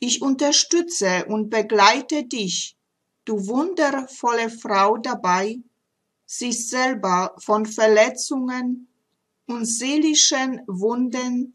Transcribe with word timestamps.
Ich 0.00 0.22
unterstütze 0.22 1.24
und 1.26 1.50
begleite 1.50 2.24
dich, 2.24 2.76
du 3.24 3.46
wundervolle 3.48 4.48
Frau 4.48 4.96
dabei, 4.96 5.58
sich 6.24 6.68
selber 6.68 7.34
von 7.38 7.66
Verletzungen 7.66 8.88
und 9.46 9.64
seelischen 9.64 10.60
Wunden, 10.66 11.54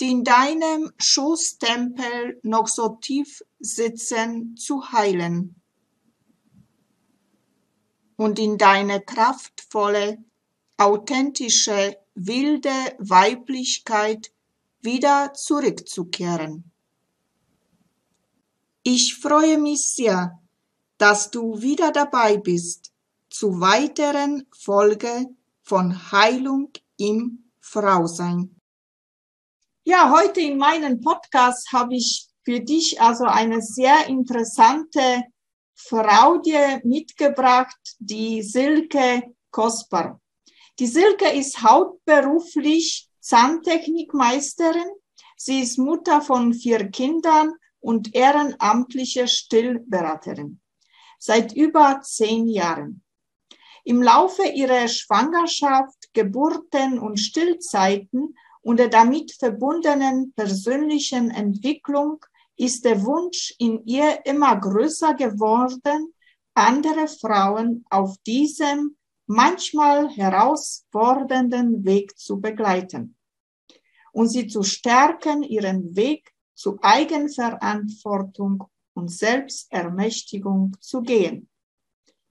die 0.00 0.10
in 0.10 0.24
deinem 0.24 0.92
Schoßtempel 0.98 2.40
noch 2.42 2.68
so 2.68 2.98
tief 3.00 3.42
sitzen, 3.58 4.56
zu 4.56 4.92
heilen 4.92 5.56
und 8.16 8.38
in 8.38 8.58
deine 8.58 9.00
kraftvolle, 9.00 10.22
authentische, 10.76 11.96
wilde 12.14 12.70
Weiblichkeit 12.98 14.32
wieder 14.80 15.34
zurückzukehren. 15.34 16.71
Ich 18.84 19.14
freue 19.14 19.58
mich 19.58 19.94
sehr, 19.94 20.40
dass 20.98 21.30
du 21.30 21.62
wieder 21.62 21.92
dabei 21.92 22.36
bist 22.36 22.90
zu 23.30 23.60
weiteren 23.60 24.44
Folge 24.52 25.28
von 25.62 26.10
Heilung 26.10 26.72
im 26.96 27.48
Frausein. 27.60 28.58
Ja, 29.84 30.10
heute 30.10 30.40
in 30.40 30.58
meinem 30.58 31.00
Podcast 31.00 31.72
habe 31.72 31.94
ich 31.94 32.26
für 32.44 32.58
dich 32.58 33.00
also 33.00 33.24
eine 33.24 33.62
sehr 33.62 34.08
interessante 34.08 35.26
Frau 35.76 36.38
dir 36.38 36.80
mitgebracht, 36.82 37.78
die 38.00 38.42
Silke 38.42 39.22
Kosper. 39.52 40.20
Die 40.80 40.88
Silke 40.88 41.28
ist 41.30 41.62
hauptberuflich 41.62 43.08
Zahntechnikmeisterin. 43.20 44.90
Sie 45.36 45.60
ist 45.60 45.78
Mutter 45.78 46.20
von 46.20 46.52
vier 46.52 46.90
Kindern 46.90 47.52
und 47.82 48.14
ehrenamtliche 48.14 49.28
Stillberaterin 49.28 50.60
seit 51.18 51.52
über 51.52 52.00
zehn 52.02 52.48
Jahren. 52.48 53.02
Im 53.84 54.02
Laufe 54.02 54.44
ihrer 54.44 54.88
Schwangerschaft, 54.88 56.12
Geburten 56.14 56.98
und 56.98 57.18
Stillzeiten 57.18 58.34
und 58.62 58.78
der 58.78 58.88
damit 58.88 59.32
verbundenen 59.32 60.32
persönlichen 60.34 61.30
Entwicklung 61.30 62.24
ist 62.56 62.84
der 62.84 63.04
Wunsch 63.04 63.54
in 63.58 63.84
ihr 63.86 64.24
immer 64.24 64.58
größer 64.58 65.14
geworden, 65.14 66.14
andere 66.54 67.08
Frauen 67.08 67.84
auf 67.90 68.16
diesem 68.26 68.96
manchmal 69.26 70.08
herausfordernden 70.10 71.84
Weg 71.84 72.18
zu 72.18 72.40
begleiten 72.40 73.16
und 74.12 74.28
sie 74.28 74.46
zu 74.46 74.62
stärken, 74.62 75.42
ihren 75.42 75.96
Weg 75.96 76.31
zu 76.54 76.78
Eigenverantwortung 76.82 78.64
und 78.94 79.08
Selbstermächtigung 79.08 80.76
zu 80.80 81.02
gehen. 81.02 81.48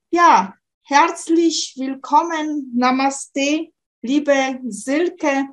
Ja, 0.10 0.56
herzlich 0.84 1.76
willkommen, 1.78 2.72
Namaste, 2.76 3.70
liebe 4.02 4.60
Silke. 4.68 5.48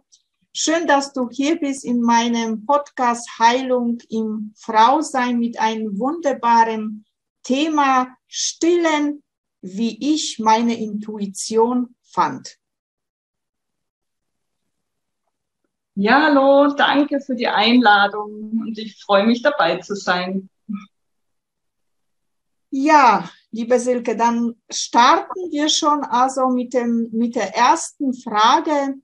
Schön, 0.53 0.87
dass 0.87 1.13
du 1.13 1.29
hier 1.31 1.59
bist 1.59 1.85
in 1.85 2.01
meinem 2.01 2.67
Podcast 2.67 3.39
Heilung 3.39 3.99
im 4.09 4.53
Frausein 4.57 5.39
mit 5.39 5.61
einem 5.61 5.99
wunderbaren 5.99 7.05
Thema 7.43 8.17
Stillen, 8.27 9.23
wie 9.61 10.15
ich 10.15 10.39
meine 10.39 10.79
Intuition 10.79 11.95
fand. 12.03 12.58
Ja, 16.01 16.23
hallo, 16.23 16.73
danke 16.77 17.21
für 17.21 17.35
die 17.35 17.49
Einladung 17.49 18.53
und 18.61 18.79
ich 18.79 19.03
freue 19.03 19.27
mich 19.27 19.43
dabei 19.43 19.79
zu 19.79 19.97
sein. 19.97 20.49
Ja, 22.71 23.29
liebe 23.51 23.81
Silke, 23.81 24.17
dann 24.17 24.55
starten 24.71 25.51
wir 25.51 25.69
schon 25.69 26.05
also 26.05 26.51
mit, 26.51 26.73
dem, 26.73 27.09
mit 27.11 27.35
der 27.35 27.53
ersten 27.57 28.15
Frage. 28.15 28.95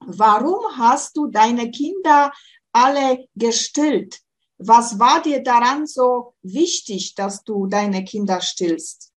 Warum 0.00 0.76
hast 0.76 1.16
du 1.16 1.28
deine 1.28 1.70
Kinder 1.70 2.32
alle 2.72 3.28
gestillt? 3.36 4.18
Was 4.58 4.98
war 4.98 5.22
dir 5.22 5.44
daran 5.44 5.86
so 5.86 6.34
wichtig, 6.42 7.14
dass 7.14 7.44
du 7.44 7.68
deine 7.68 8.02
Kinder 8.02 8.40
stillst? 8.40 9.12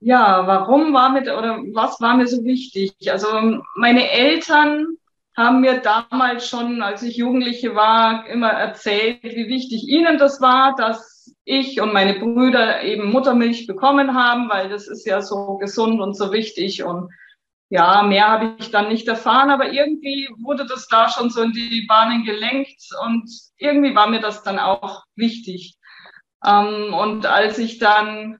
Ja, 0.00 0.44
warum 0.44 0.92
war 0.92 1.10
mir 1.10 1.20
oder 1.38 1.58
was 1.72 2.00
war 2.00 2.16
mir 2.16 2.26
so 2.26 2.42
wichtig? 2.42 2.96
Also 3.08 3.28
meine 3.76 4.10
Eltern 4.10 4.98
haben 5.36 5.60
mir 5.60 5.80
damals 5.80 6.48
schon, 6.48 6.82
als 6.82 7.02
ich 7.02 7.16
Jugendliche 7.16 7.74
war, 7.74 8.26
immer 8.28 8.50
erzählt, 8.50 9.22
wie 9.22 9.48
wichtig 9.48 9.88
ihnen 9.88 10.18
das 10.18 10.40
war, 10.40 10.74
dass 10.76 11.34
ich 11.44 11.80
und 11.80 11.92
meine 11.92 12.18
Brüder 12.18 12.82
eben 12.82 13.10
Muttermilch 13.10 13.66
bekommen 13.66 14.14
haben, 14.14 14.48
weil 14.48 14.68
das 14.68 14.86
ist 14.86 15.06
ja 15.06 15.20
so 15.20 15.56
gesund 15.58 16.00
und 16.00 16.14
so 16.16 16.32
wichtig. 16.32 16.84
Und 16.84 17.10
ja, 17.68 18.02
mehr 18.02 18.28
habe 18.28 18.54
ich 18.58 18.70
dann 18.70 18.88
nicht 18.88 19.08
erfahren, 19.08 19.50
aber 19.50 19.72
irgendwie 19.72 20.28
wurde 20.38 20.66
das 20.66 20.86
da 20.86 21.08
schon 21.08 21.30
so 21.30 21.42
in 21.42 21.52
die 21.52 21.84
Bahnen 21.88 22.24
gelenkt 22.24 22.82
und 23.04 23.28
irgendwie 23.56 23.94
war 23.94 24.08
mir 24.08 24.20
das 24.20 24.42
dann 24.42 24.58
auch 24.58 25.02
wichtig. 25.16 25.76
Ähm, 26.44 26.94
und 26.94 27.26
als 27.26 27.58
ich 27.58 27.78
dann 27.78 28.38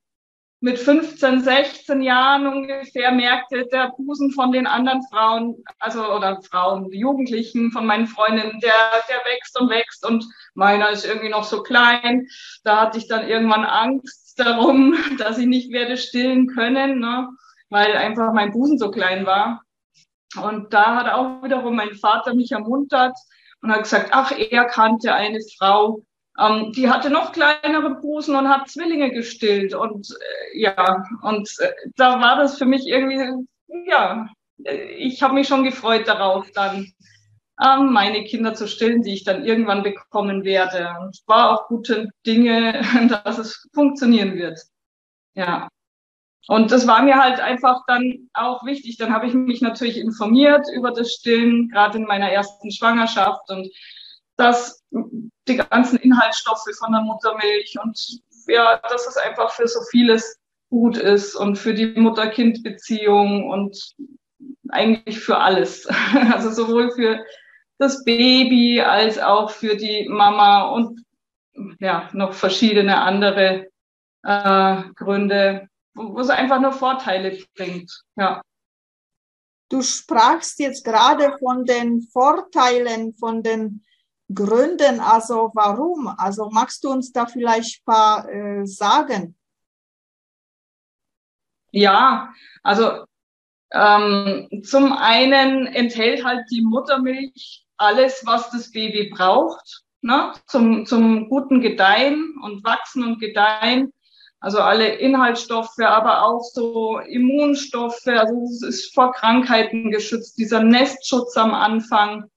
mit 0.65 0.79
15, 0.79 1.43
16 1.43 2.01
Jahren 2.01 2.47
ungefähr 2.47 3.13
merkte, 3.13 3.67
der 3.67 3.93
Busen 3.99 4.31
von 4.31 4.51
den 4.51 4.67
anderen 4.67 5.03
Frauen, 5.13 5.63
also 5.79 6.11
oder 6.11 6.41
Frauen, 6.41 6.91
Jugendlichen 6.91 7.71
von 7.71 7.85
meinen 7.85 8.07
Freundinnen, 8.07 8.61
der, 8.61 8.73
der 9.11 9.19
wächst 9.31 9.61
und 9.61 9.69
wächst 9.69 10.07
und 10.07 10.25
meiner 10.55 10.89
ist 10.89 11.05
irgendwie 11.05 11.29
noch 11.29 11.45
so 11.45 11.63
klein. 11.63 12.27
Da 12.63 12.81
hatte 12.81 12.97
ich 12.97 13.07
dann 13.09 13.29
irgendwann 13.29 13.67
Angst 13.67 14.41
darum, 14.41 14.97
dass 15.19 15.37
ich 15.37 15.45
nicht 15.45 15.71
werde 15.71 15.99
stillen 15.99 16.47
können, 16.47 16.99
ne? 16.99 17.29
weil 17.69 17.95
einfach 17.95 18.33
mein 18.33 18.53
Busen 18.53 18.79
so 18.79 18.91
klein 18.91 19.27
war. 19.27 19.61
Und 20.43 20.73
da 20.73 20.97
hat 20.97 21.13
auch 21.13 21.43
wiederum 21.43 21.77
mein 21.77 21.95
Vater 21.95 22.35
mich 22.35 22.53
ermuntert 22.53 23.19
und 23.61 23.71
hat 23.71 23.83
gesagt, 23.83 24.13
ach, 24.13 24.33
er 24.33 24.65
kannte 24.65 25.13
eine 25.13 25.41
Frau, 25.59 26.07
ähm, 26.39 26.73
die 26.73 26.91
hatte 26.91 27.11
noch 27.11 27.33
kleinere 27.33 27.97
Busen 28.01 28.35
und 28.35 28.49
hat 28.49 28.69
Zwillinge 28.69 29.11
gestillt. 29.11 29.75
Und 29.75 30.09
äh, 30.11 30.61
ja, 30.61 31.05
und 31.23 31.49
äh, 31.61 31.73
da 31.97 32.21
war 32.21 32.37
das 32.37 32.59
für 32.59 32.67
mich 32.67 32.87
irgendwie, 32.87 33.47
ja, 33.87 34.29
ich 34.99 35.23
habe 35.23 35.35
mich 35.35 35.49
schon 35.49 35.65
gefreut 35.65 36.09
darauf, 36.09 36.51
dann 36.53 36.93
ähm, 37.65 37.93
meine 37.93 38.25
Kinder 38.25 38.55
zu 38.55 38.67
stillen, 38.67 39.03
die 39.03 39.15
ich 39.15 39.25
dann 39.25 39.45
irgendwann 39.45 39.83
bekommen 39.83 40.45
werde. 40.45 40.93
Und 41.01 41.11
es 41.11 41.23
war 41.27 41.51
auch 41.51 41.69
gute 41.69 42.11
Dinge, 42.27 42.83
dass 43.25 43.39
es 43.39 43.69
funktionieren 43.73 44.35
wird. 44.35 44.59
Ja. 45.35 45.69
Und 46.47 46.73
das 46.73 46.87
war 46.87 47.03
mir 47.03 47.17
halt 47.17 47.41
einfach 47.41 47.81
dann 47.87 48.29
auch 48.35 48.67
wichtig. 48.67 48.99
Dann 48.99 49.15
habe 49.15 49.27
ich 49.27 49.35
mich 49.35 49.63
natürlich 49.63 49.97
informiert 49.99 50.67
über 50.75 50.91
das 50.91 51.13
Stillen, 51.13 51.69
gerade 51.71 51.97
in 51.99 52.05
meiner 52.05 52.31
ersten 52.31 52.71
Schwangerschaft 52.71 53.49
und 53.49 53.69
dass 54.37 54.83
die 55.49 55.57
ganzen 55.57 55.99
Inhaltsstoffe 55.99 56.69
von 56.79 56.93
der 56.93 57.03
Muttermilch 57.03 57.77
und 57.83 57.99
ja, 58.47 58.79
dass 58.89 59.07
es 59.07 59.17
einfach 59.17 59.51
für 59.51 59.67
so 59.69 59.81
vieles 59.91 60.39
gut 60.71 60.97
ist 60.97 61.35
und 61.35 61.57
für 61.57 61.75
die 61.75 61.87
Mutter-Kind-Beziehung 61.87 63.49
und 63.49 63.95
eigentlich 64.71 65.21
für 65.21 65.39
alles. 65.39 65.87
Also 66.33 66.51
sowohl 66.51 66.91
für 66.93 67.25
das 67.79 68.05
Baby 68.05 68.81
als 68.81 69.19
auch 69.19 69.51
für 69.51 69.77
die 69.77 70.09
Mama 70.09 70.69
und 70.71 71.05
ja 71.81 72.09
noch 72.13 72.33
verschiedene 72.33 73.01
andere 73.01 73.69
äh, 74.23 74.83
Gründe, 74.95 75.69
wo, 75.95 76.19
es 76.19 76.31
einfach 76.31 76.61
nur 76.61 76.73
Vorteile 76.73 77.39
bringt. 77.55 78.03
Ja. 78.17 78.41
Du 79.69 79.83
sprachst 79.83 80.59
jetzt 80.61 80.85
gerade 80.85 81.37
von 81.39 81.65
den 81.65 82.03
Vorteilen, 82.03 83.15
von 83.15 83.43
den 83.43 83.85
Gründen, 84.33 85.01
also 85.01 85.51
warum? 85.55 86.09
Also 86.09 86.49
magst 86.51 86.83
du 86.85 86.91
uns 86.91 87.13
da 87.13 87.27
vielleicht 87.27 87.81
ein 87.81 87.85
paar 87.85 88.29
äh, 88.29 88.67
sagen? 88.67 89.37
Ja, 91.73 92.33
also 92.63 93.05
ähm, 93.73 94.63
zum 94.65 94.93
einen 94.93 95.67
enthält 95.67 96.25
halt 96.25 96.45
die 96.51 96.63
Muttermilch 96.63 97.67
alles, 97.77 98.23
was 98.25 98.51
das 98.51 98.71
Baby 98.71 99.11
braucht, 99.11 99.83
ne? 100.01 100.33
zum, 100.47 100.87
zum 100.87 101.29
guten 101.29 101.61
Gedeihen 101.61 102.37
und 102.43 102.65
Wachsen 102.65 103.03
und 103.05 103.19
Gedeihen. 103.19 103.93
Also 104.39 104.61
alle 104.61 104.87
Inhaltsstoffe, 104.97 105.79
aber 105.79 106.23
auch 106.23 106.43
so 106.43 106.99
Immunstoffe. 106.99 108.07
Also 108.07 108.45
es 108.45 108.63
ist 108.63 108.95
vor 108.95 109.13
Krankheiten 109.13 109.91
geschützt. 109.91 110.39
Dieser 110.39 110.63
Nestschutz 110.63 111.37
am 111.37 111.55
Anfang. 111.55 112.31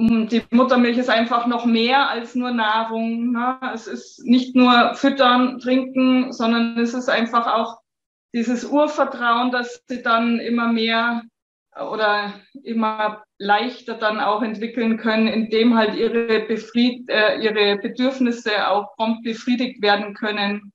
Die 0.00 0.44
Muttermilch 0.50 0.96
ist 0.96 1.10
einfach 1.10 1.48
noch 1.48 1.64
mehr 1.64 2.08
als 2.08 2.36
nur 2.36 2.52
Nahrung. 2.52 3.32
Ne? 3.32 3.58
Es 3.74 3.88
ist 3.88 4.24
nicht 4.24 4.54
nur 4.54 4.94
Füttern, 4.94 5.58
Trinken, 5.58 6.32
sondern 6.32 6.78
es 6.78 6.94
ist 6.94 7.08
einfach 7.08 7.52
auch 7.52 7.80
dieses 8.32 8.64
Urvertrauen, 8.64 9.50
dass 9.50 9.82
sie 9.88 10.02
dann 10.02 10.38
immer 10.38 10.72
mehr 10.72 11.22
oder 11.76 12.34
immer 12.62 13.24
leichter 13.38 13.94
dann 13.94 14.20
auch 14.20 14.42
entwickeln 14.42 14.98
können, 14.98 15.26
indem 15.26 15.76
halt 15.76 15.96
ihre, 15.96 16.40
Befried 16.46 17.08
äh, 17.08 17.40
ihre 17.40 17.78
Bedürfnisse 17.78 18.68
auch 18.68 18.94
prompt 18.94 19.24
befriedigt 19.24 19.82
werden 19.82 20.14
können. 20.14 20.72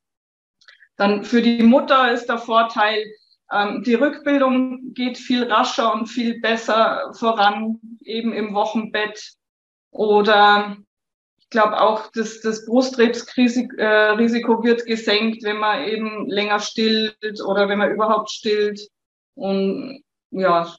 Dann 0.98 1.24
für 1.24 1.42
die 1.42 1.64
Mutter 1.64 2.12
ist 2.12 2.28
der 2.28 2.40
Vorteil, 2.40 3.06
die 3.86 3.94
Rückbildung 3.94 4.94
geht 4.94 5.18
viel 5.18 5.52
rascher 5.52 5.94
und 5.94 6.08
viel 6.08 6.40
besser 6.42 7.14
voran, 7.14 7.80
eben 8.02 8.34
im 8.34 8.54
Wochenbett. 8.54 9.34
Oder 9.92 10.78
glaube 11.54 11.80
auch, 11.80 12.12
dass 12.12 12.42
das 12.42 12.66
Brustkrebsrisiko 12.66 14.64
wird 14.64 14.86
gesenkt, 14.86 15.44
wenn 15.44 15.58
man 15.58 15.86
eben 15.86 16.28
länger 16.28 16.60
stillt 16.60 17.42
oder 17.46 17.70
wenn 17.70 17.78
man 17.78 17.92
überhaupt 17.92 18.32
stillt. 18.32 18.90
Und 19.36 20.04
ja, 20.32 20.76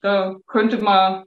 da 0.00 0.36
könnte 0.46 0.78
man, 0.78 1.26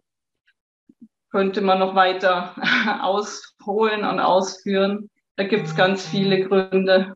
könnte 1.31 1.61
man 1.61 1.79
noch 1.79 1.95
weiter 1.95 2.55
ausholen 3.01 4.03
und 4.03 4.19
ausführen. 4.19 5.09
Da 5.35 5.43
gibt 5.43 5.67
es 5.67 5.75
ganz 5.75 6.05
viele 6.05 6.43
Gründe. 6.47 7.13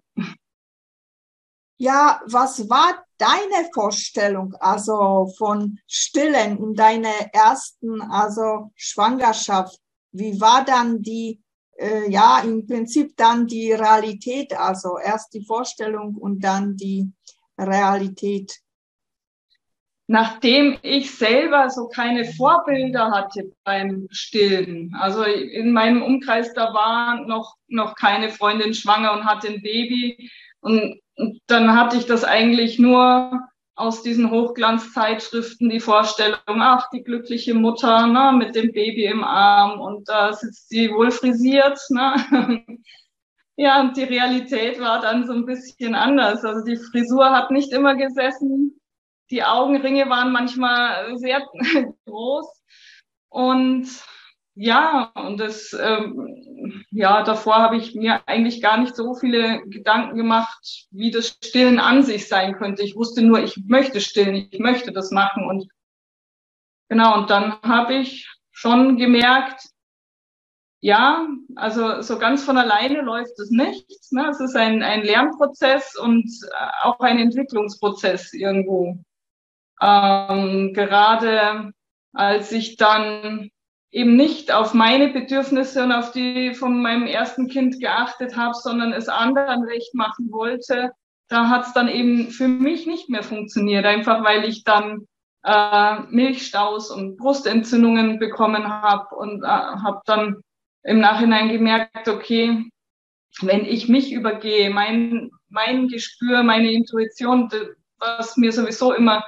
Ja, 1.78 2.22
was 2.28 2.70
war 2.70 3.04
deine 3.22 3.70
Vorstellung 3.74 4.56
also 4.60 5.32
von 5.38 5.80
Stillen 5.88 6.58
in 6.58 6.74
deiner 6.74 7.14
ersten 7.32 8.02
also 8.02 8.72
Schwangerschaft? 8.76 9.82
wie 10.12 10.40
war 10.40 10.66
dann 10.66 11.02
die, 11.02 11.42
äh, 11.78 12.10
ja, 12.10 12.42
im 12.44 12.66
Prinzip 12.66 13.16
dann 13.18 13.48
die 13.48 13.72
Realität, 13.72 14.54
also 14.58 14.98
erst 14.98 15.34
die 15.34 15.46
Vorstellung 15.46 16.16
und 16.16 16.44
dann 16.44 16.76
die 16.76 17.12
Realität? 17.58 18.60
Nachdem 20.08 20.78
ich 20.82 21.16
selber 21.16 21.70
so 21.70 21.88
keine 21.88 22.26
Vorbilder 22.26 23.12
hatte 23.12 23.54
beim 23.64 24.08
Stillen, 24.12 24.94
also 25.00 25.24
in 25.24 25.72
meinem 25.72 26.04
Umkreis, 26.04 26.54
da 26.54 26.74
war 26.74 27.26
noch, 27.26 27.56
noch 27.68 27.96
keine 27.96 28.30
Freundin 28.30 28.74
schwanger 28.74 29.14
und 29.14 29.26
hatte 29.26 29.48
ein 29.48 29.62
Baby. 29.62 30.30
Und, 30.60 31.00
und 31.22 31.40
dann 31.48 31.76
hatte 31.76 31.98
ich 31.98 32.06
das 32.06 32.24
eigentlich 32.24 32.80
nur 32.80 33.48
aus 33.76 34.04
diesen 34.04 34.32
Hochglanzzeitschriften 34.32 35.70
die 35.70 35.80
Vorstellung, 35.80 36.40
ach, 36.46 36.90
die 36.92 37.04
glückliche 37.04 37.54
Mutter 37.54 38.08
ne, 38.08 38.34
mit 38.38 38.56
dem 38.56 38.72
Baby 38.72 39.06
im 39.06 39.24
Arm 39.24 39.80
und 39.80 40.10
da 40.10 40.34
sitzt 40.34 40.70
sie 40.70 40.92
wohl 40.92 41.12
frisiert. 41.12 41.80
Ne? 41.90 42.66
ja, 43.56 43.82
und 43.82 43.98
die 43.98 44.04
Realität 44.04 44.80
war 44.80 45.02
dann 45.02 45.26
so 45.26 45.34
ein 45.34 45.46
bisschen 45.46 45.96
anders. 45.96 46.44
Also 46.44 46.66
die 46.66 46.78
Frisur 46.78 47.32
hat 47.32 47.52
nicht 47.52 47.72
immer 47.72 47.96
gesessen, 47.96 48.80
die 49.32 49.44
Augenringe 49.44 50.10
waren 50.10 50.32
manchmal 50.32 51.18
sehr 51.18 51.42
groß 52.06 52.48
und 53.30 53.88
ja, 54.62 55.12
und 55.16 55.40
das, 55.40 55.74
ähm, 55.74 56.86
ja, 56.92 57.24
davor 57.24 57.56
habe 57.56 57.78
ich 57.78 57.96
mir 57.96 58.22
eigentlich 58.28 58.62
gar 58.62 58.78
nicht 58.78 58.96
so 58.96 59.16
viele 59.16 59.64
Gedanken 59.66 60.16
gemacht, 60.16 60.86
wie 60.92 61.10
das 61.10 61.30
Stillen 61.30 61.80
an 61.80 62.04
sich 62.04 62.28
sein 62.28 62.54
könnte. 62.54 62.84
Ich 62.84 62.96
wusste 62.96 63.24
nur, 63.24 63.40
ich 63.42 63.58
möchte 63.66 64.00
stillen, 64.00 64.36
ich 64.52 64.60
möchte 64.60 64.92
das 64.92 65.10
machen 65.10 65.50
und 65.50 65.68
genau, 66.90 67.18
und 67.18 67.32
dann 67.32 67.60
habe 67.64 67.96
ich 67.96 68.30
schon 68.52 68.98
gemerkt, 68.98 69.64
ja, 70.80 71.28
also 71.56 72.04
so 72.04 72.20
ganz 72.20 72.44
von 72.44 72.60
alleine 72.60 73.02
läuft 73.02 73.40
es 73.40 73.50
nicht. 73.50 73.88
Ne? 74.12 74.30
Es 74.30 74.40
ist 74.40 74.56
ein, 74.56 74.84
ein 74.84 75.02
Lernprozess 75.02 75.96
und 75.96 76.26
äh, 76.26 76.84
auch 76.84 77.00
ein 77.00 77.18
Entwicklungsprozess 77.18 78.32
irgendwo. 78.34 79.00
Ähm, 79.82 80.74
gerade 80.76 81.74
als 82.14 82.52
ich 82.52 82.78
dann 82.78 83.50
eben 83.92 84.16
nicht 84.16 84.54
auf 84.54 84.74
meine 84.74 85.10
Bedürfnisse 85.10 85.84
und 85.84 85.92
auf 85.92 86.12
die 86.12 86.54
von 86.54 86.82
meinem 86.82 87.06
ersten 87.06 87.48
Kind 87.48 87.80
geachtet 87.80 88.38
habe, 88.38 88.54
sondern 88.54 88.94
es 88.94 89.10
anderen 89.10 89.64
recht 89.64 89.94
machen 89.94 90.32
wollte, 90.32 90.92
da 91.28 91.50
hat 91.50 91.68
es 91.68 91.74
dann 91.74 91.88
eben 91.88 92.30
für 92.30 92.48
mich 92.48 92.88
nicht 92.88 93.10
mehr 93.10 93.24
funktioniert, 93.24 93.86
einfach 93.86 94.24
weil 94.24 94.46
ich 94.46 94.64
dann 94.64 95.08
äh, 95.44 96.00
Milchstaus 96.10 96.92
und 96.92 97.18
Brustentzündungen 97.18 98.20
bekommen 98.20 98.68
habe 98.68 99.16
und 99.16 99.44
äh, 99.44 99.48
habe 99.48 100.02
dann 100.06 100.42
im 100.84 101.00
Nachhinein 101.00 101.50
gemerkt, 101.50 102.08
okay, 102.08 102.70
wenn 103.42 103.66
ich 103.66 103.88
mich 103.88 104.12
übergehe, 104.12 104.70
mein, 104.70 105.32
mein 105.50 105.88
Gespür, 105.88 106.44
meine 106.44 106.72
Intuition, 106.72 107.50
was 108.00 108.36
mir 108.38 108.52
sowieso 108.52 108.94
immer 108.94 109.24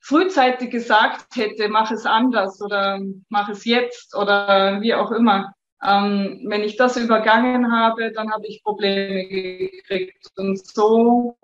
frühzeitig 0.00 0.70
gesagt 0.70 1.36
hätte, 1.36 1.68
mach 1.68 1.90
es 1.90 2.06
anders 2.06 2.60
oder 2.60 3.00
mach 3.28 3.48
es 3.48 3.64
jetzt 3.64 4.16
oder 4.16 4.80
wie 4.80 4.94
auch 4.94 5.12
immer. 5.12 5.52
Ähm, 5.82 6.42
wenn 6.46 6.62
ich 6.62 6.76
das 6.76 6.96
übergangen 6.96 7.72
habe, 7.72 8.12
dann 8.12 8.30
habe 8.30 8.46
ich 8.46 8.62
Probleme 8.62 9.26
gekriegt. 9.26 10.26
Und 10.36 10.64
so 10.66 11.36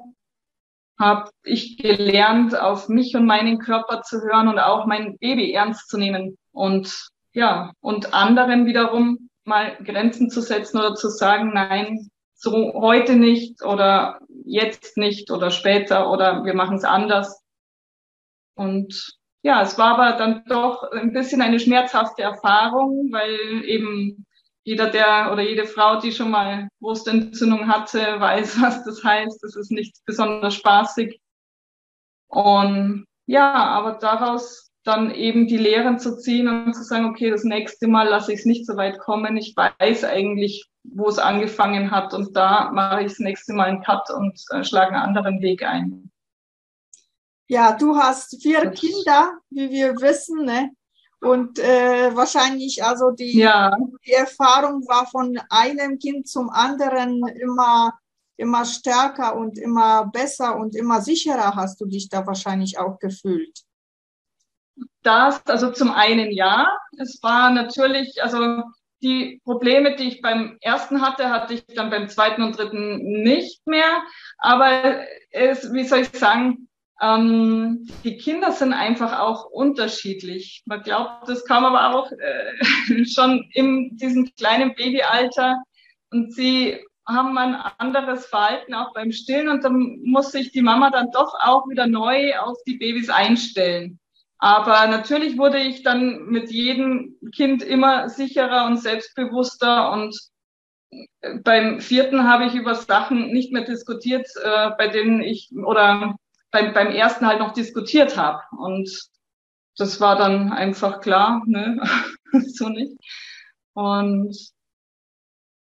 habe 0.99 1.31
ich 1.45 1.79
gelernt, 1.79 2.59
auf 2.59 2.89
mich 2.89 3.15
und 3.17 3.27
meinen 3.27 3.59
Körper 3.59 4.03
zu 4.03 4.23
hören 4.23 4.49
und 4.49 4.59
auch 4.59 4.87
mein 4.87 5.19
Baby 5.19 5.53
ernst 5.53 5.89
zu 5.89 5.99
nehmen. 5.99 6.37
Und 6.53 7.09
ja, 7.33 7.73
und 7.81 8.15
anderen 8.15 8.67
wiederum 8.67 9.29
mal 9.45 9.77
Grenzen 9.85 10.31
zu 10.31 10.41
setzen 10.41 10.79
oder 10.79 10.95
zu 10.95 11.09
sagen, 11.09 11.53
nein, 11.55 12.11
so 12.35 12.75
heute 12.75 13.17
nicht 13.17 13.63
oder 13.63 14.19
jetzt 14.45 14.97
nicht 14.97 15.31
oder 15.31 15.51
später 15.51 16.11
oder 16.11 16.45
wir 16.45 16.55
machen 16.55 16.77
es 16.77 16.85
anders. 16.85 17.43
Und 18.57 19.17
ja, 19.43 19.63
es 19.63 19.79
war 19.79 19.99
aber 19.99 20.19
dann 20.19 20.45
doch 20.47 20.91
ein 20.91 21.13
bisschen 21.13 21.41
eine 21.41 21.61
schmerzhafte 21.61 22.23
Erfahrung, 22.23 23.09
weil 23.13 23.65
eben 23.65 24.27
jeder, 24.65 24.91
der 24.91 25.31
oder 25.33 25.43
jede 25.43 25.67
Frau, 25.67 26.01
die 26.01 26.11
schon 26.11 26.31
mal 26.31 26.69
Brustentzündung 26.81 27.69
hatte, 27.69 27.99
weiß, 28.19 28.61
was 28.63 28.85
das 28.85 29.05
heißt. 29.05 29.43
Das 29.43 29.55
ist 29.55 29.71
nicht 29.71 29.97
besonders 30.05 30.55
spaßig. 30.55 31.21
Und 32.29 33.07
ja, 33.27 33.53
aber 33.53 33.93
daraus 33.93 34.67
dann 34.83 35.11
eben 35.13 35.49
die 35.49 35.57
Lehren 35.57 35.99
zu 35.99 36.17
ziehen 36.17 36.49
und 36.49 36.75
zu 36.75 36.83
sagen, 36.83 37.07
okay, 37.07 37.31
das 37.31 37.45
nächste 37.45 37.89
Mal 37.89 38.09
lasse 38.09 38.33
ich 38.33 38.41
es 38.41 38.47
nicht 38.47 38.67
so 38.67 38.77
weit 38.77 38.99
kommen. 38.99 39.37
Ich 39.37 39.55
weiß 39.57 40.05
eigentlich, 40.05 40.69
wo 40.85 41.09
es 41.09 41.19
angefangen 41.19 41.91
hat 41.91 42.15
und 42.15 42.37
da 42.37 42.71
mache 42.73 43.03
ich 43.03 43.09
das 43.09 43.19
nächste 43.19 43.53
Mal 43.53 43.65
einen 43.65 43.83
Cut 43.83 44.11
und 44.11 44.41
äh, 44.51 44.63
schlage 44.63 44.95
einen 44.95 45.03
anderen 45.03 45.41
Weg 45.41 45.65
ein. 45.65 46.11
Ja, 47.49 47.73
du 47.73 47.97
hast 47.97 48.43
vier 48.43 48.71
Kinder, 48.71 49.39
wie 49.51 49.71
wir 49.71 49.95
wissen, 50.01 50.45
ne? 50.45 50.71
Und 51.21 51.59
äh, 51.59 52.15
wahrscheinlich, 52.15 52.85
also 52.85 53.11
die, 53.11 53.39
ja. 53.39 53.71
die 54.07 54.13
Erfahrung 54.13 54.87
war 54.87 55.07
von 55.07 55.39
einem 55.49 55.99
Kind 55.99 56.29
zum 56.29 56.51
anderen 56.51 57.27
immer, 57.27 57.99
immer 58.37 58.65
stärker 58.65 59.37
und 59.37 59.59
immer 59.59 60.07
besser 60.13 60.57
und 60.57 60.77
immer 60.77 61.01
sicherer 61.01 61.57
hast 61.57 61.81
du 61.81 61.87
dich 61.87 62.09
da 62.09 62.27
wahrscheinlich 62.27 62.79
auch 62.79 62.99
gefühlt. 62.99 63.61
Das, 65.03 65.45
also 65.47 65.71
zum 65.71 65.91
einen 65.91 66.33
ja. 66.33 66.69
Es 66.99 67.21
war 67.23 67.51
natürlich, 67.51 68.23
also 68.23 68.63
die 69.03 69.41
Probleme, 69.45 69.97
die 69.97 70.09
ich 70.09 70.21
beim 70.21 70.59
ersten 70.61 71.01
hatte, 71.01 71.31
hatte 71.31 71.55
ich 71.55 71.67
dann 71.67 71.91
beim 71.91 72.09
zweiten 72.09 72.43
und 72.43 72.59
dritten 72.59 73.23
nicht 73.23 73.67
mehr. 73.67 74.03
Aber 74.39 75.01
es, 75.31 75.73
wie 75.73 75.85
soll 75.85 76.01
ich 76.01 76.11
sagen, 76.11 76.69
ähm, 77.01 77.87
die 78.05 78.17
Kinder 78.17 78.53
sind 78.53 78.73
einfach 78.73 79.19
auch 79.21 79.47
unterschiedlich. 79.47 80.63
Man 80.67 80.83
glaubt, 80.83 81.29
das 81.29 81.45
kam 81.45 81.65
aber 81.65 81.95
auch 81.95 82.11
äh, 82.13 83.05
schon 83.07 83.49
in 83.53 83.97
diesem 83.97 84.31
kleinen 84.35 84.75
Babyalter, 84.75 85.59
und 86.11 86.33
sie 86.33 86.79
haben 87.07 87.39
ein 87.39 87.55
anderes 87.55 88.27
Verhalten 88.27 88.75
auch 88.75 88.93
beim 88.93 89.13
Stillen 89.13 89.49
und 89.49 89.65
dann 89.65 90.01
muss 90.03 90.33
sich 90.33 90.51
die 90.51 90.63
Mama 90.63 90.91
dann 90.91 91.11
doch 91.13 91.35
auch 91.41 91.69
wieder 91.69 91.87
neu 91.87 92.37
auf 92.39 92.57
die 92.67 92.79
Babys 92.79 93.11
einstellen. 93.11 93.99
Aber 94.39 94.87
natürlich 94.87 95.39
wurde 95.39 95.59
ich 95.59 95.83
dann 95.83 96.27
mit 96.27 96.51
jedem 96.51 97.17
Kind 97.35 97.63
immer 97.63 98.09
sicherer 98.09 98.67
und 98.67 98.79
selbstbewusster 98.79 99.93
und 99.93 100.19
beim 101.43 101.81
vierten 101.81 102.29
habe 102.29 102.47
ich 102.47 102.55
über 102.55 102.75
Sachen 102.75 103.33
nicht 103.33 103.53
mehr 103.53 103.65
diskutiert, 103.65 104.27
äh, 104.43 104.71
bei 104.77 104.89
denen 104.89 105.23
ich 105.23 105.51
oder 105.53 106.17
beim, 106.57 106.73
beim 106.73 106.91
ersten 106.91 107.27
halt 107.27 107.39
noch 107.39 107.53
diskutiert 107.53 108.17
habe. 108.17 108.41
Und 108.57 108.89
das 109.77 110.01
war 110.01 110.17
dann 110.17 110.53
einfach 110.53 111.01
klar, 111.01 111.43
ne? 111.47 111.81
so 112.47 112.69
nicht. 112.69 112.97
Und 113.75 114.35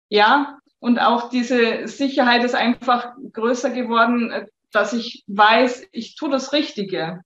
ja, 0.08 0.58
und 0.78 0.98
auch 0.98 1.28
diese 1.28 1.86
Sicherheit 1.86 2.42
ist 2.44 2.54
einfach 2.54 3.12
größer 3.32 3.70
geworden, 3.70 4.32
dass 4.72 4.94
ich 4.94 5.24
weiß, 5.26 5.88
ich 5.92 6.16
tue 6.16 6.30
das 6.30 6.52
Richtige. 6.52 7.22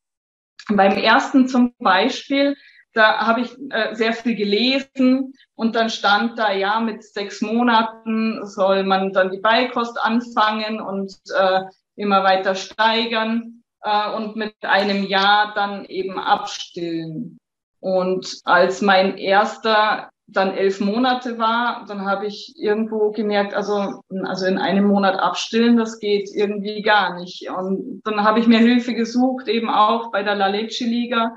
Beim 0.68 0.96
ersten 0.96 1.46
zum 1.46 1.74
Beispiel, 1.78 2.56
da 2.94 3.26
habe 3.26 3.42
ich 3.42 3.56
äh, 3.70 3.94
sehr 3.94 4.12
viel 4.12 4.34
gelesen 4.34 5.34
und 5.54 5.76
dann 5.76 5.88
stand 5.88 6.38
da, 6.38 6.52
ja, 6.52 6.80
mit 6.80 7.04
sechs 7.04 7.40
Monaten 7.40 8.44
soll 8.44 8.82
man 8.84 9.12
dann 9.12 9.30
die 9.30 9.40
Beikost 9.40 9.98
anfangen 10.00 10.80
und 10.80 11.14
äh, 11.36 11.62
immer 11.96 12.24
weiter 12.24 12.54
steigern 12.54 13.62
äh, 13.82 14.10
und 14.12 14.36
mit 14.36 14.54
einem 14.62 15.04
Jahr 15.04 15.52
dann 15.54 15.84
eben 15.84 16.18
abstillen. 16.18 17.38
Und 17.80 18.40
als 18.44 18.80
mein 18.80 19.18
erster 19.18 20.10
dann 20.28 20.54
elf 20.54 20.80
Monate 20.80 21.38
war, 21.38 21.84
dann 21.86 22.06
habe 22.06 22.26
ich 22.26 22.54
irgendwo 22.56 23.10
gemerkt, 23.10 23.54
also, 23.54 24.02
also 24.24 24.46
in 24.46 24.58
einem 24.58 24.86
Monat 24.86 25.18
abstillen, 25.18 25.76
das 25.76 25.98
geht 25.98 26.30
irgendwie 26.32 26.82
gar 26.82 27.18
nicht. 27.18 27.50
Und 27.50 28.00
dann 28.04 28.24
habe 28.24 28.40
ich 28.40 28.46
mir 28.46 28.58
Hilfe 28.58 28.94
gesucht, 28.94 29.48
eben 29.48 29.68
auch 29.68 30.10
bei 30.10 30.22
der 30.22 30.34
La 30.34 30.46
Leche 30.46 30.84
Liga, 30.84 31.36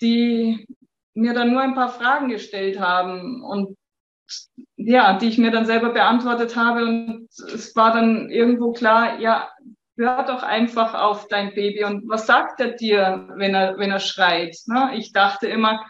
die 0.00 0.66
mir 1.14 1.34
dann 1.34 1.50
nur 1.52 1.60
ein 1.60 1.74
paar 1.74 1.88
Fragen 1.88 2.28
gestellt 2.28 2.78
haben 2.78 3.42
und 3.42 3.76
ja, 4.76 5.18
die 5.18 5.28
ich 5.28 5.38
mir 5.38 5.50
dann 5.50 5.66
selber 5.66 5.90
beantwortet 5.90 6.56
habe. 6.56 6.84
Und 6.84 7.28
es 7.30 7.74
war 7.76 7.92
dann 7.92 8.30
irgendwo 8.30 8.72
klar, 8.72 9.18
ja, 9.20 9.48
hör 9.96 10.24
doch 10.24 10.42
einfach 10.42 10.94
auf 10.94 11.28
dein 11.28 11.54
Baby 11.54 11.84
und 11.84 12.08
was 12.08 12.26
sagt 12.26 12.60
er 12.60 12.72
dir, 12.72 13.28
wenn 13.36 13.54
er, 13.54 13.78
wenn 13.78 13.90
er 13.90 14.00
schreit? 14.00 14.56
Ne? 14.66 14.92
Ich 14.96 15.12
dachte 15.12 15.46
immer, 15.46 15.84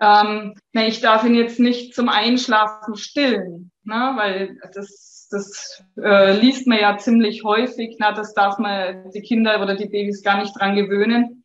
ähm, 0.00 0.54
nee, 0.72 0.88
ich 0.88 1.00
darf 1.00 1.24
ihn 1.24 1.34
jetzt 1.34 1.60
nicht 1.60 1.94
zum 1.94 2.08
Einschlafen 2.08 2.96
stillen, 2.96 3.70
ne? 3.84 4.12
weil 4.16 4.56
das, 4.74 5.28
das 5.30 5.82
äh, 5.96 6.36
liest 6.38 6.66
man 6.66 6.78
ja 6.78 6.96
ziemlich 6.98 7.44
häufig, 7.44 7.96
na, 7.98 8.12
das 8.12 8.34
darf 8.34 8.58
man 8.58 9.10
die 9.12 9.22
Kinder 9.22 9.62
oder 9.62 9.76
die 9.76 9.88
Babys 9.88 10.22
gar 10.22 10.40
nicht 10.40 10.58
dran 10.58 10.74
gewöhnen. 10.74 11.44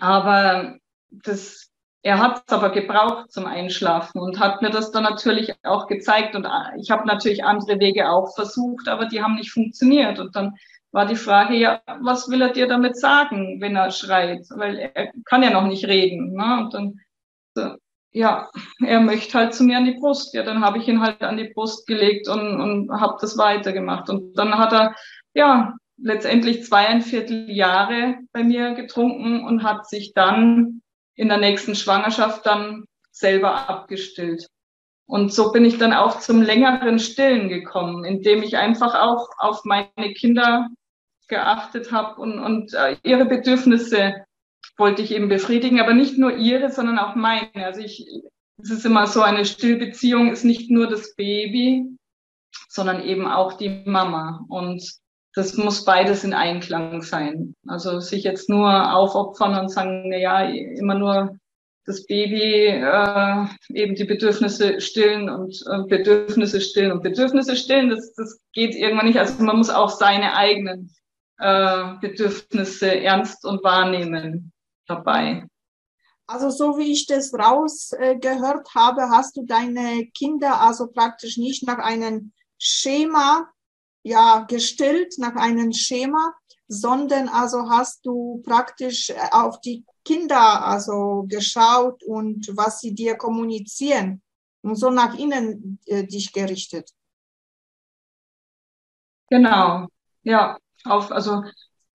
Aber 0.00 0.78
das, 1.10 1.71
er 2.02 2.18
hat 2.18 2.42
es 2.46 2.52
aber 2.52 2.70
gebraucht 2.70 3.30
zum 3.30 3.46
Einschlafen 3.46 4.20
und 4.20 4.40
hat 4.40 4.60
mir 4.60 4.70
das 4.70 4.90
dann 4.90 5.04
natürlich 5.04 5.54
auch 5.62 5.86
gezeigt. 5.86 6.34
Und 6.34 6.44
äh, 6.44 6.80
ich 6.80 6.90
habe 6.90 7.06
natürlich 7.06 7.44
andere 7.44 7.78
Wege 7.78 8.10
auch 8.10 8.34
versucht, 8.34 8.88
aber 8.88 9.06
die 9.06 9.22
haben 9.22 9.36
nicht 9.36 9.52
funktioniert. 9.52 10.18
Und 10.18 10.34
dann 10.34 10.56
war 10.90 11.06
die 11.06 11.16
Frage, 11.16 11.54
ja, 11.54 11.80
was 12.00 12.28
will 12.28 12.42
er 12.42 12.52
dir 12.52 12.66
damit 12.66 12.98
sagen, 12.98 13.60
wenn 13.60 13.76
er 13.76 13.92
schreit? 13.92 14.46
Weil 14.50 14.78
er 14.78 15.12
kann 15.24 15.44
ja 15.44 15.50
noch 15.50 15.66
nicht 15.66 15.86
reden. 15.86 16.32
Ne? 16.34 16.64
Und 16.64 16.74
dann, 16.74 17.00
so, 17.54 17.76
ja, 18.10 18.50
er 18.84 19.00
möchte 19.00 19.38
halt 19.38 19.54
zu 19.54 19.62
mir 19.62 19.78
an 19.78 19.84
die 19.84 19.98
Brust. 19.98 20.34
Ja, 20.34 20.42
dann 20.42 20.64
habe 20.64 20.78
ich 20.78 20.88
ihn 20.88 21.00
halt 21.00 21.22
an 21.22 21.36
die 21.36 21.52
Brust 21.54 21.86
gelegt 21.86 22.28
und, 22.28 22.60
und 22.60 23.00
habe 23.00 23.16
das 23.20 23.38
weitergemacht. 23.38 24.10
Und 24.10 24.34
dann 24.36 24.58
hat 24.58 24.72
er, 24.72 24.96
ja, 25.34 25.76
letztendlich 25.98 26.64
zweieinviertel 26.64 27.48
Jahre 27.48 28.16
bei 28.32 28.42
mir 28.42 28.74
getrunken 28.74 29.44
und 29.44 29.62
hat 29.62 29.88
sich 29.88 30.14
dann 30.14 30.81
in 31.14 31.28
der 31.28 31.38
nächsten 31.38 31.74
Schwangerschaft 31.74 32.46
dann 32.46 32.84
selber 33.10 33.68
abgestillt. 33.68 34.46
Und 35.06 35.32
so 35.32 35.52
bin 35.52 35.64
ich 35.64 35.78
dann 35.78 35.92
auch 35.92 36.20
zum 36.20 36.40
längeren 36.40 36.98
Stillen 36.98 37.48
gekommen, 37.48 38.04
indem 38.04 38.42
ich 38.42 38.56
einfach 38.56 38.94
auch 38.94 39.28
auf 39.38 39.64
meine 39.64 40.14
Kinder 40.14 40.68
geachtet 41.28 41.92
habe 41.92 42.20
und, 42.20 42.38
und 42.38 42.74
äh, 42.74 42.96
ihre 43.02 43.26
Bedürfnisse 43.26 44.24
wollte 44.76 45.02
ich 45.02 45.12
eben 45.12 45.28
befriedigen, 45.28 45.80
aber 45.80 45.94
nicht 45.94 46.18
nur 46.18 46.36
ihre, 46.36 46.70
sondern 46.70 46.98
auch 46.98 47.14
meine. 47.14 47.50
Also 47.54 47.80
ich, 47.80 48.06
es 48.58 48.70
ist 48.70 48.86
immer 48.86 49.06
so, 49.06 49.22
eine 49.22 49.44
Stillbeziehung 49.44 50.30
ist 50.30 50.44
nicht 50.44 50.70
nur 50.70 50.88
das 50.88 51.14
Baby, 51.14 51.96
sondern 52.68 53.02
eben 53.02 53.26
auch 53.26 53.54
die 53.54 53.82
Mama. 53.84 54.44
Und 54.48 55.01
das 55.34 55.56
muss 55.56 55.84
beides 55.84 56.24
in 56.24 56.34
Einklang 56.34 57.02
sein. 57.02 57.54
Also 57.66 58.00
sich 58.00 58.24
jetzt 58.24 58.48
nur 58.48 58.94
aufopfern 58.94 59.58
und 59.58 59.70
sagen, 59.70 60.08
na 60.08 60.16
ja, 60.16 60.42
immer 60.42 60.94
nur 60.94 61.38
das 61.84 62.06
Baby 62.06 62.66
äh, 62.66 63.46
eben 63.70 63.94
die 63.94 64.04
Bedürfnisse 64.04 64.80
stillen 64.80 65.28
und 65.28 65.64
äh, 65.68 65.82
Bedürfnisse 65.88 66.60
stillen 66.60 66.92
und 66.92 67.02
Bedürfnisse 67.02 67.56
stillen, 67.56 67.90
das, 67.90 68.14
das 68.14 68.40
geht 68.52 68.74
irgendwann 68.74 69.06
nicht. 69.06 69.18
Also 69.18 69.42
man 69.42 69.56
muss 69.56 69.70
auch 69.70 69.90
seine 69.90 70.34
eigenen 70.36 70.94
äh, 71.38 71.94
Bedürfnisse 72.00 73.00
ernst 73.00 73.44
und 73.44 73.64
wahrnehmen 73.64 74.52
dabei. 74.86 75.46
Also 76.26 76.50
so 76.50 76.78
wie 76.78 76.92
ich 76.92 77.06
das 77.06 77.34
rausgehört 77.34 78.66
äh, 78.66 78.78
habe, 78.78 79.10
hast 79.10 79.36
du 79.36 79.44
deine 79.44 80.06
Kinder 80.16 80.60
also 80.60 80.86
praktisch 80.86 81.36
nicht 81.36 81.66
nach 81.66 81.78
einem 81.78 82.32
Schema 82.58 83.48
ja 84.02 84.44
gestellt 84.48 85.14
nach 85.18 85.36
einem 85.36 85.72
Schema, 85.72 86.34
sondern 86.68 87.28
also 87.28 87.68
hast 87.68 88.04
du 88.06 88.42
praktisch 88.44 89.10
äh, 89.10 89.16
auf 89.30 89.60
die 89.60 89.84
Kinder 90.04 90.64
also 90.66 91.26
geschaut 91.28 92.02
und 92.02 92.48
was 92.56 92.80
sie 92.80 92.94
dir 92.94 93.16
kommunizieren 93.16 94.22
und 94.62 94.76
so 94.76 94.90
nach 94.90 95.14
ihnen 95.16 95.78
äh, 95.86 96.04
dich 96.04 96.32
gerichtet. 96.32 96.90
Genau, 99.30 99.86
ja, 100.22 100.58
auf 100.84 101.12
also 101.12 101.42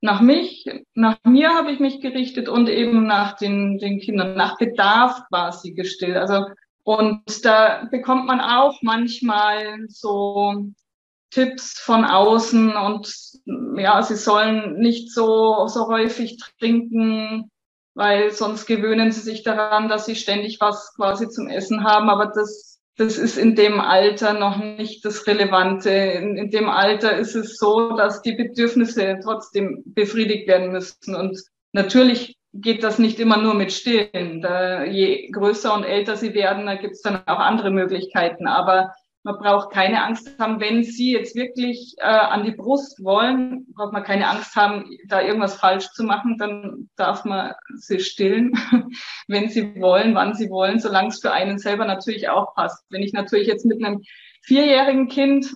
nach 0.02 0.22
mich, 0.22 0.66
nach 0.94 1.18
mir 1.24 1.50
habe 1.50 1.72
ich 1.72 1.80
mich 1.80 2.02
gerichtet 2.02 2.48
und 2.50 2.70
eben 2.70 3.08
nach 3.08 3.36
den, 3.36 3.78
den 3.80 4.00
Kindern, 4.00 4.36
nach 4.36 4.58
Bedarf 4.58 5.22
quasi 5.30 5.74
gestellt. 5.74 6.18
Also 6.18 6.46
und 6.84 7.44
da 7.44 7.86
bekommt 7.92 8.28
man 8.28 8.40
auch 8.40 8.82
manchmal 8.82 9.88
so 9.90 10.72
Tipps 11.30 11.80
von 11.80 12.06
außen 12.06 12.76
und 12.76 13.14
ja, 13.78 14.02
sie 14.02 14.16
sollen 14.16 14.78
nicht 14.80 15.12
so, 15.12 15.68
so 15.68 15.88
häufig 15.88 16.38
trinken, 16.60 17.52
weil 17.94 18.32
sonst 18.32 18.66
gewöhnen 18.66 19.12
sie 19.12 19.22
sich 19.22 19.44
daran, 19.44 19.90
dass 19.90 20.06
sie 20.06 20.16
ständig 20.16 20.58
was 20.60 20.94
quasi 20.96 21.30
zum 21.30 21.48
Essen 21.48 21.84
haben. 21.84 22.10
Aber 22.10 22.28
das, 22.28 22.80
das 22.96 23.18
ist 23.18 23.38
in 23.38 23.56
dem 23.56 23.80
Alter 23.80 24.34
noch 24.34 24.58
nicht 24.58 25.04
das 25.04 25.28
Relevante. 25.28 25.90
In, 25.90 26.38
in 26.38 26.52
dem 26.52 26.70
Alter 26.70 27.18
ist 27.18 27.36
es 27.36 27.58
so, 27.58 27.96
dass 27.96 28.22
die 28.22 28.34
Bedürfnisse 28.34 29.20
trotzdem 29.24 29.84
befriedigt 29.86 30.48
werden 30.48 30.72
müssen. 30.72 31.16
Und 31.16 31.42
natürlich 31.74 32.38
geht 32.54 32.84
das 32.84 33.00
nicht 33.00 33.20
immer 33.20 33.38
nur 33.38 33.54
mit 33.54 33.74
Stillen. 33.74 34.42
Da, 34.42 34.84
je 34.84 35.30
größer 35.32 35.74
und 35.74 35.84
älter 35.84 36.16
sie 36.16 36.34
werden, 36.34 36.68
da 36.68 36.76
gibt 36.76 36.94
es 36.94 37.02
dann 37.02 37.22
auch 37.26 37.40
andere 37.40 37.72
Möglichkeiten. 37.72 38.48
Aber 38.48 38.94
man 39.28 39.40
braucht 39.40 39.72
keine 39.72 40.04
Angst 40.04 40.40
haben, 40.40 40.62
wenn 40.62 40.86
Sie 40.86 41.12
jetzt 41.12 41.36
wirklich 41.36 41.96
äh, 41.98 42.06
an 42.06 42.46
die 42.46 42.54
Brust 42.54 43.04
wollen, 43.04 43.68
braucht 43.74 43.92
man 43.92 44.04
keine 44.04 44.30
Angst 44.30 44.56
haben, 44.56 44.90
da 45.10 45.22
irgendwas 45.22 45.56
falsch 45.56 45.90
zu 45.92 46.06
machen. 46.06 46.38
Dann 46.38 46.90
darf 46.96 47.26
man 47.26 47.54
sie 47.76 48.00
stillen, 48.00 48.54
wenn 49.28 49.50
Sie 49.50 49.82
wollen, 49.82 50.16
wann 50.16 50.34
Sie 50.34 50.50
wollen, 50.50 50.80
solange 50.80 51.10
es 51.10 51.20
für 51.20 51.34
einen 51.34 51.60
selber 51.60 51.84
natürlich 51.84 52.30
auch 52.30 52.56
passt. 52.56 52.86
Wenn 52.90 53.04
ich 53.04 53.12
natürlich 53.12 53.48
jetzt 53.48 53.66
mit 53.66 53.84
einem 53.84 54.02
vierjährigen 54.44 55.10
Kind 55.10 55.54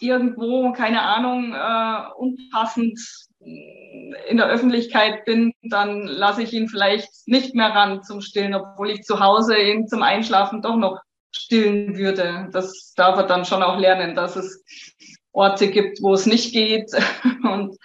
irgendwo, 0.00 0.70
keine 0.72 1.00
Ahnung, 1.00 1.54
äh, 1.54 2.12
unpassend 2.18 3.00
in 3.40 4.36
der 4.36 4.46
Öffentlichkeit 4.46 5.24
bin, 5.24 5.52
dann 5.62 6.02
lasse 6.02 6.42
ich 6.42 6.52
ihn 6.52 6.68
vielleicht 6.68 7.08
nicht 7.26 7.54
mehr 7.54 7.70
ran 7.70 8.02
zum 8.02 8.20
Stillen, 8.20 8.54
obwohl 8.54 8.90
ich 8.90 9.04
zu 9.04 9.20
Hause 9.20 9.56
ihn 9.56 9.88
zum 9.88 10.02
Einschlafen 10.02 10.60
doch 10.60 10.76
noch 10.76 10.98
stillen 11.32 11.96
würde. 11.96 12.48
Das 12.52 12.92
darf 12.94 13.16
er 13.16 13.26
dann 13.26 13.44
schon 13.44 13.62
auch 13.62 13.78
lernen, 13.78 14.14
dass 14.14 14.36
es 14.36 14.64
Orte 15.32 15.70
gibt, 15.70 16.02
wo 16.02 16.14
es 16.14 16.26
nicht 16.26 16.52
geht 16.52 16.90
und, 17.42 17.76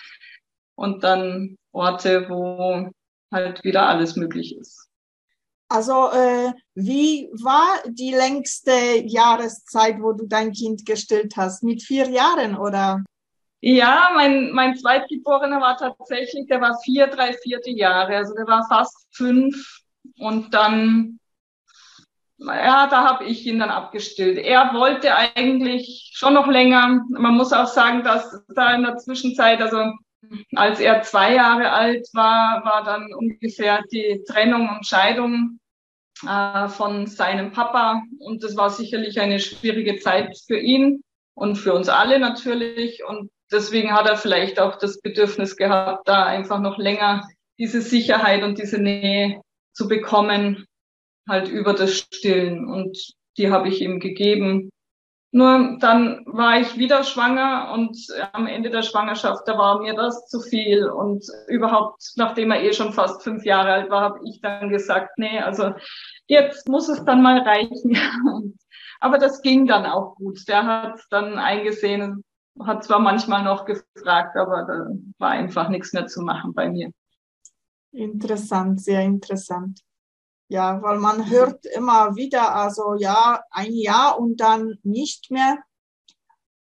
und 0.76 1.04
dann 1.04 1.58
Orte, 1.72 2.30
wo 2.30 2.90
halt 3.32 3.64
wieder 3.64 3.88
alles 3.88 4.16
möglich 4.16 4.56
ist. 4.56 4.88
Also 5.70 6.12
äh, 6.12 6.52
wie 6.76 7.30
war 7.42 7.82
die 7.88 8.14
längste 8.14 8.72
Jahreszeit, 9.06 10.00
wo 10.00 10.14
du 10.14 10.28
dein 10.28 10.52
Kind 10.52 10.86
gestillt 10.86 11.36
hast? 11.36 11.64
Mit 11.64 11.82
vier 11.82 12.10
Jahren 12.10 12.56
oder? 12.56 13.04
Ja, 13.60 14.12
mein, 14.14 14.52
mein 14.52 14.76
Zweitgeborener 14.76 15.62
war 15.62 15.78
tatsächlich, 15.78 16.48
der 16.48 16.62
war 16.62 16.78
vier, 16.84 17.08
drei, 17.08 17.34
vierte 17.34 17.72
Jahre. 17.72 18.18
Also 18.18 18.36
der 18.36 18.46
war 18.46 18.68
fast 18.68 19.08
fünf 19.12 19.82
und 20.20 20.54
dann 20.54 21.18
ja, 22.46 22.88
da 22.88 23.08
habe 23.08 23.26
ich 23.26 23.46
ihn 23.46 23.60
dann 23.60 23.70
abgestillt. 23.70 24.38
Er 24.38 24.74
wollte 24.74 25.16
eigentlich 25.16 26.12
schon 26.14 26.34
noch 26.34 26.48
länger. 26.48 27.02
Man 27.10 27.36
muss 27.36 27.54
auch 27.54 27.68
sagen, 27.68 28.04
dass 28.04 28.44
da 28.54 28.74
in 28.74 28.84
der 28.84 28.98
Zwischenzeit, 28.98 29.62
also 29.62 29.94
als 30.56 30.80
er 30.80 31.02
zwei 31.04 31.36
Jahre 31.36 31.72
alt 31.72 32.08
war, 32.14 32.64
war 32.66 32.84
dann 32.84 33.14
ungefähr 33.14 33.84
die 33.92 34.24
Trennung 34.28 34.70
und 34.70 34.86
Scheidung 34.86 35.60
äh, 36.28 36.68
von 36.68 37.08
seinem 37.08 37.52
Papa. 37.52 38.04
Und 38.20 38.44
das 38.44 38.58
war 38.58 38.70
sicherlich 38.70 39.20
eine 39.20 39.40
schwierige 39.40 40.00
Zeit 40.00 40.38
für 40.48 40.58
ihn 40.58 41.02
und 41.36 41.56
für 41.56 41.74
uns 41.74 41.90
alle 41.90 42.20
natürlich. 42.20 43.04
Und 43.06 43.30
deswegen 43.52 43.94
hat 43.94 44.08
er 44.08 44.18
vielleicht 44.18 44.60
auch 44.60 44.78
das 44.78 45.02
Bedürfnis 45.02 45.56
gehabt, 45.56 46.08
da 46.08 46.26
einfach 46.26 46.60
noch 46.60 46.78
länger 46.78 47.28
diese 47.58 47.82
Sicherheit 47.82 48.44
und 48.44 48.58
diese 48.58 48.80
Nähe 48.80 49.42
zu 49.74 49.88
bekommen, 49.88 50.66
halt 51.28 51.50
über 51.50 51.74
das 51.74 51.94
Stillen. 51.94 52.68
Und 52.68 52.98
die 53.38 53.52
habe 53.52 53.70
ich 53.70 53.82
ihm 53.82 54.00
gegeben. 54.00 54.70
Nur 55.32 55.78
dann 55.80 56.24
war 56.28 56.60
ich 56.60 56.78
wieder 56.78 57.04
schwanger 57.04 57.72
und 57.74 57.98
am 58.34 58.46
Ende 58.46 58.70
der 58.70 58.84
Schwangerschaft, 58.84 59.48
da 59.48 59.58
war 59.58 59.82
mir 59.82 59.96
das 59.96 60.28
zu 60.28 60.40
viel. 60.40 60.88
Und 60.88 61.26
überhaupt, 61.48 62.04
nachdem 62.18 62.52
er 62.52 62.62
eh 62.62 62.72
schon 62.72 62.94
fast 62.94 63.24
fünf 63.24 63.44
Jahre 63.44 63.72
alt 63.72 63.90
war, 63.90 64.02
habe 64.02 64.20
ich 64.26 64.42
dann 64.42 64.70
gesagt, 64.70 65.18
nee, 65.18 65.40
also 65.40 65.72
jetzt 66.28 66.70
muss 66.70 66.88
es 66.88 67.04
dann 67.04 67.24
mal 67.24 67.40
reichen. 67.40 67.98
Aber 69.00 69.18
das 69.18 69.42
ging 69.42 69.66
dann 69.66 69.86
auch 69.86 70.16
gut. 70.16 70.48
Der 70.48 70.66
hat 70.66 71.02
dann 71.10 71.40
eingesehen, 71.40 72.24
hat 72.60 72.84
zwar 72.84 73.00
manchmal 73.00 73.44
noch 73.44 73.66
gefragt, 73.66 74.38
aber 74.38 74.64
da 74.66 74.88
war 75.18 75.32
einfach 75.32 75.68
nichts 75.68 75.92
mehr 75.92 76.06
zu 76.08 76.22
machen 76.22 76.54
bei 76.54 76.70
mir. 76.70 76.92
Interessant, 77.92 78.82
sehr 78.82 79.02
interessant. 79.02 79.82
Ja, 80.50 80.82
weil 80.82 81.00
man 81.00 81.30
hört 81.30 81.66
immer 81.66 82.16
wieder, 82.16 82.56
also 82.56 82.96
ja, 82.96 83.42
ein 83.50 83.74
Jahr 83.74 84.20
und 84.20 84.38
dann 84.38 84.78
nicht 84.84 85.32
mehr. 85.32 85.58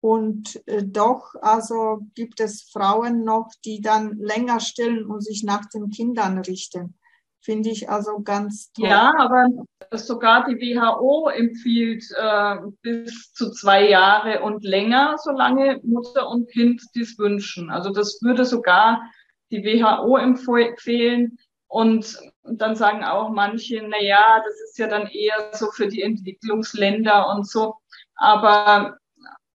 Und 0.01 0.67
äh, 0.67 0.83
doch, 0.85 1.35
also 1.41 2.01
gibt 2.15 2.41
es 2.41 2.69
Frauen 2.73 3.25
noch, 3.25 3.51
die 3.65 3.81
dann 3.81 4.17
länger 4.17 4.59
stillen 4.61 5.07
und 5.07 5.21
sich 5.21 5.45
nach 5.45 5.67
den 5.67 5.91
Kindern 5.91 6.39
richten. 6.39 6.99
Finde 7.41 7.71
ich 7.71 7.91
also 7.91 8.21
ganz 8.21 8.73
toll. 8.73 8.89
Ja, 8.89 9.13
aber 9.19 9.47
sogar 9.93 10.47
die 10.47 10.57
WHO 10.57 11.29
empfiehlt 11.29 12.05
äh, 12.17 12.57
bis 12.83 13.33
zu 13.33 13.51
zwei 13.51 13.89
Jahre 13.89 14.43
und 14.43 14.65
länger, 14.65 15.17
solange 15.19 15.81
Mutter 15.83 16.29
und 16.29 16.49
Kind 16.51 16.83
dies 16.95 17.19
wünschen. 17.19 17.71
Also 17.71 17.91
das 17.91 18.21
würde 18.23 18.45
sogar 18.45 19.03
die 19.51 19.65
WHO 19.65 20.17
empfehlen. 20.17 21.37
Und 21.73 22.19
dann 22.43 22.77
sagen 22.77 23.03
auch 23.03 23.31
manche, 23.31 23.83
na 23.89 23.99
ja, 23.99 24.43
das 24.45 24.55
ist 24.69 24.79
ja 24.79 24.89
dann 24.89 25.07
eher 25.07 25.53
so 25.53 25.71
für 25.71 25.89
die 25.89 26.03
Entwicklungsländer 26.03 27.31
und 27.31 27.49
so. 27.49 27.77
Aber 28.15 28.99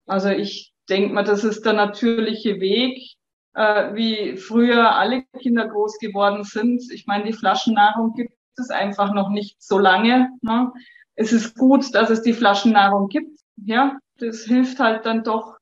also 0.06 0.28
ich 0.28 0.72
denke 0.88 1.12
mal, 1.12 1.24
das 1.24 1.42
ist 1.42 1.66
der 1.66 1.72
natürliche 1.72 2.60
Weg 2.60 3.16
äh, 3.54 3.94
wie 3.96 4.36
früher 4.36 4.94
alle 4.94 5.24
Kinder 5.40 5.66
groß 5.66 5.98
geworden 5.98 6.44
sind. 6.44 6.84
Ich 6.92 7.08
meine, 7.08 7.24
die 7.24 7.32
Flaschennahrung 7.32 8.14
gibt 8.14 8.32
es 8.58 8.70
einfach 8.70 9.12
noch 9.12 9.30
nicht 9.30 9.60
so 9.60 9.80
lange. 9.80 10.28
Ne? 10.40 10.72
Es 11.16 11.32
ist 11.32 11.58
gut, 11.58 11.96
dass 11.96 12.10
es 12.10 12.22
die 12.22 12.32
Flaschennahrung 12.32 13.08
gibt. 13.08 13.40
Ja, 13.56 13.98
das 14.18 14.44
hilft 14.44 14.78
halt 14.78 15.04
dann 15.04 15.24
doch 15.24 15.56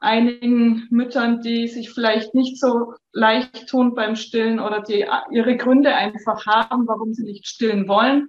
einigen 0.00 0.86
Müttern, 0.90 1.40
die 1.40 1.66
sich 1.68 1.90
vielleicht 1.90 2.34
nicht 2.34 2.58
so 2.60 2.94
leicht 3.12 3.68
tun 3.68 3.94
beim 3.94 4.16
Stillen 4.16 4.60
oder 4.60 4.80
die 4.80 5.06
ihre 5.30 5.56
Gründe 5.56 5.94
einfach 5.94 6.46
haben, 6.46 6.86
warum 6.86 7.14
sie 7.14 7.24
nicht 7.24 7.46
stillen 7.46 7.88
wollen. 7.88 8.28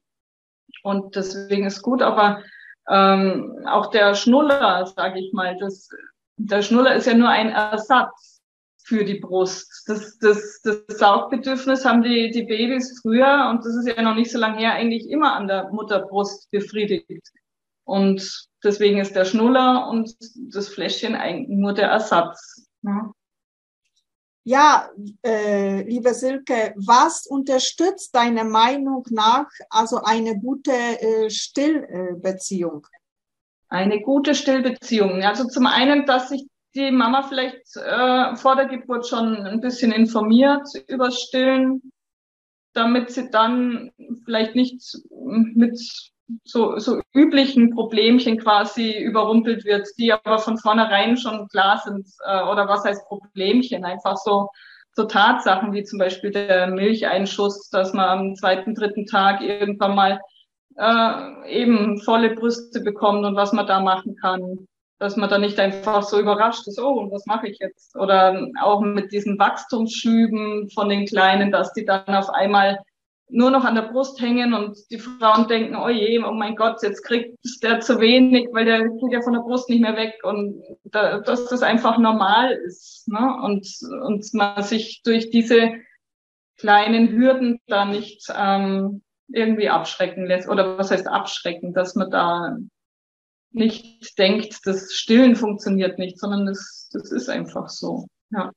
Und 0.84 1.16
deswegen 1.16 1.66
ist 1.66 1.82
gut, 1.82 2.02
aber 2.02 2.44
ähm, 2.90 3.66
auch 3.66 3.88
der 3.92 4.16
Schnuller, 4.16 4.86
sage 4.86 5.20
ich 5.20 5.32
mal, 5.34 5.58
das, 5.60 5.90
der 6.38 6.62
Schnuller 6.62 6.96
ist 6.96 7.06
ja 7.06 7.14
nur 7.14 7.30
ein 7.30 7.50
Ersatz 7.50 8.42
für 8.84 9.06
die 9.06 9.20
Brust. 9.20 9.84
Das, 9.88 10.18
das, 10.18 10.62
das 10.64 10.98
Saugbedürfnis 10.98 11.86
haben 11.86 12.02
die, 12.02 12.32
die 12.32 12.44
Babys 12.44 13.00
früher, 13.02 13.50
und 13.52 13.64
das 13.64 13.76
ist 13.76 13.88
ja 13.88 14.02
noch 14.02 14.16
nicht 14.16 14.32
so 14.32 14.40
lange 14.40 14.58
her, 14.58 14.74
eigentlich 14.74 15.08
immer 15.10 15.36
an 15.36 15.48
der 15.48 15.70
Mutterbrust 15.70 16.50
befriedigt. 16.50 17.30
Und 17.90 18.48
deswegen 18.64 19.00
ist 19.00 19.16
der 19.16 19.26
Schnuller 19.26 19.90
und 19.90 20.16
das 20.54 20.68
Fläschchen 20.70 21.16
eigentlich 21.16 21.58
nur 21.58 21.74
der 21.74 21.88
Ersatz. 21.88 22.68
Ja, 22.84 23.12
ja 24.44 24.90
äh, 25.26 25.82
liebe 25.82 26.14
Silke, 26.14 26.76
was 26.76 27.26
unterstützt 27.26 28.14
deiner 28.14 28.44
Meinung 28.44 29.04
nach 29.10 29.48
also 29.72 30.02
eine 30.04 30.40
gute 30.40 30.72
äh, 30.72 31.32
Stillbeziehung? 31.32 32.86
Eine 33.70 34.02
gute 34.02 34.36
Stillbeziehung. 34.36 35.24
Also 35.24 35.48
zum 35.48 35.66
einen, 35.66 36.06
dass 36.06 36.30
sich 36.30 36.46
die 36.76 36.92
Mama 36.92 37.24
vielleicht 37.24 37.76
äh, 37.76 38.36
vor 38.36 38.56
der 38.56 38.68
Geburt 38.68 39.08
schon 39.08 39.36
ein 39.48 39.62
bisschen 39.62 39.92
informiert 39.92 40.68
über 40.88 41.10
Stillen, 41.10 41.92
damit 42.74 43.10
sie 43.10 43.32
dann 43.32 43.90
vielleicht 44.26 44.54
nicht 44.54 44.80
mit 45.10 45.80
so, 46.44 46.78
so 46.78 47.02
üblichen 47.14 47.72
Problemchen 47.72 48.38
quasi 48.38 48.98
überrumpelt 48.98 49.66
wird, 49.66 49.88
die 49.98 50.12
aber 50.12 50.40
von 50.40 50.58
vornherein 50.58 51.18
schon 51.18 51.48
klar 51.48 51.82
sind. 51.84 52.08
Äh, 52.26 52.44
oder 52.44 52.68
was 52.68 52.84
heißt 52.84 53.08
Problemchen? 53.08 53.86
Einfach 53.86 54.18
so, 54.18 54.50
so 54.94 55.06
Tatsachen 55.06 55.74
wie 55.74 55.84
zum 55.84 56.00
Beispiel 56.00 56.32
der 56.32 56.68
Milcheinschuss, 56.68 57.70
dass 57.70 57.94
man 57.94 58.10
am 58.10 58.36
zweiten, 58.36 58.76
dritten 58.76 59.06
Tag 59.06 59.42
irgendwann 59.42 59.96
mal 59.96 60.22
äh, 60.78 61.62
eben 61.62 62.00
volle 62.02 62.36
Brüste 62.36 62.82
bekommt 62.82 63.26
und 63.26 63.36
was 63.36 63.54
man 63.54 63.68
da 63.68 63.80
machen 63.80 64.16
kann 64.22 64.68
dass 65.00 65.16
man 65.16 65.30
da 65.30 65.38
nicht 65.38 65.58
einfach 65.60 66.04
so 66.04 66.20
überrascht 66.20 66.68
ist, 66.68 66.80
oh, 66.80 67.10
was 67.10 67.26
mache 67.26 67.48
ich 67.48 67.58
jetzt? 67.60 67.96
Oder 67.96 68.48
auch 68.62 68.82
mit 68.82 69.14
diesen 69.14 69.40
Wachstumsschüben 69.40 70.70
von 70.72 70.90
den 70.90 71.06
Kleinen, 71.06 71.52
dass 71.52 71.72
die 71.72 71.86
dann 71.86 72.04
auf 72.14 72.30
einmal 72.30 72.80
nur 73.30 73.52
noch 73.52 73.64
an 73.64 73.76
der 73.76 73.84
Brust 73.84 74.20
hängen 74.20 74.54
und 74.54 74.78
die 74.90 74.98
Frauen 74.98 75.48
denken, 75.48 75.76
oh 75.76 75.90
je, 75.90 76.20
oh 76.20 76.32
mein 76.32 76.56
Gott, 76.56 76.82
jetzt 76.82 77.04
kriegt 77.04 77.38
der 77.62 77.80
zu 77.80 78.00
wenig, 78.00 78.48
weil 78.52 78.66
der 78.66 78.90
geht 78.90 79.12
ja 79.12 79.22
von 79.22 79.34
der 79.34 79.42
Brust 79.42 79.70
nicht 79.70 79.82
mehr 79.82 79.96
weg 79.96 80.16
und 80.24 80.64
da, 80.86 81.20
dass 81.20 81.46
das 81.46 81.62
einfach 81.62 81.98
normal 81.98 82.54
ist 82.66 83.08
ne? 83.08 83.38
und, 83.44 83.68
und 84.04 84.34
man 84.34 84.64
sich 84.64 85.02
durch 85.04 85.30
diese 85.30 85.74
kleinen 86.58 87.10
Hürden 87.10 87.60
da 87.68 87.86
nicht 87.86 88.28
ähm, 88.36 89.04
irgendwie 89.28 89.70
abschrecken 89.70 90.26
lässt 90.26 90.50
oder 90.50 90.78
was 90.78 90.92
heißt 90.92 91.08
abschrecken, 91.08 91.74
dass 91.74 91.96
man 91.96 92.10
da 92.10 92.58
nicht 93.52 94.18
denkt, 94.18 94.60
das 94.66 94.94
Stillen 94.94 95.36
funktioniert 95.36 96.00
nicht, 96.00 96.20
sondern 96.20 96.46
das, 96.46 96.90
das 96.92 97.12
ist 97.12 97.30
einfach 97.30 97.70
so. 97.70 98.08
Ja. 98.32 98.52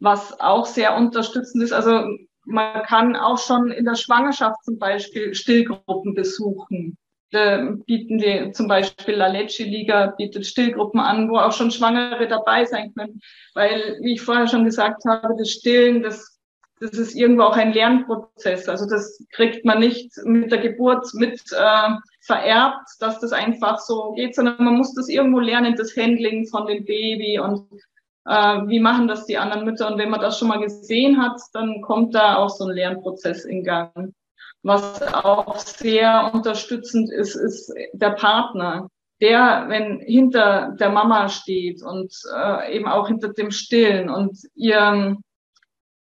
Was 0.00 0.38
auch 0.40 0.66
sehr 0.66 0.96
unterstützend 0.96 1.62
ist, 1.62 1.72
also 1.72 2.06
man 2.48 2.82
kann 2.82 3.14
auch 3.14 3.38
schon 3.38 3.70
in 3.70 3.84
der 3.84 3.94
Schwangerschaft 3.94 4.64
zum 4.64 4.78
Beispiel 4.78 5.34
Stillgruppen 5.34 6.14
besuchen. 6.14 6.96
Da 7.30 7.72
bieten 7.86 8.18
die 8.18 8.52
zum 8.52 8.68
Beispiel 8.68 9.14
La 9.14 9.26
Leche 9.26 9.64
Liga 9.64 10.14
bietet 10.16 10.46
Stillgruppen 10.46 10.98
an, 10.98 11.28
wo 11.28 11.36
auch 11.36 11.52
schon 11.52 11.70
Schwangere 11.70 12.26
dabei 12.26 12.64
sein 12.64 12.92
können. 12.94 13.20
Weil, 13.54 13.98
wie 14.00 14.14
ich 14.14 14.22
vorher 14.22 14.48
schon 14.48 14.64
gesagt 14.64 15.04
habe, 15.04 15.34
das 15.38 15.50
Stillen, 15.50 16.02
das 16.02 16.38
das 16.80 16.92
ist 16.92 17.14
irgendwo 17.14 17.42
auch 17.42 17.56
ein 17.56 17.72
Lernprozess. 17.72 18.68
Also 18.68 18.88
das 18.88 19.24
kriegt 19.32 19.64
man 19.64 19.80
nicht 19.80 20.12
mit 20.24 20.52
der 20.52 20.58
Geburt 20.58 21.12
mit 21.14 21.40
äh, 21.52 21.90
vererbt, 22.20 22.88
dass 23.00 23.18
das 23.20 23.32
einfach 23.32 23.78
so 23.78 24.12
geht, 24.12 24.34
sondern 24.34 24.64
man 24.64 24.76
muss 24.76 24.94
das 24.94 25.08
irgendwo 25.08 25.40
lernen, 25.40 25.74
das 25.76 25.96
Handling 25.96 26.46
von 26.46 26.66
dem 26.66 26.84
Baby 26.84 27.38
und 27.40 27.68
äh, 28.28 28.68
wie 28.68 28.80
machen 28.80 29.08
das 29.08 29.26
die 29.26 29.38
anderen 29.38 29.64
Mütter. 29.64 29.90
Und 29.90 29.98
wenn 29.98 30.10
man 30.10 30.20
das 30.20 30.38
schon 30.38 30.48
mal 30.48 30.60
gesehen 30.60 31.20
hat, 31.20 31.40
dann 31.52 31.80
kommt 31.80 32.14
da 32.14 32.36
auch 32.36 32.50
so 32.50 32.66
ein 32.66 32.74
Lernprozess 32.74 33.44
in 33.44 33.64
Gang. 33.64 34.14
Was 34.62 35.02
auch 35.02 35.56
sehr 35.58 36.30
unterstützend 36.34 37.10
ist, 37.10 37.36
ist 37.36 37.72
der 37.92 38.10
Partner 38.10 38.88
der, 39.20 39.64
wenn 39.68 39.98
hinter 40.00 40.76
der 40.78 40.90
Mama 40.90 41.28
steht 41.28 41.82
und 41.82 42.14
äh, 42.36 42.76
eben 42.76 42.86
auch 42.86 43.08
hinter 43.08 43.32
dem 43.32 43.50
Stillen 43.50 44.10
und 44.10 44.38
ihr 44.54 45.16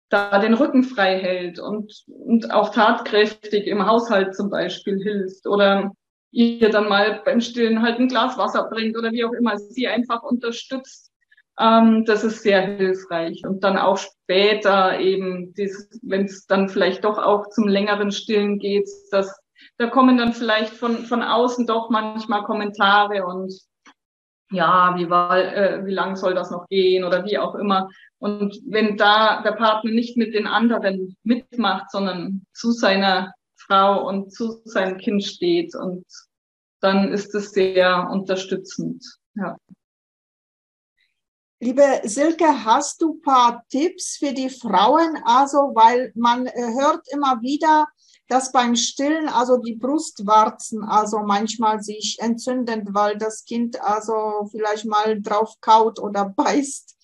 da 0.09 0.39
den 0.39 0.53
Rücken 0.53 0.83
frei 0.83 1.19
hält 1.19 1.59
und, 1.59 2.03
und 2.07 2.51
auch 2.51 2.69
tatkräftig 2.69 3.67
im 3.67 3.85
Haushalt 3.85 4.35
zum 4.35 4.49
Beispiel 4.49 5.01
hilft 5.01 5.45
oder 5.47 5.91
ihr 6.31 6.69
dann 6.69 6.89
mal 6.89 7.21
beim 7.23 7.41
Stillen 7.41 7.81
halt 7.81 7.99
ein 7.99 8.07
Glas 8.07 8.37
Wasser 8.37 8.69
bringt 8.69 8.97
oder 8.97 9.11
wie 9.11 9.23
auch 9.23 9.33
immer, 9.33 9.57
sie 9.57 9.87
einfach 9.87 10.23
unterstützt. 10.23 11.06
Ähm, 11.59 12.05
das 12.05 12.23
ist 12.23 12.43
sehr 12.43 12.61
hilfreich. 12.61 13.41
Und 13.45 13.63
dann 13.63 13.77
auch 13.77 13.97
später 13.97 14.99
eben, 14.99 15.53
wenn 16.01 16.25
es 16.25 16.45
dann 16.45 16.69
vielleicht 16.69 17.03
doch 17.03 17.17
auch 17.17 17.49
zum 17.49 17.67
längeren 17.67 18.11
Stillen 18.11 18.59
geht, 18.59 18.89
dass 19.11 19.39
da 19.77 19.87
kommen 19.87 20.17
dann 20.17 20.33
vielleicht 20.33 20.73
von, 20.73 21.05
von 21.05 21.21
außen 21.21 21.67
doch 21.67 21.89
manchmal 21.89 22.43
Kommentare 22.43 23.25
und 23.25 23.53
ja, 24.49 24.95
wie, 24.97 25.09
war, 25.09 25.37
äh, 25.37 25.85
wie 25.85 25.93
lang 25.93 26.15
soll 26.15 26.33
das 26.33 26.51
noch 26.51 26.67
gehen 26.67 27.03
oder 27.03 27.25
wie 27.25 27.37
auch 27.37 27.53
immer. 27.55 27.89
Und 28.17 28.59
wenn 28.65 28.97
da 28.97 29.41
der 29.43 29.51
Partner 29.51 29.91
nicht 29.91 30.17
mit 30.17 30.33
den 30.33 30.47
anderen 30.47 31.15
mitmacht, 31.23 31.91
sondern 31.91 32.43
zu 32.53 32.71
seiner 32.71 33.33
Frau 33.57 34.07
und 34.07 34.33
zu 34.33 34.61
seinem 34.65 34.97
Kind 34.97 35.23
steht. 35.23 35.75
Und 35.75 36.05
dann 36.79 37.11
ist 37.11 37.35
es 37.35 37.51
sehr 37.51 38.09
unterstützend. 38.09 39.03
Ja. 39.35 39.57
Liebe 41.59 42.01
Silke, 42.03 42.65
hast 42.65 43.01
du 43.01 43.15
paar 43.15 43.63
Tipps 43.69 44.17
für 44.17 44.31
die 44.31 44.49
Frauen? 44.49 45.17
Also, 45.25 45.57
weil 45.73 46.11
man 46.13 46.45
äh, 46.45 46.51
hört 46.79 47.07
immer 47.11 47.41
wieder, 47.41 47.87
dass 48.27 48.51
beim 48.51 48.75
Stillen 48.75 49.27
also 49.27 49.57
die 49.57 49.73
Brustwarzen 49.73 50.83
also 50.83 51.19
manchmal 51.19 51.81
sich 51.81 52.17
entzünden, 52.19 52.93
weil 52.93 53.17
das 53.17 53.43
Kind 53.43 53.81
also 53.81 54.47
vielleicht 54.51 54.85
mal 54.85 55.19
drauf 55.19 55.55
kaut 55.59 55.99
oder 55.99 56.25
beißt. 56.37 56.95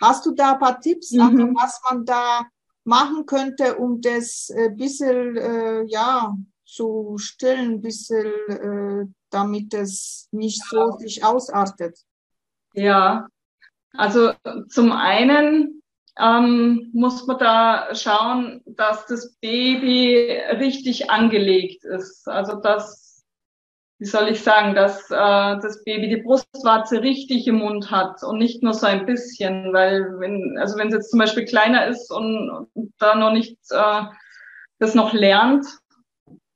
Hast 0.00 0.24
du 0.24 0.30
da 0.30 0.52
ein 0.52 0.60
paar 0.60 0.80
Tipps, 0.80 1.12
also 1.12 1.30
mhm. 1.30 1.40
also 1.40 1.54
was 1.54 1.80
man 1.86 2.06
da 2.06 2.46
machen 2.84 3.26
könnte, 3.26 3.76
um 3.76 4.00
das 4.00 4.50
ein 4.50 4.72
äh, 4.72 4.74
bisschen 4.74 5.36
äh, 5.36 5.84
ja, 5.88 6.34
zu 6.64 7.16
stillen, 7.18 7.82
bisschen, 7.82 8.32
äh, 8.48 9.06
damit 9.28 9.74
es 9.74 10.28
nicht 10.32 10.62
so 10.70 10.92
sich 10.92 11.22
ausartet? 11.22 11.98
Ja, 12.72 13.28
also 13.96 14.32
zum 14.68 14.92
einen 14.92 15.82
ähm, 16.18 16.90
muss 16.92 17.26
man 17.26 17.38
da 17.38 17.94
schauen, 17.94 18.62
dass 18.66 19.06
das 19.06 19.36
Baby 19.40 20.38
richtig 20.58 21.10
angelegt 21.10 21.84
ist. 21.84 22.28
Also 22.28 22.60
dass, 22.60 23.24
wie 23.98 24.06
soll 24.06 24.28
ich 24.28 24.42
sagen, 24.42 24.74
dass 24.74 25.10
äh, 25.10 25.14
das 25.60 25.82
Baby 25.84 26.08
die 26.08 26.22
Brustwarze 26.22 27.02
richtig 27.02 27.46
im 27.46 27.56
Mund 27.56 27.90
hat 27.90 28.22
und 28.22 28.38
nicht 28.38 28.62
nur 28.62 28.74
so 28.74 28.86
ein 28.86 29.06
bisschen, 29.06 29.72
weil 29.72 30.18
wenn, 30.20 30.56
also 30.58 30.78
wenn 30.78 30.88
es 30.88 30.94
jetzt 30.94 31.10
zum 31.10 31.18
Beispiel 31.18 31.44
kleiner 31.44 31.86
ist 31.86 32.12
und, 32.12 32.68
da 32.98 33.16
noch 33.16 33.32
nicht 33.32 33.58
äh, 33.70 34.02
das 34.78 34.94
noch 34.94 35.12
lernt, 35.12 35.66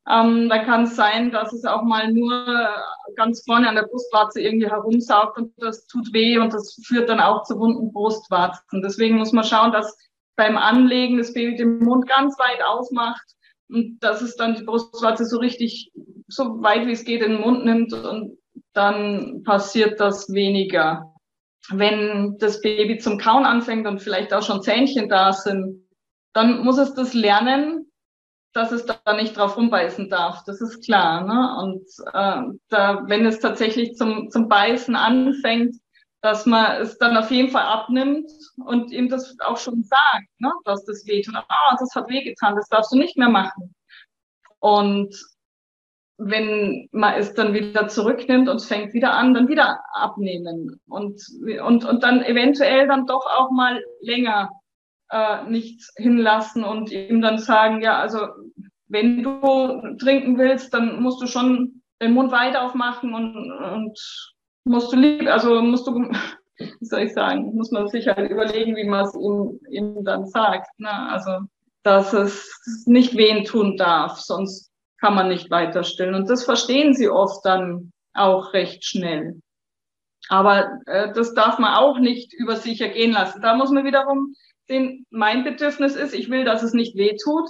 ähm, 0.09 0.49
da 0.49 0.65
kann 0.65 0.85
es 0.85 0.97
sein, 0.97 1.33
dass 1.33 1.53
es 1.53 1.65
auch 1.65 1.83
mal 1.83 2.13
nur 2.13 2.71
ganz 3.17 3.43
vorne 3.45 3.69
an 3.69 3.75
der 3.75 3.87
Brustwarze 3.87 4.41
irgendwie 4.41 4.69
herumsaugt 4.69 5.39
und 5.39 5.53
das 5.59 5.87
tut 5.87 6.13
weh 6.13 6.39
und 6.39 6.53
das 6.53 6.81
führt 6.87 7.09
dann 7.09 7.21
auch 7.21 7.45
zu 7.45 7.59
wunden 7.59 7.93
Brustwarzen. 7.93 8.83
Deswegen 8.83 9.17
muss 9.17 9.33
man 9.33 9.45
schauen, 9.45 9.73
dass 9.73 9.97
beim 10.37 10.57
Anlegen 10.57 11.19
das 11.19 11.33
Baby 11.33 11.57
den 11.57 11.79
Mund 11.79 12.09
ganz 12.09 12.39
weit 12.39 12.63
aufmacht 12.63 13.27
und 13.69 13.99
dass 14.01 14.23
es 14.23 14.37
dann 14.37 14.55
die 14.55 14.65
Brustwarze 14.65 15.25
so 15.25 15.39
richtig, 15.39 15.91
so 16.29 16.63
weit 16.63 16.87
wie 16.87 16.93
es 16.93 17.05
geht 17.05 17.23
in 17.23 17.33
den 17.33 17.41
Mund 17.41 17.65
nimmt 17.65 17.93
und 17.93 18.39
dann 18.73 19.43
passiert 19.45 20.01
das 20.01 20.33
weniger. 20.33 21.13
Wenn 21.71 22.37
das 22.39 22.61
Baby 22.61 22.99
zum 22.99 23.19
Kauen 23.19 23.45
anfängt 23.45 23.87
und 23.87 24.01
vielleicht 24.01 24.33
auch 24.33 24.43
schon 24.43 24.63
Zähnchen 24.63 25.09
da 25.09 25.33
sind, 25.33 25.85
dann 26.33 26.65
muss 26.65 26.79
es 26.79 26.95
das 26.95 27.15
lernen, 27.15 27.88
dass 28.53 28.73
es 28.73 28.87
da 28.87 29.13
nicht 29.15 29.37
drauf 29.37 29.57
rumbeißen 29.57 30.09
darf. 30.09 30.43
Das 30.45 30.61
ist 30.61 30.85
klar. 30.85 31.23
Ne? 31.23 31.63
Und 31.63 31.85
äh, 32.13 32.59
da, 32.69 33.03
wenn 33.07 33.27
es 33.27 33.41
tatsächlich 33.41 33.97
zum, 33.97 34.31
zum 34.31 34.49
Beißen 34.49 34.97
anfängt, 34.97 35.77
dass 36.21 36.47
man 36.47 36.83
es 36.83 36.99
dann 36.99 37.17
auf 37.17 37.31
jeden 37.31 37.51
Fall 37.51 37.63
abnimmt 37.63 38.31
und 38.65 38.91
ihm 38.91 39.09
das 39.09 39.37
auch 39.41 39.57
schon 39.57 39.85
sagt, 39.85 40.29
ne? 40.39 40.51
dass 40.65 40.85
das 40.85 41.07
wehtut. 41.07 41.37
Ah, 41.37 41.77
das 41.79 41.95
hat 41.95 42.09
wehgetan, 42.09 42.57
das 42.57 42.69
darfst 42.69 42.93
du 42.93 42.97
nicht 42.97 43.17
mehr 43.17 43.29
machen. 43.29 43.75
Und 44.59 45.15
wenn 46.17 46.89
man 46.91 47.15
es 47.15 47.35
dann 47.35 47.55
wieder 47.55 47.87
zurücknimmt 47.87 48.49
und 48.49 48.57
es 48.57 48.67
fängt 48.67 48.93
wieder 48.93 49.13
an, 49.13 49.35
dann 49.35 49.47
wieder 49.47 49.81
abnehmen 49.93 50.81
und, 50.89 51.23
und, 51.63 51.85
und 51.85 52.03
dann 52.03 52.23
eventuell 52.23 52.89
dann 52.89 53.07
doch 53.07 53.25
auch 53.27 53.53
mal 53.53 53.81
länger 54.01 54.51
äh, 55.11 55.45
nichts 55.45 55.93
hinlassen 55.97 56.65
und 56.65 56.91
ihm 56.91 57.21
dann 57.21 57.39
sagen, 57.39 57.83
ja, 57.83 57.99
also 57.99 58.29
wenn 58.89 59.23
du 59.23 59.97
trinken 59.99 60.39
willst, 60.39 60.73
dann 60.75 61.03
musst 61.03 61.23
du 61.23 61.27
schon 61.27 61.83
den 62.01 62.13
Mund 62.13 62.33
weit 62.33 62.57
aufmachen 62.57 63.15
und, 63.15 63.53
und 63.53 63.99
musst 64.65 64.93
du 64.93 64.97
lieb, 64.97 65.29
also 65.29 65.61
musst 65.63 65.87
du, 65.87 65.93
wie 66.59 66.85
soll 66.85 67.01
ich 67.03 67.13
sagen, 67.13 67.55
muss 67.55 67.71
man 67.71 67.89
sich 67.89 68.09
halt 68.09 68.31
überlegen, 68.31 68.77
wie 68.77 68.85
man 68.85 69.05
es 69.05 69.15
ihm, 69.15 69.61
ihm 69.71 70.05
dann 70.05 70.27
sagt. 70.27 70.69
Ne? 70.79 70.91
Also, 70.91 71.47
dass 71.83 72.13
es 72.13 72.85
nicht 72.87 73.17
wehen 73.17 73.45
tun 73.45 73.77
darf, 73.77 74.19
sonst 74.19 74.71
kann 75.01 75.15
man 75.15 75.29
nicht 75.29 75.51
weiter 75.51 75.85
stillen. 75.85 76.15
Und 76.15 76.29
das 76.29 76.45
verstehen 76.45 76.95
sie 76.95 77.09
oft 77.09 77.45
dann 77.45 77.93
auch 78.15 78.53
recht 78.53 78.85
schnell. 78.85 79.41
Aber 80.29 80.69
äh, 80.87 81.13
das 81.13 81.35
darf 81.35 81.59
man 81.59 81.75
auch 81.75 81.99
nicht 81.99 82.35
über 82.35 82.57
sich 82.57 82.81
ergehen 82.81 83.13
lassen. 83.13 83.41
Da 83.41 83.55
muss 83.55 83.71
man 83.71 83.85
wiederum 83.85 84.35
den, 84.69 85.07
mein 85.11 85.45
Bedürfnis 85.45 85.97
ist, 85.97 86.15
ich 86.15 86.31
will, 86.31 86.45
dass 86.45 86.63
es 86.63 86.73
nicht 86.73 86.97
weh 86.97 87.17
tut. 87.23 87.49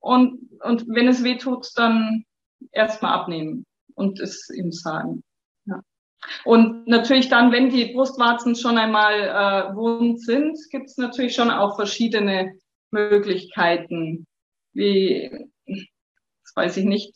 Und, 0.00 0.40
und 0.62 0.86
wenn 0.88 1.08
es 1.08 1.24
weh 1.24 1.36
tut, 1.36 1.68
dann 1.76 2.24
erstmal 2.72 3.12
abnehmen 3.12 3.64
und 3.94 4.20
es 4.20 4.48
ihm 4.50 4.72
sagen. 4.72 5.22
Ja. 5.64 5.80
Und 6.44 6.86
natürlich 6.86 7.28
dann, 7.28 7.52
wenn 7.52 7.70
die 7.70 7.92
Brustwarzen 7.92 8.54
schon 8.54 8.78
einmal 8.78 9.14
äh, 9.14 9.74
wund 9.74 10.20
sind, 10.20 10.58
gibt 10.70 10.86
es 10.86 10.96
natürlich 10.96 11.34
schon 11.34 11.50
auch 11.50 11.76
verschiedene 11.76 12.58
Möglichkeiten, 12.90 14.26
wie, 14.72 15.30
das 15.66 16.56
weiß 16.56 16.76
ich 16.76 16.84
nicht, 16.84 17.14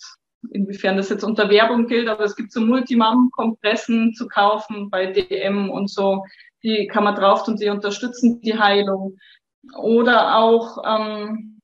inwiefern 0.53 0.97
das 0.97 1.11
jetzt 1.11 1.25
unter 1.25 1.51
Werbung 1.51 1.87
gilt, 1.87 2.09
aber 2.09 2.25
es 2.25 2.37
gibt 2.37 2.53
so 2.53 2.61
Multimam-Kompressen 2.61 4.15
zu 4.15 4.27
kaufen 4.27 4.91
bei 4.91 5.07
DM 5.07 5.71
und 5.71 5.91
so. 5.91 6.25
Die 6.63 6.87
kann 6.87 7.05
man 7.05 7.15
drauf 7.15 7.45
tun, 7.45 7.57
die 7.57 7.69
unterstützen 7.69 8.41
die 8.41 8.59
Heilung. 8.59 9.19
Oder 9.77 10.37
auch 10.37 10.79
ähm, 10.85 11.61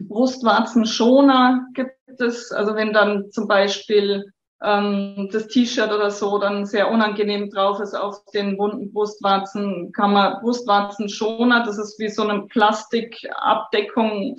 Brustwarzenschoner 0.00 1.66
gibt 1.74 2.20
es. 2.20 2.52
Also 2.52 2.74
wenn 2.74 2.92
dann 2.92 3.30
zum 3.30 3.46
Beispiel 3.48 4.32
ähm, 4.62 5.28
das 5.32 5.48
T-Shirt 5.48 5.92
oder 5.92 6.10
so 6.10 6.38
dann 6.38 6.66
sehr 6.66 6.90
unangenehm 6.90 7.50
drauf 7.50 7.80
ist 7.80 7.94
auf 7.94 8.24
den 8.32 8.58
wunden 8.58 8.92
Brustwarzen, 8.92 9.92
kann 9.92 10.12
man 10.12 10.40
Brustwarzenschoner, 10.40 11.64
das 11.64 11.78
ist 11.78 11.98
wie 11.98 12.08
so 12.08 12.22
eine 12.22 12.46
Plastikabdeckung, 12.46 14.36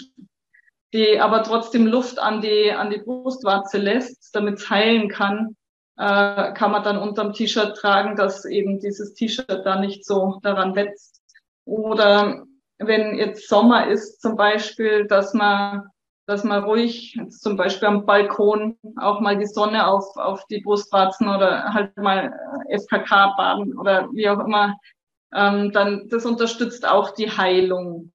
die 0.93 1.19
aber 1.19 1.43
trotzdem 1.43 1.85
Luft 1.85 2.19
an 2.19 2.41
die, 2.41 2.71
an 2.71 2.89
die 2.89 2.99
Brustwarze 2.99 3.77
lässt, 3.77 4.35
damit 4.35 4.55
es 4.55 4.69
heilen 4.69 5.09
kann, 5.09 5.55
äh, 5.97 6.53
kann 6.53 6.71
man 6.71 6.83
dann 6.83 6.97
unterm 6.97 7.33
T-Shirt 7.33 7.75
tragen, 7.77 8.15
dass 8.15 8.45
eben 8.45 8.79
dieses 8.79 9.13
T-Shirt 9.13 9.65
da 9.65 9.79
nicht 9.79 10.05
so 10.05 10.39
daran 10.43 10.75
wetzt. 10.75 11.21
Oder 11.67 12.45
wenn 12.79 13.15
jetzt 13.17 13.49
Sommer 13.49 13.87
ist 13.87 14.21
zum 14.21 14.37
Beispiel, 14.37 15.05
dass 15.05 15.33
man, 15.33 15.89
dass 16.25 16.45
man 16.45 16.63
ruhig, 16.63 17.19
zum 17.29 17.57
Beispiel 17.57 17.89
am 17.89 18.05
Balkon, 18.05 18.77
auch 18.95 19.19
mal 19.19 19.37
die 19.37 19.45
Sonne 19.45 19.85
auf, 19.85 20.15
auf 20.15 20.45
die 20.45 20.61
Brustwarzen 20.61 21.27
oder 21.27 21.73
halt 21.73 21.95
mal 21.97 22.33
FKK 22.69 23.35
baden 23.35 23.77
oder 23.77 24.07
wie 24.13 24.29
auch 24.29 24.39
immer, 24.39 24.77
ähm, 25.33 25.71
dann 25.73 26.07
das 26.07 26.25
unterstützt 26.25 26.87
auch 26.87 27.11
die 27.11 27.29
Heilung. 27.29 28.13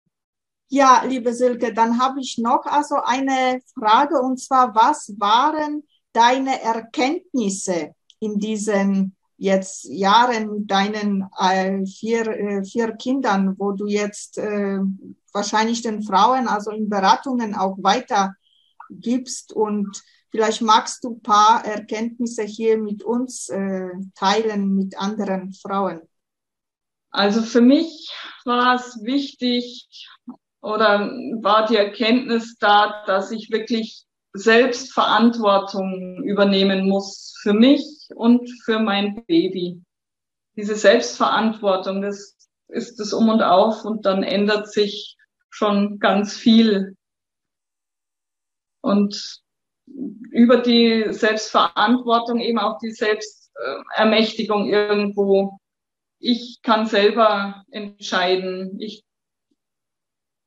Ja, 0.70 1.02
liebe 1.06 1.34
Silke, 1.34 1.74
dann 1.74 2.00
habe 2.00 2.20
ich 2.20 2.38
noch 2.38 2.64
also 2.64 2.96
eine 3.04 3.60
Frage 3.78 4.18
und 4.18 4.40
zwar, 4.40 4.74
was 4.74 5.14
waren 5.18 5.82
deine 6.14 6.62
Erkenntnisse 6.62 7.94
in 8.18 8.38
diesen 8.38 9.14
jetzt 9.42 9.84
Jahren 9.84 10.68
deinen 10.68 11.28
äh, 11.36 11.84
vier, 11.84 12.28
äh, 12.28 12.64
vier 12.64 12.92
Kindern, 12.92 13.56
wo 13.58 13.72
du 13.72 13.86
jetzt 13.86 14.38
äh, 14.38 14.78
wahrscheinlich 15.32 15.82
den 15.82 16.04
Frauen 16.04 16.46
also 16.46 16.70
in 16.70 16.88
Beratungen 16.88 17.56
auch 17.56 17.76
weiter 17.82 18.34
gibst 18.88 19.52
und 19.52 20.00
vielleicht 20.30 20.62
magst 20.62 21.02
du 21.02 21.18
paar 21.18 21.64
Erkenntnisse 21.64 22.44
hier 22.44 22.78
mit 22.78 23.02
uns 23.02 23.48
äh, 23.48 23.90
teilen, 24.14 24.76
mit 24.76 24.96
anderen 24.96 25.52
Frauen. 25.54 26.02
Also 27.10 27.42
für 27.42 27.62
mich 27.62 28.08
war 28.44 28.76
es 28.76 29.02
wichtig 29.02 30.08
oder 30.60 31.10
war 31.40 31.66
die 31.66 31.76
Erkenntnis 31.76 32.56
da, 32.60 33.02
dass 33.06 33.32
ich 33.32 33.50
wirklich 33.50 34.04
selbst 34.34 34.92
Verantwortung 34.92 36.22
übernehmen 36.22 36.88
muss 36.88 37.34
für 37.42 37.52
mich 37.52 38.01
und 38.14 38.48
für 38.64 38.78
mein 38.78 39.24
Baby. 39.26 39.82
Diese 40.56 40.74
Selbstverantwortung, 40.74 42.02
das 42.02 42.36
ist 42.68 43.00
das 43.00 43.12
Um 43.12 43.28
und 43.28 43.42
Auf 43.42 43.84
und 43.84 44.06
dann 44.06 44.22
ändert 44.22 44.70
sich 44.70 45.16
schon 45.50 45.98
ganz 45.98 46.36
viel. 46.36 46.96
Und 48.80 49.42
über 49.86 50.58
die 50.58 51.12
Selbstverantwortung 51.12 52.40
eben 52.40 52.58
auch 52.58 52.78
die 52.78 52.90
Selbstermächtigung 52.90 54.68
irgendwo. 54.68 55.58
Ich 56.18 56.60
kann 56.62 56.86
selber 56.86 57.64
entscheiden, 57.70 58.78
ich, 58.80 59.04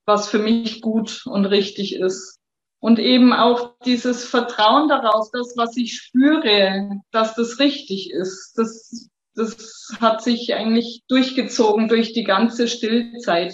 was 0.06 0.30
für 0.30 0.40
mich 0.40 0.82
gut 0.82 1.26
und 1.26 1.46
richtig 1.46 1.96
ist. 1.96 2.40
Und 2.80 3.00
eben 3.00 3.34
auch 3.34 3.80
dieses 3.86 4.26
Vertrauen 4.26 4.90
daraus, 4.90 5.32
das, 5.32 5.54
was 5.58 5.76
ich 5.76 5.96
spüre, 5.96 7.02
dass 7.12 7.36
das 7.36 7.60
richtig 7.60 8.12
ist. 8.12 8.54
Das, 8.56 9.10
das 9.34 9.90
hat 10.00 10.22
sich 10.22 10.54
eigentlich 10.54 11.04
durchgezogen 11.08 11.88
durch 11.88 12.14
die 12.14 12.24
ganze 12.24 12.68
Stillzeit. 12.68 13.54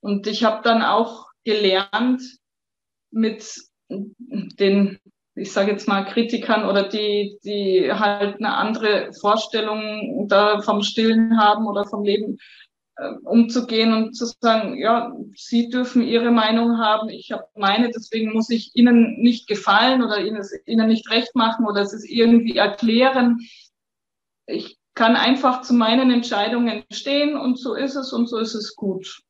Und 0.00 0.26
ich 0.26 0.44
habe 0.44 0.62
dann 0.62 0.82
auch 0.82 1.26
gelernt, 1.44 2.22
mit 3.10 3.44
den, 3.88 4.98
ich 5.34 5.52
sage 5.52 5.72
jetzt 5.72 5.88
mal, 5.88 6.04
Kritikern 6.04 6.68
oder 6.68 6.88
die, 6.88 7.38
die 7.44 7.90
halt 7.92 8.36
eine 8.36 8.54
andere 8.56 9.12
Vorstellung 9.20 10.26
da 10.28 10.60
vom 10.60 10.82
Stillen 10.82 11.38
haben 11.38 11.66
oder 11.66 11.86
vom 11.86 12.04
Leben 12.04 12.38
umzugehen 13.24 13.92
und 13.92 14.14
zu 14.14 14.26
sagen, 14.26 14.78
ja, 14.78 15.12
Sie 15.34 15.68
dürfen 15.68 16.02
Ihre 16.02 16.30
Meinung 16.30 16.78
haben, 16.78 17.08
ich 17.08 17.32
habe 17.32 17.46
meine, 17.56 17.90
deswegen 17.90 18.32
muss 18.32 18.50
ich 18.50 18.70
Ihnen 18.74 19.20
nicht 19.20 19.48
gefallen 19.48 20.02
oder 20.02 20.20
Ihnen, 20.20 20.42
Ihnen 20.66 20.88
nicht 20.88 21.10
recht 21.10 21.34
machen 21.34 21.66
oder 21.66 21.82
es 21.82 22.04
irgendwie 22.04 22.56
erklären. 22.56 23.40
Ich 24.46 24.78
kann 24.94 25.16
einfach 25.16 25.62
zu 25.62 25.74
meinen 25.74 26.12
Entscheidungen 26.12 26.84
stehen 26.92 27.36
und 27.36 27.58
so 27.58 27.74
ist 27.74 27.96
es 27.96 28.12
und 28.12 28.28
so 28.28 28.38
ist 28.38 28.54
es 28.54 28.76
gut. 28.76 29.22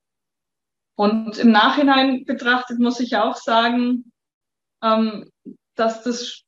Und 0.97 1.39
im 1.39 1.51
Nachhinein 1.51 2.25
betrachtet 2.25 2.79
muss 2.79 3.01
ich 3.01 3.17
auch 3.17 3.37
sagen, 3.37 4.13
ähm, 4.83 5.31
dass 5.75 6.03
das 6.03 6.43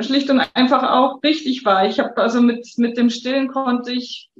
schlicht 0.00 0.30
und 0.30 0.40
einfach 0.54 0.82
auch 0.82 1.22
richtig 1.22 1.64
war. 1.64 1.86
Ich 1.86 1.98
habe 1.98 2.16
also 2.18 2.40
mit, 2.40 2.66
mit 2.76 2.96
dem 2.96 3.10
Stillen 3.10 3.48
konnte 3.48 3.92
ich 3.92 4.30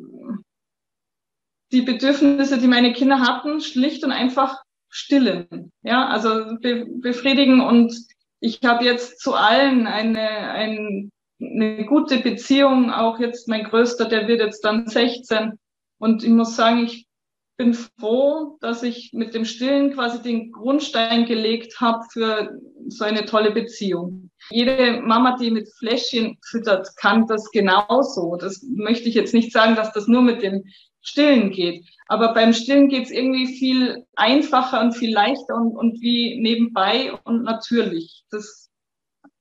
die 1.73 1.83
Bedürfnisse, 1.83 2.59
die 2.59 2.69
meine 2.69 2.93
Kinder 2.93 3.21
hatten, 3.21 3.61
schlicht 3.61 4.05
und 4.05 4.13
einfach 4.13 4.57
stillen. 4.89 5.73
Ja, 5.83 6.09
also 6.09 6.57
be 6.61 6.87
befriedigen 7.01 7.61
und 7.61 7.95
ich 8.41 8.61
habe 8.65 8.85
jetzt 8.85 9.21
zu 9.21 9.35
allen 9.35 9.87
eine, 9.87 10.21
ein, 10.21 11.11
eine 11.41 11.85
gute 11.87 12.19
Beziehung. 12.19 12.91
Auch 12.91 13.19
jetzt 13.19 13.49
mein 13.49 13.65
Größter, 13.65 14.07
der 14.07 14.29
wird 14.29 14.41
jetzt 14.41 14.65
dann 14.65 14.87
16. 14.87 15.59
Und 15.99 16.23
ich 16.23 16.31
muss 16.31 16.55
sagen, 16.55 16.85
ich 16.85 17.09
bin 17.57 17.75
froh, 17.75 18.57
dass 18.61 18.85
ich 18.85 19.11
mit 19.13 19.35
dem 19.35 19.45
Stillen 19.45 19.93
quasi 19.93 20.23
den 20.23 20.53
Grundstein 20.53 21.27
gelegt 21.27 21.81
habe 21.81 22.05
für 22.13 22.57
so 22.87 23.05
eine 23.05 23.25
tolle 23.25 23.51
Beziehung. 23.51 24.31
Jede 24.51 25.01
Mama, 25.03 25.37
die 25.37 25.51
mit 25.51 25.69
Fläschchen 25.79 26.39
füttert, 26.49 26.89
kann 26.97 27.27
das 27.27 27.51
genauso. 27.51 28.37
Das 28.37 28.63
möchte 28.63 29.09
ich 29.09 29.17
jetzt 29.17 29.35
nicht 29.35 29.53
sagen, 29.53 29.75
dass 29.75 29.93
das 29.93 30.07
nur 30.07 30.23
mit 30.23 30.41
dem 30.43 30.65
Stillen 31.01 31.51
geht. 31.51 31.85
Aber 32.07 32.35
beim 32.35 32.53
Stillen 32.53 32.89
geht 32.89 33.05
es 33.05 33.11
irgendwie 33.11 33.47
viel 33.47 34.05
einfacher 34.17 34.81
und 34.81 34.93
viel 34.93 35.13
leichter 35.13 35.55
und, 35.55 35.77
und 35.77 36.01
wie 36.01 36.41
nebenbei 36.41 37.13
und 37.25 37.45
natürlich. 37.45 38.25
Das, 38.31 38.71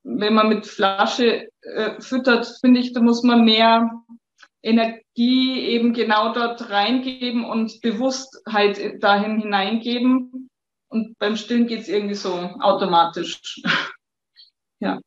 wenn 0.04 0.34
man 0.34 0.50
mit 0.50 0.66
Flasche 0.66 1.50
äh, 1.62 2.02
füttert, 2.02 2.48
finde 2.62 2.80
ich, 2.80 2.94
da 2.94 3.02
muss 3.02 3.24
man 3.24 3.46
mehr 3.46 3.90
Energie 4.62 5.62
eben 5.62 5.94
genau 5.94 6.34
dort 6.34 6.70
reingeben 6.70 7.46
und 7.46 7.82
Bewusstheit 7.82 9.02
dahin 9.02 9.40
hineingeben. 9.40 10.50
Und 10.90 11.18
beim 11.20 11.36
Stillen 11.36 11.68
geht 11.68 11.82
es 11.82 11.90
irgendwie 11.90 12.16
so 12.16 12.34
automatisch. 12.34 13.62
ja. 14.80 15.00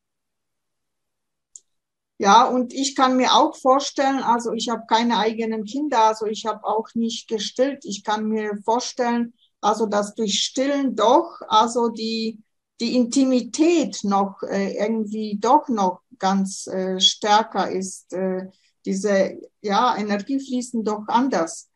Ja, 2.21 2.45
und 2.45 2.75
ich 2.75 2.95
kann 2.97 3.17
mir 3.17 3.33
auch 3.33 3.57
vorstellen, 3.57 4.23
also 4.23 4.53
ich 4.53 4.69
habe 4.69 4.83
keine 4.87 5.17
eigenen 5.17 5.65
Kinder, 5.65 6.05
also 6.05 6.27
ich 6.27 6.45
habe 6.45 6.65
auch 6.65 6.89
nicht 6.93 7.29
gestillt. 7.29 7.87
Ich 7.87 8.05
kann 8.05 8.27
mir 8.27 8.59
vorstellen, 8.63 9.33
also 9.63 9.87
dass 9.87 10.15
durch 10.15 10.39
Stillen 10.39 10.95
doch, 10.95 11.41
also 11.49 11.89
die, 11.89 12.43
die 12.79 12.95
Intimität 12.95 14.05
noch 14.05 14.43
äh, 14.43 14.77
irgendwie 14.77 15.39
doch 15.41 15.69
noch 15.69 16.03
ganz 16.19 16.67
äh, 16.67 17.01
stärker 17.01 17.71
ist. 17.71 18.13
Äh, 18.13 18.51
diese 18.85 19.39
ja, 19.63 19.97
Energie 19.97 20.39
fließen 20.41 20.85
doch 20.85 21.05
anders. 21.09 21.71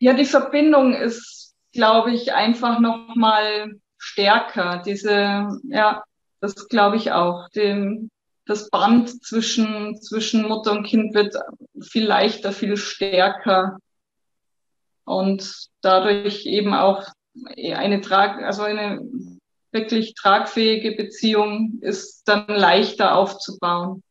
Ja, 0.00 0.12
die 0.12 0.26
Verbindung 0.26 0.92
ist, 0.92 1.54
glaube 1.72 2.12
ich, 2.12 2.34
einfach 2.34 2.78
noch 2.78 3.16
mal 3.16 3.80
stärker. 3.96 4.82
Diese, 4.84 5.48
ja, 5.62 6.04
das 6.42 6.68
glaube 6.68 6.96
ich 6.96 7.12
auch. 7.12 7.48
Dem, 7.54 8.10
das 8.46 8.70
Band 8.70 9.24
zwischen, 9.24 10.00
zwischen 10.00 10.42
Mutter 10.46 10.72
und 10.72 10.86
Kind 10.86 11.14
wird 11.14 11.34
viel 11.82 12.06
leichter, 12.06 12.52
viel 12.52 12.76
stärker 12.76 13.78
und 15.04 15.68
dadurch 15.82 16.46
eben 16.46 16.72
auch 16.72 17.04
eine 17.56 18.00
Trag, 18.00 18.42
also 18.42 18.62
eine 18.62 19.00
wirklich 19.72 20.14
tragfähige 20.14 20.92
Beziehung 20.92 21.78
ist 21.82 22.22
dann 22.26 22.46
leichter 22.46 23.16
aufzubauen. 23.16 24.02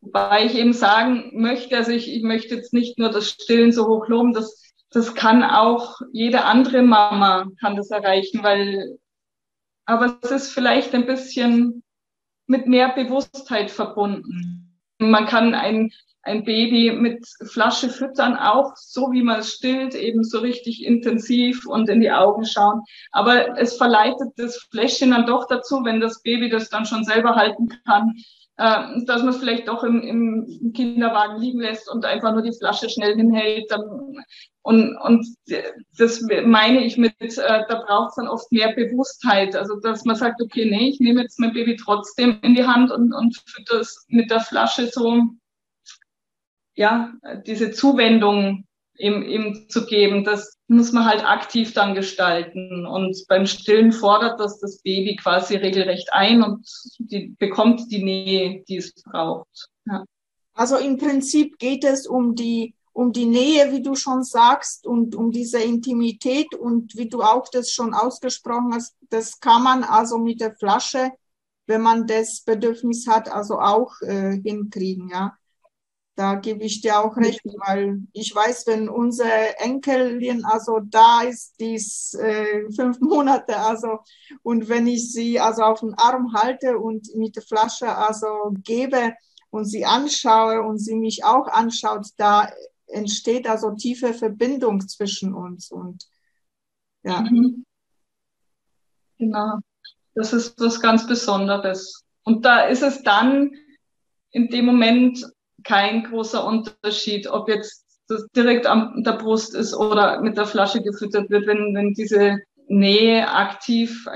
Wobei 0.00 0.44
ich 0.44 0.54
eben 0.56 0.74
sagen 0.74 1.30
möchte, 1.34 1.76
also 1.76 1.92
ich, 1.92 2.12
ich 2.12 2.22
möchte 2.22 2.56
jetzt 2.56 2.74
nicht 2.74 2.98
nur 2.98 3.10
das 3.10 3.30
Stillen 3.30 3.72
so 3.72 3.86
hoch 3.86 4.06
loben, 4.08 4.34
das, 4.34 4.60
das 4.90 5.14
kann 5.14 5.42
auch 5.42 6.00
jede 6.12 6.44
andere 6.44 6.82
Mama 6.82 7.46
kann 7.60 7.76
das 7.76 7.90
erreichen, 7.90 8.42
weil, 8.42 8.98
aber 9.86 10.18
es 10.20 10.30
ist 10.30 10.52
vielleicht 10.52 10.94
ein 10.94 11.06
bisschen 11.06 11.83
mit 12.46 12.66
mehr 12.66 12.90
Bewusstheit 12.90 13.70
verbunden. 13.70 14.80
Man 14.98 15.26
kann 15.26 15.54
ein, 15.54 15.90
ein 16.22 16.44
Baby 16.44 16.92
mit 16.92 17.26
Flasche 17.44 17.88
füttern, 17.88 18.36
auch 18.36 18.76
so 18.76 19.12
wie 19.12 19.22
man 19.22 19.40
es 19.40 19.52
stillt, 19.54 19.94
eben 19.94 20.24
so 20.24 20.38
richtig 20.38 20.84
intensiv 20.84 21.66
und 21.66 21.88
in 21.88 22.00
die 22.00 22.10
Augen 22.10 22.44
schauen. 22.44 22.82
Aber 23.12 23.58
es 23.58 23.76
verleitet 23.76 24.32
das 24.36 24.56
Fläschchen 24.70 25.10
dann 25.10 25.26
doch 25.26 25.46
dazu, 25.48 25.84
wenn 25.84 26.00
das 26.00 26.22
Baby 26.22 26.48
das 26.48 26.70
dann 26.70 26.86
schon 26.86 27.04
selber 27.04 27.34
halten 27.34 27.68
kann, 27.86 28.14
äh, 28.56 29.04
dass 29.06 29.22
man 29.22 29.30
es 29.30 29.38
vielleicht 29.38 29.68
doch 29.68 29.82
im, 29.82 30.00
im 30.00 30.72
Kinderwagen 30.72 31.40
liegen 31.40 31.60
lässt 31.60 31.90
und 31.90 32.04
einfach 32.04 32.32
nur 32.32 32.42
die 32.42 32.56
Flasche 32.56 32.88
schnell 32.88 33.16
hinhält. 33.16 33.70
Dann, 33.70 33.82
und, 34.64 34.96
und 34.96 35.26
das 35.98 36.22
meine 36.46 36.84
ich 36.86 36.96
mit, 36.96 37.14
äh, 37.20 37.64
da 37.68 37.84
braucht 37.86 38.10
es 38.10 38.14
dann 38.16 38.28
oft 38.28 38.50
mehr 38.50 38.72
Bewusstheit. 38.74 39.54
Also 39.54 39.78
dass 39.78 40.06
man 40.06 40.16
sagt, 40.16 40.40
okay, 40.40 40.64
nee, 40.64 40.88
ich 40.88 41.00
nehme 41.00 41.20
jetzt 41.20 41.38
mein 41.38 41.52
Baby 41.52 41.76
trotzdem 41.76 42.38
in 42.40 42.54
die 42.54 42.64
Hand 42.64 42.90
und, 42.90 43.12
und 43.12 43.42
das 43.68 44.06
mit 44.08 44.30
der 44.30 44.40
Flasche 44.40 44.86
so, 44.86 45.22
ja, 46.74 47.12
diese 47.46 47.72
Zuwendung 47.72 48.64
ihm, 48.96 49.22
ihm 49.22 49.68
zu 49.68 49.84
geben, 49.84 50.24
das 50.24 50.58
muss 50.66 50.92
man 50.92 51.04
halt 51.04 51.26
aktiv 51.26 51.74
dann 51.74 51.94
gestalten. 51.94 52.86
Und 52.86 53.22
beim 53.28 53.44
Stillen 53.44 53.92
fordert 53.92 54.40
das 54.40 54.60
das 54.60 54.80
Baby 54.80 55.16
quasi 55.16 55.56
regelrecht 55.56 56.08
ein 56.12 56.42
und 56.42 56.66
die, 56.98 57.34
bekommt 57.38 57.90
die 57.90 58.02
Nähe, 58.02 58.64
die 58.66 58.78
es 58.78 58.94
braucht. 58.94 59.68
Ja. 59.84 60.04
Also 60.54 60.78
im 60.78 60.96
Prinzip 60.96 61.58
geht 61.58 61.84
es 61.84 62.06
um 62.06 62.34
die 62.34 62.74
um 62.94 63.12
die 63.12 63.26
Nähe, 63.26 63.72
wie 63.72 63.82
du 63.82 63.96
schon 63.96 64.22
sagst, 64.22 64.86
und 64.86 65.16
um 65.16 65.32
diese 65.32 65.60
Intimität 65.60 66.54
und 66.54 66.96
wie 66.96 67.08
du 67.08 67.22
auch 67.22 67.48
das 67.50 67.70
schon 67.72 67.92
ausgesprochen 67.92 68.72
hast, 68.72 68.96
das 69.10 69.40
kann 69.40 69.64
man 69.64 69.82
also 69.82 70.16
mit 70.16 70.40
der 70.40 70.54
Flasche, 70.54 71.10
wenn 71.66 71.82
man 71.82 72.06
das 72.06 72.42
Bedürfnis 72.42 73.08
hat, 73.08 73.28
also 73.28 73.58
auch 73.58 74.00
äh, 74.00 74.40
hinkriegen, 74.40 75.10
ja. 75.10 75.36
Da 76.16 76.36
gebe 76.36 76.62
ich 76.62 76.80
dir 76.80 77.00
auch 77.00 77.16
recht, 77.16 77.40
weil 77.66 78.02
ich 78.12 78.32
weiß, 78.32 78.68
wenn 78.68 78.88
unsere 78.88 79.58
Enkelin, 79.58 80.44
also 80.44 80.78
da 80.78 81.22
ist, 81.22 81.58
die 81.58 81.74
ist 81.74 82.14
äh, 82.14 82.70
fünf 82.76 83.00
Monate, 83.00 83.56
also 83.56 83.98
und 84.44 84.68
wenn 84.68 84.86
ich 84.86 85.10
sie 85.10 85.40
also 85.40 85.62
auf 85.62 85.80
den 85.80 85.94
Arm 85.94 86.32
halte 86.32 86.78
und 86.78 87.12
mit 87.16 87.34
der 87.34 87.42
Flasche 87.42 87.96
also 87.96 88.52
gebe 88.62 89.14
und 89.50 89.64
sie 89.64 89.84
anschaue 89.84 90.62
und 90.62 90.78
sie 90.78 90.94
mich 90.94 91.24
auch 91.24 91.48
anschaut, 91.48 92.06
da 92.16 92.48
entsteht 92.94 93.48
also 93.48 93.72
tiefe 93.72 94.14
Verbindung 94.14 94.86
zwischen 94.88 95.34
uns 95.34 95.70
und 95.70 96.04
ja. 97.02 97.20
Mhm. 97.20 97.64
Genau, 99.18 99.58
das 100.14 100.32
ist 100.32 100.58
was 100.60 100.80
ganz 100.80 101.06
Besonderes. 101.06 102.04
Und 102.24 102.44
da 102.44 102.62
ist 102.62 102.82
es 102.82 103.02
dann 103.02 103.52
in 104.30 104.48
dem 104.48 104.64
Moment 104.64 105.24
kein 105.62 106.04
großer 106.04 106.44
Unterschied, 106.44 107.26
ob 107.28 107.48
jetzt 107.48 107.84
das 108.08 108.26
direkt 108.34 108.66
an 108.66 109.02
der 109.02 109.12
Brust 109.12 109.54
ist 109.54 109.74
oder 109.74 110.20
mit 110.20 110.36
der 110.36 110.46
Flasche 110.46 110.82
gefüttert 110.82 111.30
wird, 111.30 111.46
wenn, 111.46 111.74
wenn 111.74 111.94
diese 111.94 112.38
Nähe 112.66 113.30
aktiv, 113.30 114.06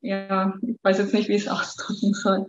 ja, 0.00 0.54
ich 0.62 0.76
weiß 0.82 0.98
jetzt 0.98 1.14
nicht, 1.14 1.28
wie 1.28 1.34
ich 1.34 1.46
es 1.46 1.48
ausdrücken 1.48 2.12
soll. 2.14 2.46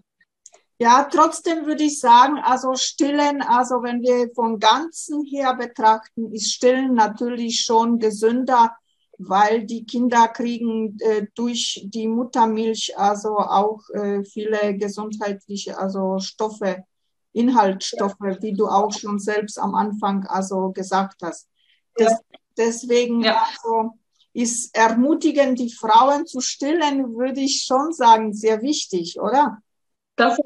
Ja, 0.82 1.04
trotzdem 1.04 1.68
würde 1.68 1.84
ich 1.84 2.00
sagen, 2.00 2.40
also 2.40 2.74
Stillen, 2.74 3.44
also 3.44 3.84
wenn 3.84 4.02
wir 4.02 4.32
von 4.34 4.58
Ganzen 4.58 5.24
her 5.26 5.54
betrachten, 5.54 6.34
ist 6.34 6.52
Stillen 6.52 6.96
natürlich 6.96 7.62
schon 7.62 8.00
gesünder, 8.00 8.76
weil 9.20 9.68
die 9.68 9.86
Kinder 9.86 10.28
kriegen 10.28 10.98
äh, 11.02 11.28
durch 11.36 11.84
die 11.86 12.08
Muttermilch 12.08 12.98
also 12.98 13.38
auch 13.38 13.82
äh, 13.94 14.24
viele 14.24 14.76
gesundheitliche 14.76 15.78
also 15.78 16.18
Stoffe 16.18 16.84
Inhaltsstoffe, 17.32 18.16
wie 18.40 18.54
du 18.54 18.66
auch 18.66 18.92
schon 18.92 19.20
selbst 19.20 19.60
am 19.60 19.76
Anfang 19.76 20.26
also 20.26 20.72
gesagt 20.72 21.22
hast. 21.22 21.48
Das, 21.94 22.20
deswegen 22.58 23.22
ja. 23.22 23.46
also 23.52 23.92
ist 24.34 24.76
ermutigen, 24.76 25.54
die 25.54 25.72
Frauen 25.72 26.26
zu 26.26 26.42
stillen, 26.42 27.16
würde 27.16 27.42
ich 27.42 27.66
schon 27.68 27.94
sagen, 27.94 28.34
sehr 28.34 28.64
wichtig, 28.64 29.20
oder? 29.20 29.62
Das 30.22 30.38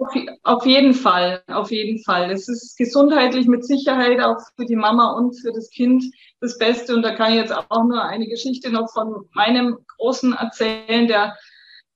auf 0.44 0.66
jeden 0.66 0.94
Fall, 0.94 1.44
auf 1.48 1.70
jeden 1.70 2.02
Fall. 2.02 2.32
Es 2.32 2.48
ist 2.48 2.78
gesundheitlich 2.78 3.46
mit 3.46 3.66
Sicherheit 3.66 4.22
auch 4.22 4.40
für 4.56 4.66
die 4.66 4.78
Mama 4.78 5.12
und 5.18 5.34
für 5.34 5.52
das 5.52 5.70
Kind 5.70 6.06
das 6.40 6.58
Beste. 6.58 6.96
Und 6.96 7.02
da 7.02 7.14
kann 7.14 7.34
ich 7.34 7.40
jetzt 7.40 7.54
auch 7.54 7.84
nur 7.84 8.02
eine 8.02 8.26
Geschichte 8.26 8.72
noch 8.72 8.90
von 8.94 9.28
meinem 9.34 9.78
Großen 9.98 10.32
erzählen, 10.32 11.10
der 11.10 11.36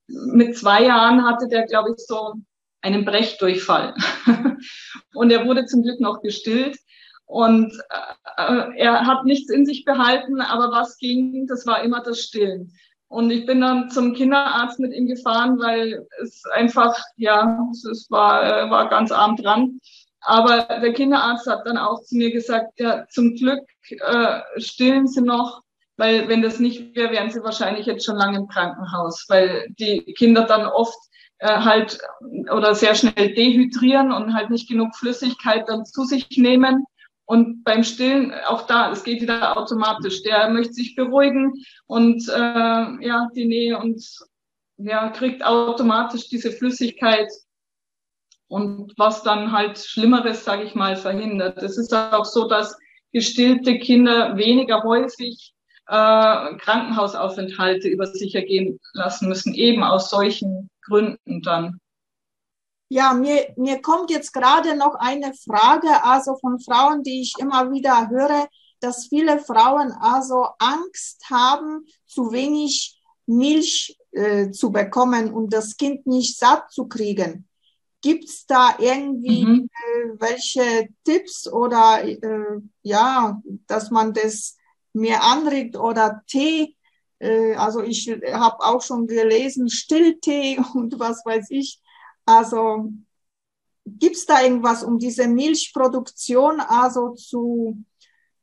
mit 0.07 0.57
zwei 0.57 0.83
Jahren 0.83 1.25
hatte 1.25 1.47
der, 1.47 1.67
glaube 1.67 1.91
ich, 1.91 2.05
so 2.05 2.33
einen 2.81 3.05
Brechdurchfall. 3.05 3.95
und 5.13 5.31
er 5.31 5.45
wurde 5.45 5.65
zum 5.65 5.81
Glück 5.81 6.01
noch 6.01 6.21
gestillt. 6.21 6.77
Und 7.27 7.71
äh, 8.35 8.75
er 8.75 9.05
hat 9.05 9.23
nichts 9.23 9.49
in 9.49 9.65
sich 9.65 9.85
behalten, 9.85 10.41
aber 10.41 10.69
was 10.71 10.97
ging, 10.97 11.47
das 11.47 11.65
war 11.65 11.81
immer 11.81 12.03
das 12.03 12.19
Stillen. 12.19 12.73
Und 13.09 13.31
ich 13.31 13.47
bin 13.47 13.59
dann 13.59 13.89
zum 13.89 14.13
Kinderarzt 14.13 14.79
mit 14.79 14.93
ihm 14.93 15.07
gefahren, 15.07 15.57
weil 15.59 16.07
es 16.21 16.43
einfach, 16.53 16.95
ja, 17.17 17.67
es 17.71 18.07
war, 18.09 18.43
äh, 18.43 18.69
war 18.69 18.87
ganz 18.87 19.11
arm 19.11 19.35
dran. 19.35 19.79
Aber 20.21 20.61
der 20.79 20.93
Kinderarzt 20.93 21.47
hat 21.47 21.65
dann 21.65 21.77
auch 21.77 22.03
zu 22.03 22.15
mir 22.15 22.31
gesagt, 22.31 22.79
ja, 22.79 23.07
zum 23.09 23.35
Glück 23.35 23.61
äh, 23.89 24.41
stillen 24.57 25.07
Sie 25.07 25.21
noch, 25.21 25.61
weil 25.97 26.27
wenn 26.27 26.43
das 26.43 26.59
nicht 26.59 26.95
wäre, 26.95 27.11
wären 27.11 27.31
Sie 27.31 27.43
wahrscheinlich 27.43 27.87
jetzt 27.87 28.05
schon 28.05 28.15
lange 28.17 28.37
im 28.37 28.47
Krankenhaus, 28.47 29.25
weil 29.27 29.67
die 29.79 30.13
Kinder 30.13 30.43
dann 30.43 30.67
oft 30.67 30.97
äh, 31.39 31.47
halt 31.47 31.99
oder 32.51 32.75
sehr 32.75 32.93
schnell 32.93 33.33
dehydrieren 33.33 34.11
und 34.11 34.33
halt 34.33 34.51
nicht 34.51 34.69
genug 34.69 34.95
Flüssigkeit 34.95 35.67
dann 35.67 35.85
zu 35.85 36.03
sich 36.03 36.27
nehmen. 36.37 36.85
Und 37.29 37.63
beim 37.63 37.83
Stillen, 37.83 38.33
auch 38.47 38.65
da, 38.65 38.91
es 38.91 39.03
geht 39.03 39.21
wieder 39.21 39.55
automatisch. 39.55 40.23
Der 40.23 40.49
möchte 40.49 40.73
sich 40.73 40.95
beruhigen 40.95 41.53
und 41.85 42.27
äh, 42.27 43.05
ja, 43.05 43.29
die 43.35 43.45
Nähe 43.45 43.77
und 43.77 44.03
ja, 44.77 45.09
kriegt 45.09 45.45
automatisch 45.45 46.27
diese 46.29 46.51
Flüssigkeit 46.51 47.29
und 48.47 48.93
was 48.97 49.21
dann 49.21 49.51
halt 49.51 49.77
Schlimmeres, 49.77 50.43
sage 50.43 50.63
ich 50.63 50.73
mal, 50.73 50.95
verhindert. 50.95 51.61
Es 51.61 51.77
ist 51.77 51.93
auch 51.93 52.25
so, 52.25 52.47
dass 52.47 52.75
gestillte 53.13 53.77
Kinder 53.77 54.35
weniger 54.35 54.81
häufig 54.81 55.53
äh, 55.85 56.55
Krankenhausaufenthalte 56.55 57.89
über 57.89 58.07
sich 58.07 58.33
ergehen 58.33 58.79
lassen 58.93 59.29
müssen, 59.29 59.53
eben 59.53 59.83
aus 59.83 60.09
solchen 60.09 60.71
Gründen 60.81 61.43
dann. 61.43 61.79
Ja, 62.89 63.13
mir, 63.13 63.53
mir 63.55 63.81
kommt 63.81 64.09
jetzt 64.09 64.33
gerade 64.33 64.75
noch 64.75 64.95
eine 64.95 65.33
Frage, 65.33 66.03
also 66.03 66.35
von 66.37 66.59
Frauen, 66.59 67.03
die 67.03 67.21
ich 67.21 67.35
immer 67.37 67.71
wieder 67.71 68.09
höre, 68.09 68.47
dass 68.79 69.07
viele 69.07 69.39
Frauen 69.39 69.91
also 69.91 70.47
Angst 70.57 71.23
haben, 71.29 71.85
zu 72.07 72.31
wenig 72.31 72.99
Milch 73.27 73.95
äh, 74.11 74.49
zu 74.49 74.71
bekommen 74.71 75.31
und 75.31 75.53
das 75.53 75.77
Kind 75.77 76.07
nicht 76.07 76.37
satt 76.37 76.71
zu 76.71 76.87
kriegen. 76.87 77.47
Gibt 78.01 78.25
es 78.25 78.45
da 78.47 78.75
irgendwie 78.79 79.45
mhm. 79.45 79.69
äh, 79.71 80.09
welche 80.19 80.89
Tipps 81.03 81.47
oder 81.47 82.03
äh, 82.03 82.61
ja, 82.81 83.39
dass 83.67 83.91
man 83.91 84.13
das 84.13 84.57
mehr 84.93 85.21
anregt 85.23 85.77
oder 85.77 86.23
Tee? 86.25 86.75
Äh, 87.19 87.53
also 87.55 87.83
ich 87.83 88.09
habe 88.09 88.63
auch 88.65 88.81
schon 88.81 89.05
gelesen, 89.05 89.69
Stilltee 89.69 90.59
und 90.73 90.99
was 90.99 91.23
weiß 91.25 91.47
ich. 91.49 91.81
Also 92.29 92.91
gibt 93.85 94.15
es 94.15 94.27
da 94.27 94.43
irgendwas, 94.43 94.83
um 94.83 94.99
diese 94.99 95.27
Milchproduktion 95.27 96.59
also 96.59 97.15
zu 97.15 97.83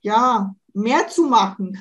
ja 0.00 0.56
mehr 0.72 1.06
zu 1.06 1.22
machen? 1.22 1.80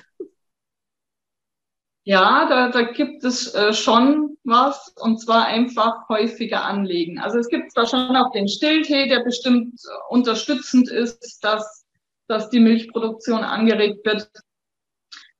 Ja, 2.04 2.48
da, 2.48 2.70
da 2.70 2.84
gibt 2.84 3.24
es 3.24 3.56
äh, 3.56 3.74
schon 3.74 4.38
was 4.44 4.94
und 5.00 5.20
zwar 5.20 5.46
einfach 5.46 6.08
häufiger 6.08 6.64
anlegen. 6.64 7.18
Also 7.18 7.40
es 7.40 7.48
gibt 7.48 7.72
zwar 7.72 7.88
schon 7.88 8.16
auch 8.16 8.32
den 8.32 8.48
Stilltee, 8.48 9.08
der 9.08 9.24
bestimmt 9.24 9.82
unterstützend 10.10 10.92
ist, 10.92 11.44
dass, 11.44 11.88
dass 12.28 12.52
die 12.52 12.60
Milchproduktion 12.60 13.44
angeregt 13.44 14.06
wird. 14.06 14.30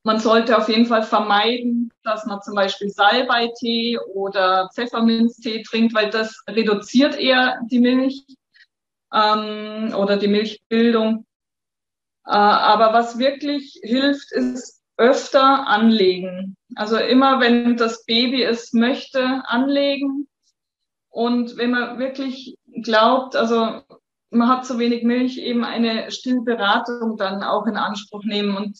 Man 0.06 0.20
sollte 0.20 0.56
auf 0.56 0.70
jeden 0.70 0.86
Fall 0.86 1.02
vermeiden, 1.02 1.92
dass 2.04 2.28
man 2.28 2.40
zum 2.44 2.54
Beispiel 2.54 2.90
Salbeitee 2.90 3.98
oder 4.14 4.70
Pfefferminztee 4.76 5.64
trinkt, 5.64 5.96
weil 5.96 6.12
das 6.12 6.44
reduziert 6.48 7.16
eher 7.18 7.60
die 7.72 7.80
Milch 7.80 8.24
ähm, 9.12 9.96
oder 9.98 10.18
die 10.18 10.28
Milchbildung. 10.28 11.26
Äh, 12.24 12.34
aber 12.34 12.94
was 12.94 13.18
wirklich 13.18 13.80
hilft, 13.82 14.32
ist 14.32 14.80
öfter 14.96 15.66
anlegen. 15.66 16.56
Also 16.76 16.98
immer, 16.98 17.40
wenn 17.40 17.76
das 17.76 18.06
Baby 18.06 18.44
es 18.44 18.74
möchte, 18.74 19.42
anlegen. 19.48 20.28
Und 21.10 21.58
wenn 21.58 21.72
man 21.72 21.98
wirklich 21.98 22.58
glaubt, 22.84 23.36
also 23.36 23.82
man 24.36 24.50
hat 24.50 24.66
zu 24.66 24.78
wenig 24.80 25.04
Milch, 25.04 25.38
eben 25.38 25.64
eine 25.64 26.12
Stillberatung 26.12 27.18
dann 27.18 27.44
auch 27.44 27.66
in 27.66 27.78
Anspruch 27.78 28.24
nehmen 28.24 28.56
und 28.56 28.78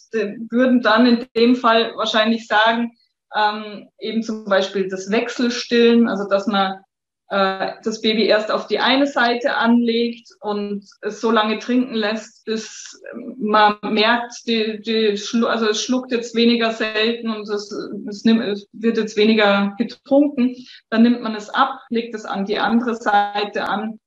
würden 0.50 0.82
dann 0.82 1.06
in 1.06 1.26
dem 1.36 1.56
Fall 1.56 1.92
wahrscheinlich 1.96 2.46
sagen, 2.46 2.92
ähm, 3.34 3.88
eben 3.98 4.22
zum 4.22 4.44
Beispiel 4.44 4.88
das 4.88 5.10
Wechselstillen, 5.10 6.08
also 6.08 6.28
dass 6.28 6.46
man 6.46 6.80
äh, 7.28 7.72
das 7.82 8.00
Baby 8.02 8.26
erst 8.26 8.50
auf 8.50 8.68
die 8.68 8.78
eine 8.78 9.06
Seite 9.06 9.56
anlegt 9.56 10.28
und 10.40 10.84
es 11.00 11.20
so 11.20 11.30
lange 11.30 11.58
trinken 11.58 11.94
lässt, 11.94 12.44
bis 12.44 13.02
man 13.38 13.76
merkt, 13.82 14.46
die, 14.46 14.80
die 14.80 15.16
Schlu 15.16 15.46
also 15.46 15.68
es 15.68 15.82
schluckt 15.82 16.12
jetzt 16.12 16.36
weniger 16.36 16.72
selten 16.72 17.30
und 17.30 17.48
es, 17.48 17.72
es, 18.08 18.24
nimmt, 18.24 18.42
es 18.42 18.68
wird 18.72 18.96
jetzt 18.96 19.16
weniger 19.16 19.74
getrunken. 19.76 20.54
Dann 20.88 21.02
nimmt 21.02 21.22
man 21.22 21.34
es 21.34 21.50
ab, 21.50 21.80
legt 21.88 22.14
es 22.14 22.24
an 22.24 22.44
die 22.44 22.58
andere 22.58 22.94
Seite 22.94 23.68
an, 23.68 23.98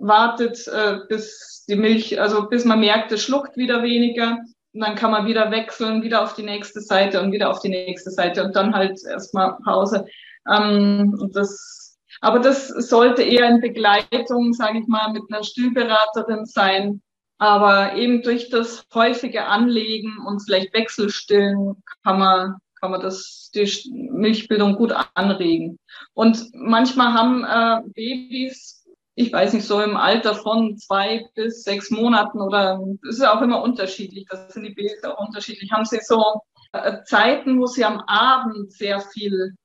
wartet, 0.00 0.66
äh, 0.68 0.98
bis 1.08 1.64
die 1.68 1.76
Milch, 1.76 2.20
also 2.20 2.48
bis 2.48 2.64
man 2.64 2.80
merkt, 2.80 3.12
es 3.12 3.22
schluckt 3.22 3.56
wieder 3.56 3.82
weniger. 3.82 4.38
Und 4.74 4.80
dann 4.80 4.94
kann 4.94 5.10
man 5.10 5.26
wieder 5.26 5.50
wechseln, 5.50 6.02
wieder 6.02 6.22
auf 6.22 6.34
die 6.34 6.42
nächste 6.42 6.80
Seite 6.80 7.20
und 7.20 7.32
wieder 7.32 7.50
auf 7.50 7.60
die 7.60 7.70
nächste 7.70 8.10
Seite 8.10 8.44
und 8.44 8.54
dann 8.54 8.74
halt 8.74 8.98
erstmal 9.04 9.56
Pause. 9.64 10.04
Ähm, 10.46 11.30
das 11.32 11.78
aber 12.20 12.40
das 12.40 12.68
sollte 12.68 13.22
eher 13.22 13.48
in 13.48 13.60
Begleitung, 13.60 14.52
sage 14.52 14.80
ich 14.80 14.86
mal, 14.86 15.12
mit 15.12 15.22
einer 15.30 15.44
Stillberaterin 15.44 16.46
sein. 16.46 17.00
Aber 17.38 17.94
eben 17.94 18.22
durch 18.22 18.50
das 18.50 18.84
häufige 18.92 19.44
Anlegen 19.44 20.18
und 20.26 20.40
vielleicht 20.40 20.74
Wechselstillen 20.74 21.80
kann 22.02 22.18
man, 22.18 22.56
kann 22.80 22.90
man 22.90 23.00
das, 23.00 23.50
die 23.54 23.70
Milchbildung 23.92 24.74
gut 24.74 24.92
anregen. 25.14 25.78
Und 26.14 26.48
manchmal 26.52 27.12
haben 27.12 27.44
äh, 27.44 27.88
Babys, 27.94 28.77
ich 29.18 29.32
weiß 29.32 29.52
nicht, 29.52 29.66
so 29.66 29.82
im 29.82 29.96
Alter 29.96 30.36
von 30.36 30.76
zwei 30.78 31.26
bis 31.34 31.64
sechs 31.64 31.90
Monaten 31.90 32.40
oder 32.40 32.80
es 33.08 33.16
ist 33.16 33.26
auch 33.26 33.42
immer 33.42 33.62
unterschiedlich, 33.62 34.26
das 34.30 34.54
sind 34.54 34.62
die 34.62 34.74
Babys 34.74 35.02
auch 35.02 35.18
unterschiedlich, 35.18 35.72
haben 35.72 35.84
sie 35.84 35.98
so 36.00 36.40
äh, 36.72 37.02
Zeiten, 37.02 37.58
wo 37.58 37.66
sie 37.66 37.84
am 37.84 37.98
Abend 38.06 38.72
sehr 38.72 39.00
viel 39.00 39.56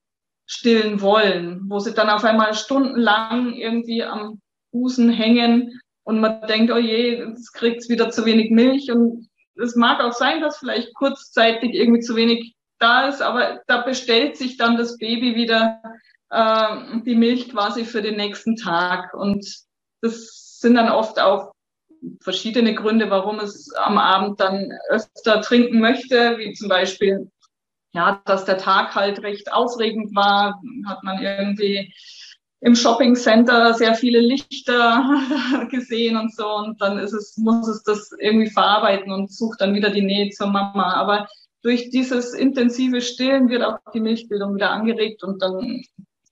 stillen 0.47 1.01
wollen, 1.01 1.61
wo 1.69 1.77
sie 1.77 1.93
dann 1.93 2.09
auf 2.09 2.23
einmal 2.23 2.55
stundenlang 2.55 3.53
irgendwie 3.53 4.03
am 4.03 4.41
Busen 4.71 5.11
hängen 5.11 5.79
und 6.03 6.19
man 6.19 6.41
denkt, 6.47 6.71
oh 6.71 6.77
je, 6.77 7.19
jetzt 7.19 7.53
kriegt's 7.53 7.89
wieder 7.89 8.09
zu 8.09 8.25
wenig 8.25 8.49
Milch 8.49 8.91
und 8.91 9.29
es 9.55 9.75
mag 9.75 10.01
auch 10.01 10.13
sein, 10.13 10.41
dass 10.41 10.57
vielleicht 10.57 10.95
kurzzeitig 10.95 11.75
irgendwie 11.75 12.01
zu 12.01 12.15
wenig 12.15 12.55
da 12.79 13.07
ist, 13.07 13.21
aber 13.21 13.61
da 13.67 13.81
bestellt 13.81 14.35
sich 14.35 14.57
dann 14.57 14.77
das 14.77 14.97
Baby 14.97 15.35
wieder 15.35 15.79
äh, 16.33 17.01
die 17.05 17.15
Milch 17.15 17.49
quasi 17.49 17.85
für 17.85 18.01
den 18.01 18.17
nächsten 18.17 18.55
Tag. 18.55 19.13
Und 19.13 19.45
das 20.01 20.59
sind 20.59 20.75
dann 20.75 20.89
oft 20.89 21.19
auch 21.19 21.53
verschiedene 22.21 22.73
Gründe, 22.73 23.09
warum 23.09 23.39
es 23.39 23.71
am 23.75 23.97
Abend 23.97 24.39
dann 24.39 24.71
öfter 24.89 25.41
trinken 25.41 25.79
möchte, 25.79 26.37
wie 26.37 26.53
zum 26.53 26.67
Beispiel 26.67 27.31
ja, 27.93 28.21
dass 28.25 28.45
der 28.45 28.57
Tag 28.57 28.95
halt 28.95 29.21
recht 29.21 29.53
aufregend 29.53 30.15
war, 30.15 30.59
hat 30.87 31.03
man 31.03 31.21
irgendwie 31.21 31.93
im 32.61 32.75
Shopping 32.75 33.15
Center 33.15 33.73
sehr 33.73 33.93
viele 33.93 34.19
Lichter 34.19 35.03
gesehen 35.71 36.17
und 36.17 36.33
so. 36.33 36.47
Und 36.47 36.81
dann 36.81 36.97
ist 36.97 37.13
es, 37.13 37.37
muss 37.37 37.67
es 37.67 37.83
das 37.83 38.11
irgendwie 38.19 38.49
verarbeiten 38.49 39.11
und 39.11 39.31
sucht 39.31 39.61
dann 39.61 39.75
wieder 39.75 39.89
die 39.89 40.01
Nähe 40.01 40.29
zur 40.29 40.47
Mama. 40.47 40.93
Aber 40.93 41.27
durch 41.61 41.89
dieses 41.89 42.33
intensive 42.33 43.01
Stillen 43.01 43.49
wird 43.49 43.63
auch 43.63 43.77
die 43.93 43.99
Milchbildung 43.99 44.55
wieder 44.55 44.71
angeregt 44.71 45.23
und 45.23 45.41
dann 45.41 45.83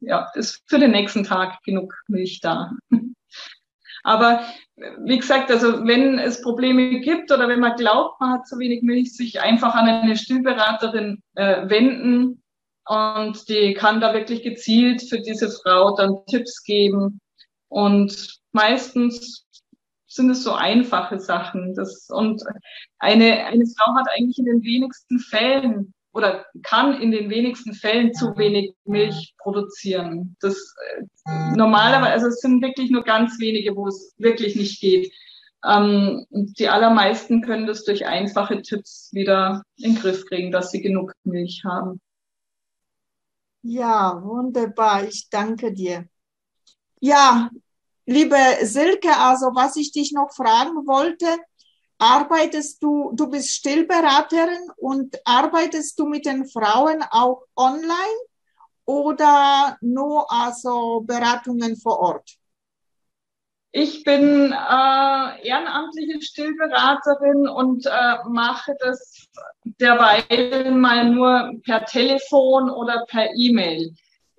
ja, 0.01 0.29
ist 0.35 0.63
für 0.67 0.79
den 0.79 0.91
nächsten 0.91 1.23
Tag 1.23 1.63
genug 1.63 1.93
Milch 2.07 2.39
da. 2.41 2.71
Aber 4.03 4.41
wie 5.03 5.19
gesagt, 5.19 5.51
also 5.51 5.85
wenn 5.85 6.17
es 6.17 6.41
Probleme 6.41 6.99
gibt 7.01 7.31
oder 7.31 7.47
wenn 7.47 7.59
man 7.59 7.75
glaubt, 7.75 8.19
man 8.19 8.31
hat 8.33 8.47
zu 8.47 8.57
wenig 8.57 8.81
Milch, 8.81 9.15
sich 9.15 9.41
einfach 9.41 9.75
an 9.75 9.87
eine 9.87 10.17
Stillberaterin 10.17 11.21
äh, 11.35 11.69
wenden 11.69 12.41
und 12.85 13.47
die 13.47 13.73
kann 13.73 14.01
da 14.01 14.13
wirklich 14.13 14.41
gezielt 14.41 15.03
für 15.07 15.21
diese 15.21 15.49
Frau 15.49 15.95
dann 15.95 16.25
Tipps 16.27 16.63
geben. 16.63 17.21
Und 17.67 18.39
meistens 18.51 19.45
sind 20.07 20.31
es 20.31 20.43
so 20.43 20.53
einfache 20.53 21.19
Sachen. 21.19 21.75
Das, 21.75 22.07
und 22.09 22.41
eine, 22.97 23.45
eine 23.45 23.65
Frau 23.77 23.93
hat 23.95 24.07
eigentlich 24.09 24.39
in 24.39 24.45
den 24.45 24.63
wenigsten 24.63 25.19
Fällen 25.19 25.93
oder 26.13 26.45
kann 26.63 27.01
in 27.01 27.11
den 27.11 27.29
wenigsten 27.29 27.73
Fällen 27.73 28.13
zu 28.13 28.35
wenig 28.37 28.73
Milch 28.85 29.33
produzieren. 29.37 30.35
Das 30.41 30.55
äh, 30.55 31.55
normalerweise, 31.55 32.11
also 32.11 32.27
es 32.27 32.41
sind 32.41 32.61
wirklich 32.61 32.91
nur 32.91 33.03
ganz 33.03 33.39
wenige, 33.39 33.75
wo 33.75 33.87
es 33.87 34.13
wirklich 34.17 34.55
nicht 34.55 34.81
geht. 34.81 35.13
Ähm, 35.63 36.25
die 36.31 36.67
allermeisten 36.67 37.41
können 37.41 37.67
das 37.67 37.85
durch 37.85 38.05
einfache 38.05 38.61
Tipps 38.61 39.09
wieder 39.13 39.63
in 39.77 39.93
den 39.93 40.01
Griff 40.01 40.25
kriegen, 40.25 40.51
dass 40.51 40.71
sie 40.71 40.81
genug 40.81 41.13
Milch 41.23 41.63
haben. 41.63 42.01
Ja, 43.63 44.19
wunderbar. 44.23 45.03
Ich 45.03 45.29
danke 45.29 45.71
dir. 45.71 46.07
Ja, 46.99 47.49
liebe 48.05 48.35
Silke, 48.63 49.15
also 49.17 49.47
was 49.53 49.75
ich 49.75 49.91
dich 49.91 50.11
noch 50.13 50.33
fragen 50.33 50.87
wollte, 50.87 51.27
arbeitest 52.01 52.81
du, 52.81 53.11
du 53.13 53.29
bist 53.29 53.51
Stillberaterin 53.51 54.71
und 54.77 55.15
arbeitest 55.23 55.99
du 55.99 56.05
mit 56.05 56.25
den 56.25 56.47
Frauen 56.47 57.03
auch 57.11 57.43
online 57.55 58.19
oder 58.85 59.77
nur 59.81 60.25
also 60.31 61.01
Beratungen 61.01 61.77
vor 61.77 61.99
Ort? 61.99 62.37
Ich 63.73 64.03
bin 64.03 64.51
äh, 64.51 65.47
ehrenamtliche 65.47 66.21
Stillberaterin 66.21 67.47
und 67.47 67.85
äh, 67.85 68.15
mache 68.27 68.75
das 68.79 69.29
derweil 69.63 70.71
mal 70.71 71.09
nur 71.09 71.53
per 71.63 71.85
Telefon 71.85 72.69
oder 72.69 73.05
per 73.07 73.29
E-Mail. 73.35 73.93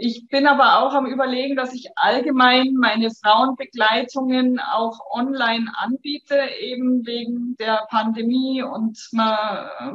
Ich 0.05 0.27
bin 0.27 0.49
aber 0.49 0.81
auch 0.81 0.95
am 0.95 1.07
Überlegen, 1.07 1.55
dass 1.55 1.73
ich 1.73 1.91
allgemein 1.95 2.75
meine 2.75 3.11
Frauenbegleitungen 3.13 4.59
auch 4.59 4.99
online 5.13 5.71
anbiete, 5.77 6.41
eben 6.61 7.07
wegen 7.07 7.55
der 7.61 7.87
Pandemie 7.89 8.65
und 8.65 8.99
man 9.13 9.39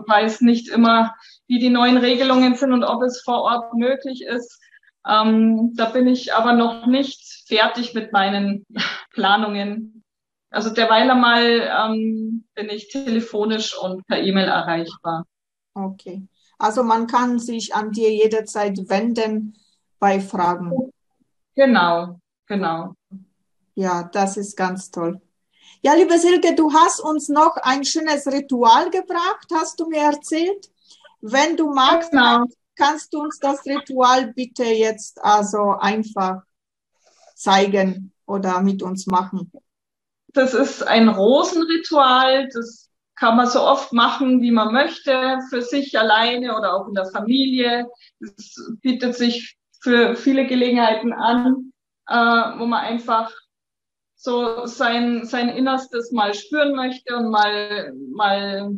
weiß 0.08 0.40
nicht 0.40 0.70
immer, 0.70 1.14
wie 1.48 1.60
die 1.60 1.70
neuen 1.70 1.98
Regelungen 1.98 2.56
sind 2.56 2.72
und 2.72 2.86
ob 2.86 3.04
es 3.04 3.22
vor 3.22 3.42
Ort 3.42 3.74
möglich 3.74 4.24
ist. 4.24 4.62
Ähm, 5.06 5.74
da 5.76 5.90
bin 5.90 6.08
ich 6.08 6.34
aber 6.34 6.54
noch 6.54 6.86
nicht 6.86 7.44
fertig 7.46 7.94
mit 7.94 8.14
meinen 8.14 8.66
Planungen. 9.12 10.06
Also 10.52 10.70
derweil 10.70 11.12
einmal 11.12 11.44
ähm, 11.44 12.46
bin 12.56 12.70
ich 12.70 12.88
telefonisch 12.88 13.78
und 13.78 14.08
per 14.08 14.24
E-Mail 14.24 14.48
erreichbar. 14.48 15.26
Okay. 15.74 16.26
Also 16.58 16.82
man 16.82 17.08
kann 17.08 17.40
sich 17.40 17.76
an 17.76 17.92
dir 17.92 18.14
jederzeit 18.14 18.78
wenden 18.88 19.58
bei 20.00 20.20
Fragen. 20.20 20.92
Genau, 21.56 22.20
genau. 22.46 22.94
Ja, 23.76 24.04
das 24.04 24.38
ist 24.38 24.56
ganz 24.56 24.92
toll. 24.92 25.22
Ja, 25.82 25.94
liebe 25.94 26.18
Silke, 26.18 26.56
du 26.56 26.74
hast 26.74 27.00
uns 27.00 27.30
noch 27.30 27.58
ein 27.58 27.86
schönes 27.86 28.26
Ritual 28.28 28.90
gebracht, 28.90 29.48
hast 29.54 29.80
du 29.80 29.88
mir 29.88 30.02
erzählt. 30.02 30.70
Wenn 31.22 31.58
du 31.58 31.74
magst, 31.74 32.12
genau 32.12 32.46
kannst 32.78 33.14
du 33.14 33.22
uns 33.22 33.40
das 33.40 33.66
Ritual 33.66 34.34
bitte 34.34 34.64
jetzt 34.64 35.22
also 35.24 35.72
einfach 35.80 36.44
zeigen 37.36 38.14
oder 38.26 38.62
mit 38.62 38.82
uns 38.82 39.08
machen? 39.08 39.52
Das 40.34 40.54
ist 40.54 40.86
ein 40.86 41.10
Rosenritual. 41.10 42.48
Das 42.54 42.90
kann 43.16 43.36
man 43.36 43.48
so 43.48 43.62
oft 43.62 43.94
machen, 43.94 44.42
wie 44.42 44.52
man 44.52 44.72
möchte, 44.72 45.40
für 45.50 45.64
sich 45.64 45.98
alleine 45.98 46.56
oder 46.56 46.76
auch 46.76 46.88
in 46.88 46.94
der 46.94 47.08
Familie. 47.08 47.88
Es 48.20 48.56
bietet 48.82 49.16
sich 49.16 49.57
für 49.82 50.16
viele 50.16 50.48
Gelegenheiten 50.48 51.14
an, 51.14 51.72
äh, 52.08 52.60
wo 52.60 52.66
man 52.66 52.84
einfach 52.84 53.32
so 54.16 54.66
sein, 54.66 55.26
sein 55.26 55.50
Innerstes 55.50 56.12
mal 56.12 56.34
spüren 56.34 56.76
möchte 56.76 57.16
und 57.16 57.30
mal, 57.30 57.94
mal 58.14 58.72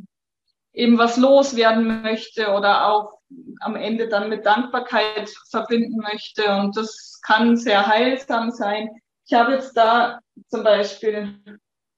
eben 0.73 0.97
was 0.97 1.17
loswerden 1.17 2.01
möchte 2.01 2.51
oder 2.51 2.87
auch 2.87 3.19
am 3.61 3.75
Ende 3.75 4.07
dann 4.07 4.29
mit 4.29 4.45
Dankbarkeit 4.45 5.29
verbinden 5.49 5.97
möchte. 5.97 6.51
Und 6.55 6.75
das 6.75 7.19
kann 7.23 7.57
sehr 7.57 7.87
heilsam 7.87 8.51
sein. 8.51 8.89
Ich 9.25 9.33
habe 9.33 9.53
jetzt 9.53 9.77
da 9.77 10.19
zum 10.49 10.63
Beispiel 10.63 11.39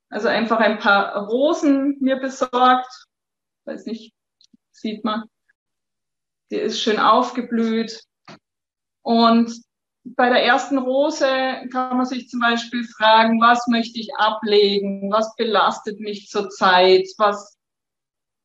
also 0.10 0.28
einfach 0.28 0.60
ein 0.60 0.78
paar 0.78 1.16
Rosen 1.28 1.97
mir 1.99 2.18
besorgt. 2.18 3.08
Weiß 3.66 3.86
nicht, 3.86 4.14
sieht 4.72 5.04
man. 5.04 5.24
Die 6.52 6.58
ist 6.58 6.82
schön 6.82 6.99
aufgeblüht. 6.99 8.04
Und 9.02 9.54
bei 10.04 10.30
der 10.30 10.43
ersten 10.43 10.78
Rose 10.78 11.28
kann 11.72 11.97
man 11.97 12.06
sich 12.06 12.28
zum 12.30 12.39
Beispiel 12.39 12.84
fragen, 12.84 13.39
was 13.39 13.68
möchte 13.68 13.99
ich 13.99 14.10
ablegen? 14.16 15.12
Was 15.12 15.36
belastet 15.36 15.99
mich 15.99 16.28
zurzeit? 16.28 17.08
Was, 17.18 17.58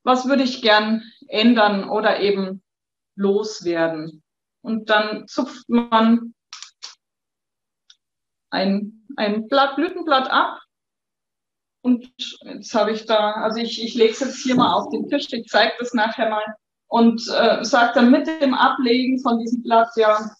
was 0.04 0.26
würde 0.28 0.42
ich 0.42 0.62
gern 0.62 1.02
ändern 1.28 1.88
oder 1.88 2.20
eben 2.20 2.62
loswerden. 3.16 4.22
Und 4.62 4.90
dann 4.90 5.26
zupft 5.26 5.68
man 5.68 6.34
ein, 8.50 9.06
ein 9.16 9.48
Blatt, 9.48 9.76
Blütenblatt 9.76 10.30
ab. 10.30 10.60
Und 11.82 12.12
jetzt 12.44 12.74
habe 12.74 12.92
ich 12.92 13.06
da, 13.06 13.32
also 13.32 13.60
ich, 13.60 13.82
ich 13.82 13.94
lege 13.94 14.12
es 14.12 14.20
jetzt 14.20 14.42
hier 14.42 14.56
mal 14.56 14.72
auf 14.72 14.90
den 14.90 15.08
Tisch, 15.08 15.32
ich 15.32 15.46
zeige 15.46 15.74
das 15.78 15.94
nachher 15.94 16.30
mal 16.30 16.44
und 16.88 17.20
äh, 17.28 17.64
sage 17.64 17.92
dann 17.94 18.10
mit 18.10 18.26
dem 18.26 18.54
Ablegen 18.54 19.20
von 19.20 19.38
diesem 19.38 19.62
Blatt 19.62 19.90
ja, 19.96 20.34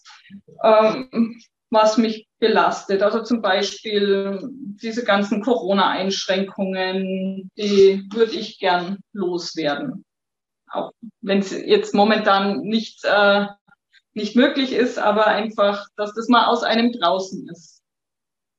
äh, 0.61 1.03
was 1.69 1.97
mich 1.97 2.27
belastet. 2.39 3.03
Also 3.03 3.23
zum 3.23 3.41
Beispiel 3.41 4.39
diese 4.81 5.03
ganzen 5.03 5.41
Corona-Einschränkungen, 5.41 7.51
die 7.57 8.07
würde 8.11 8.33
ich 8.33 8.59
gern 8.59 8.99
loswerden 9.13 10.05
auch 10.69 10.91
wenn 11.21 11.39
es 11.39 11.51
jetzt 11.51 11.93
momentan 11.93 12.61
nicht, 12.61 13.03
äh, 13.03 13.47
nicht 14.13 14.35
möglich 14.35 14.73
ist, 14.73 14.97
aber 14.97 15.27
einfach, 15.27 15.87
dass 15.95 16.13
das 16.13 16.27
mal 16.27 16.47
aus 16.47 16.63
einem 16.63 16.91
draußen 16.91 17.47
ist. 17.49 17.83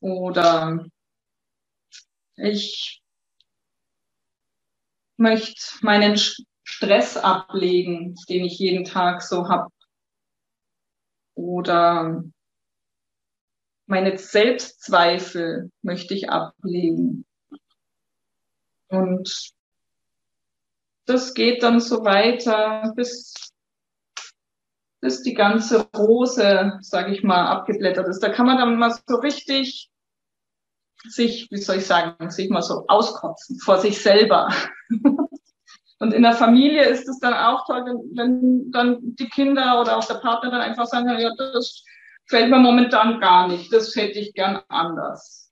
Oder 0.01 0.87
ich 2.37 3.03
möchte 5.17 5.61
meinen 5.83 6.19
Stress 6.63 7.17
ablegen, 7.17 8.15
den 8.29 8.45
ich 8.45 8.59
jeden 8.59 8.85
Tag 8.85 9.23
so 9.23 9.49
habe. 9.49 9.69
Oder 11.39 12.25
meine 13.87 14.19
Selbstzweifel 14.19 15.71
möchte 15.83 16.15
ich 16.15 16.29
ablegen. 16.29 17.25
Und 18.89 19.53
das 21.07 21.35
geht 21.35 21.63
dann 21.63 21.79
so 21.79 22.05
weiter, 22.05 22.93
bis, 22.97 23.53
bis 25.01 25.23
die 25.23 25.35
ganze 25.35 25.89
Rose, 25.97 26.77
sage 26.81 27.15
ich 27.15 27.23
mal, 27.23 27.47
abgeblättert 27.47 28.09
ist. 28.09 28.21
Da 28.21 28.31
kann 28.31 28.47
man 28.47 28.59
dann 28.59 28.77
mal 28.77 28.91
so 29.07 29.17
richtig 29.17 29.91
sich, 31.05 31.49
wie 31.53 31.59
soll 31.59 31.77
ich 31.77 31.87
sagen, 31.87 32.31
sich 32.31 32.51
mal 32.51 32.63
so 32.63 32.85
auskotzen 32.89 33.61
vor 33.61 33.79
sich 33.79 34.03
selber. 34.03 34.53
Und 35.99 36.15
in 36.15 36.23
der 36.23 36.33
Familie 36.33 36.85
ist 36.85 37.09
es 37.09 37.19
dann 37.19 37.35
auch 37.35 37.67
toll, 37.67 37.85
wenn, 37.85 38.17
wenn 38.17 38.71
dann 38.71 38.99
die 39.01 39.29
Kinder 39.29 39.81
oder 39.81 39.97
auch 39.97 40.05
der 40.05 40.15
Partner 40.15 40.51
dann 40.51 40.61
einfach 40.61 40.87
sagen, 40.87 41.09
ja, 41.19 41.31
das 41.37 41.85
fällt 42.27 42.51
mir 42.51 42.59
momentan 42.59 43.21
gar 43.21 43.49
nicht, 43.49 43.73
das 43.73 43.97
hätte 43.97 44.19
ich 44.19 44.33
gern 44.35 44.61
anders. 44.69 45.51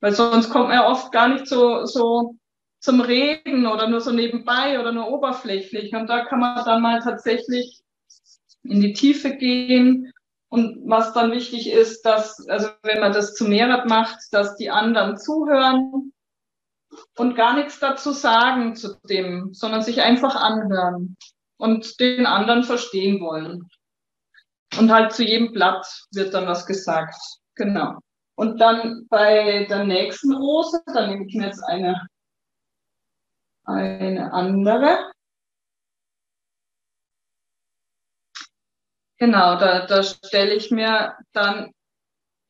Weil 0.00 0.12
sonst 0.12 0.50
kommt 0.50 0.68
man 0.68 0.76
ja 0.76 0.88
oft 0.88 1.12
gar 1.12 1.28
nicht 1.28 1.46
so, 1.46 1.86
so 1.86 2.34
zum 2.80 3.00
Reden 3.00 3.66
oder 3.66 3.88
nur 3.88 4.00
so 4.00 4.10
nebenbei 4.10 4.80
oder 4.80 4.92
nur 4.92 5.08
oberflächlich. 5.08 5.94
Und 5.94 6.08
da 6.08 6.24
kann 6.24 6.40
man 6.40 6.64
dann 6.64 6.82
mal 6.82 7.00
tatsächlich 7.00 7.80
in 8.64 8.80
die 8.80 8.92
Tiefe 8.92 9.36
gehen. 9.36 10.12
Und 10.48 10.82
was 10.84 11.14
dann 11.14 11.30
wichtig 11.30 11.70
ist, 11.70 12.02
dass, 12.02 12.46
also 12.48 12.68
wenn 12.82 13.00
man 13.00 13.12
das 13.12 13.34
zu 13.34 13.44
mehrert 13.44 13.88
macht, 13.88 14.18
dass 14.32 14.56
die 14.56 14.70
anderen 14.70 15.16
zuhören 15.16 16.11
und 17.16 17.34
gar 17.34 17.54
nichts 17.54 17.78
dazu 17.78 18.12
sagen 18.12 18.74
zu 18.76 18.96
dem, 19.08 19.52
sondern 19.52 19.82
sich 19.82 20.02
einfach 20.02 20.34
anhören 20.34 21.16
und 21.58 22.00
den 22.00 22.26
anderen 22.26 22.64
verstehen 22.64 23.20
wollen. 23.20 23.68
Und 24.78 24.90
halt 24.90 25.12
zu 25.12 25.22
jedem 25.22 25.52
Blatt 25.52 25.86
wird 26.12 26.32
dann 26.32 26.46
was 26.46 26.66
gesagt. 26.66 27.14
Genau. 27.54 27.98
Und 28.34 28.58
dann 28.58 29.06
bei 29.10 29.66
der 29.68 29.84
nächsten 29.84 30.32
Rose, 30.32 30.82
da 30.86 31.06
nehme 31.06 31.26
ich 31.26 31.34
mir 31.34 31.46
jetzt 31.46 31.62
eine 31.62 32.08
eine 33.64 34.32
andere. 34.32 35.12
Genau, 39.18 39.56
da, 39.56 39.86
da 39.86 40.02
stelle 40.02 40.54
ich 40.54 40.70
mir 40.70 41.16
dann 41.32 41.72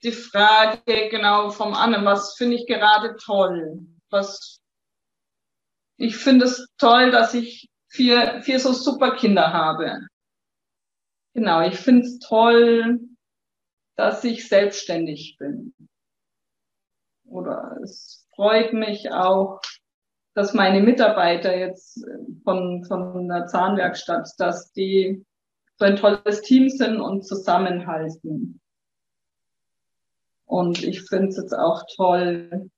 die 0.03 0.13
Frage 0.13 1.11
genau 1.11 1.51
vom 1.51 1.75
anderen, 1.75 2.07
was 2.07 2.35
finde 2.37 2.57
ich 2.57 2.67
gerade 2.67 3.17
toll? 3.17 3.87
Was 4.13 4.63
ich 5.97 6.17
finde 6.17 6.47
es 6.47 6.67
toll, 6.79 7.11
dass 7.11 7.33
ich 7.35 7.71
vier, 7.89 8.43
vier 8.43 8.59
so 8.59 8.73
super 8.73 9.15
Kinder 9.15 9.53
habe. 9.53 10.07
Genau, 11.35 11.61
ich 11.63 11.77
finde 11.77 12.03
es 12.03 12.19
toll, 12.19 13.01
dass 13.97 14.25
ich 14.25 14.49
selbstständig 14.49 15.37
bin. 15.39 15.75
Oder 17.25 17.79
es 17.83 18.27
freut 18.35 18.73
mich 18.73 19.13
auch, 19.13 19.61
dass 20.35 20.55
meine 20.55 20.81
Mitarbeiter 20.81 21.57
jetzt 21.57 21.99
äh, 22.05 22.19
von, 22.43 22.85
von 22.85 23.29
der 23.29 23.47
Zahnwerkstatt, 23.47 24.29
dass 24.39 24.73
die 24.73 25.25
so 25.77 25.85
ein 25.85 25.97
tolles 25.97 26.43
Team 26.43 26.69
sind 26.69 27.01
und 27.01 27.27
zusammenhalten. 27.27 28.61
Und 30.47 30.83
ich 30.83 31.03
finde 31.03 31.29
es 31.29 31.37
jetzt 31.37 31.55
auch 31.55 31.85
toll, 31.95 32.71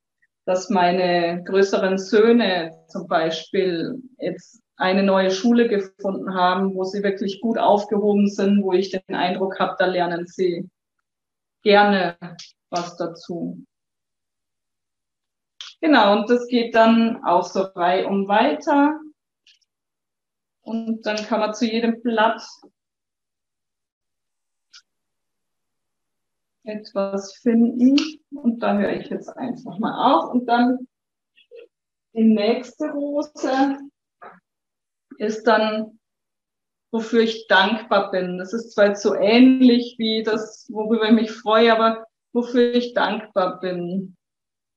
dass 0.45 0.69
meine 0.69 1.43
größeren 1.43 1.97
Söhne 1.97 2.71
zum 2.87 3.07
Beispiel 3.07 4.01
jetzt 4.19 4.61
eine 4.77 5.03
neue 5.03 5.31
Schule 5.31 5.67
gefunden 5.67 6.33
haben, 6.35 6.75
wo 6.75 6.83
sie 6.83 7.01
wirklich 7.01 7.41
gut 7.41 7.57
aufgehoben 7.57 8.29
sind, 8.29 8.63
wo 8.63 8.73
ich 8.73 8.91
den 8.91 9.15
Eindruck 9.15 9.59
habe, 9.59 9.75
da 9.79 9.85
lernen 9.85 10.27
sie 10.27 10.69
gerne 11.63 12.17
was 12.69 12.95
dazu. 12.97 13.65
Genau, 15.81 16.17
und 16.17 16.29
das 16.29 16.47
geht 16.47 16.75
dann 16.75 17.23
auch 17.23 17.43
so 17.43 17.61
reihum 17.61 18.27
weiter. 18.27 18.99
Und 20.61 21.05
dann 21.05 21.17
kann 21.17 21.39
man 21.39 21.53
zu 21.53 21.65
jedem 21.65 22.01
Blatt 22.01 22.41
etwas 26.65 27.35
finden. 27.35 27.97
Und 28.31 28.59
da 28.59 28.77
höre 28.77 28.93
ich 28.93 29.09
jetzt 29.09 29.29
einfach 29.29 29.77
mal 29.79 30.15
auf. 30.15 30.33
Und 30.33 30.45
dann 30.47 30.87
die 32.13 32.23
nächste 32.23 32.89
Rose 32.91 33.77
ist 35.17 35.43
dann, 35.43 35.99
wofür 36.91 37.21
ich 37.21 37.47
dankbar 37.47 38.11
bin. 38.11 38.37
Das 38.37 38.53
ist 38.53 38.73
zwar 38.73 38.87
jetzt 38.87 39.01
so 39.01 39.15
ähnlich 39.15 39.95
wie 39.97 40.23
das, 40.23 40.67
worüber 40.71 41.05
ich 41.05 41.11
mich 41.11 41.31
freue, 41.31 41.73
aber 41.73 42.05
wofür 42.33 42.73
ich 42.73 42.93
dankbar 42.93 43.59
bin. 43.59 44.15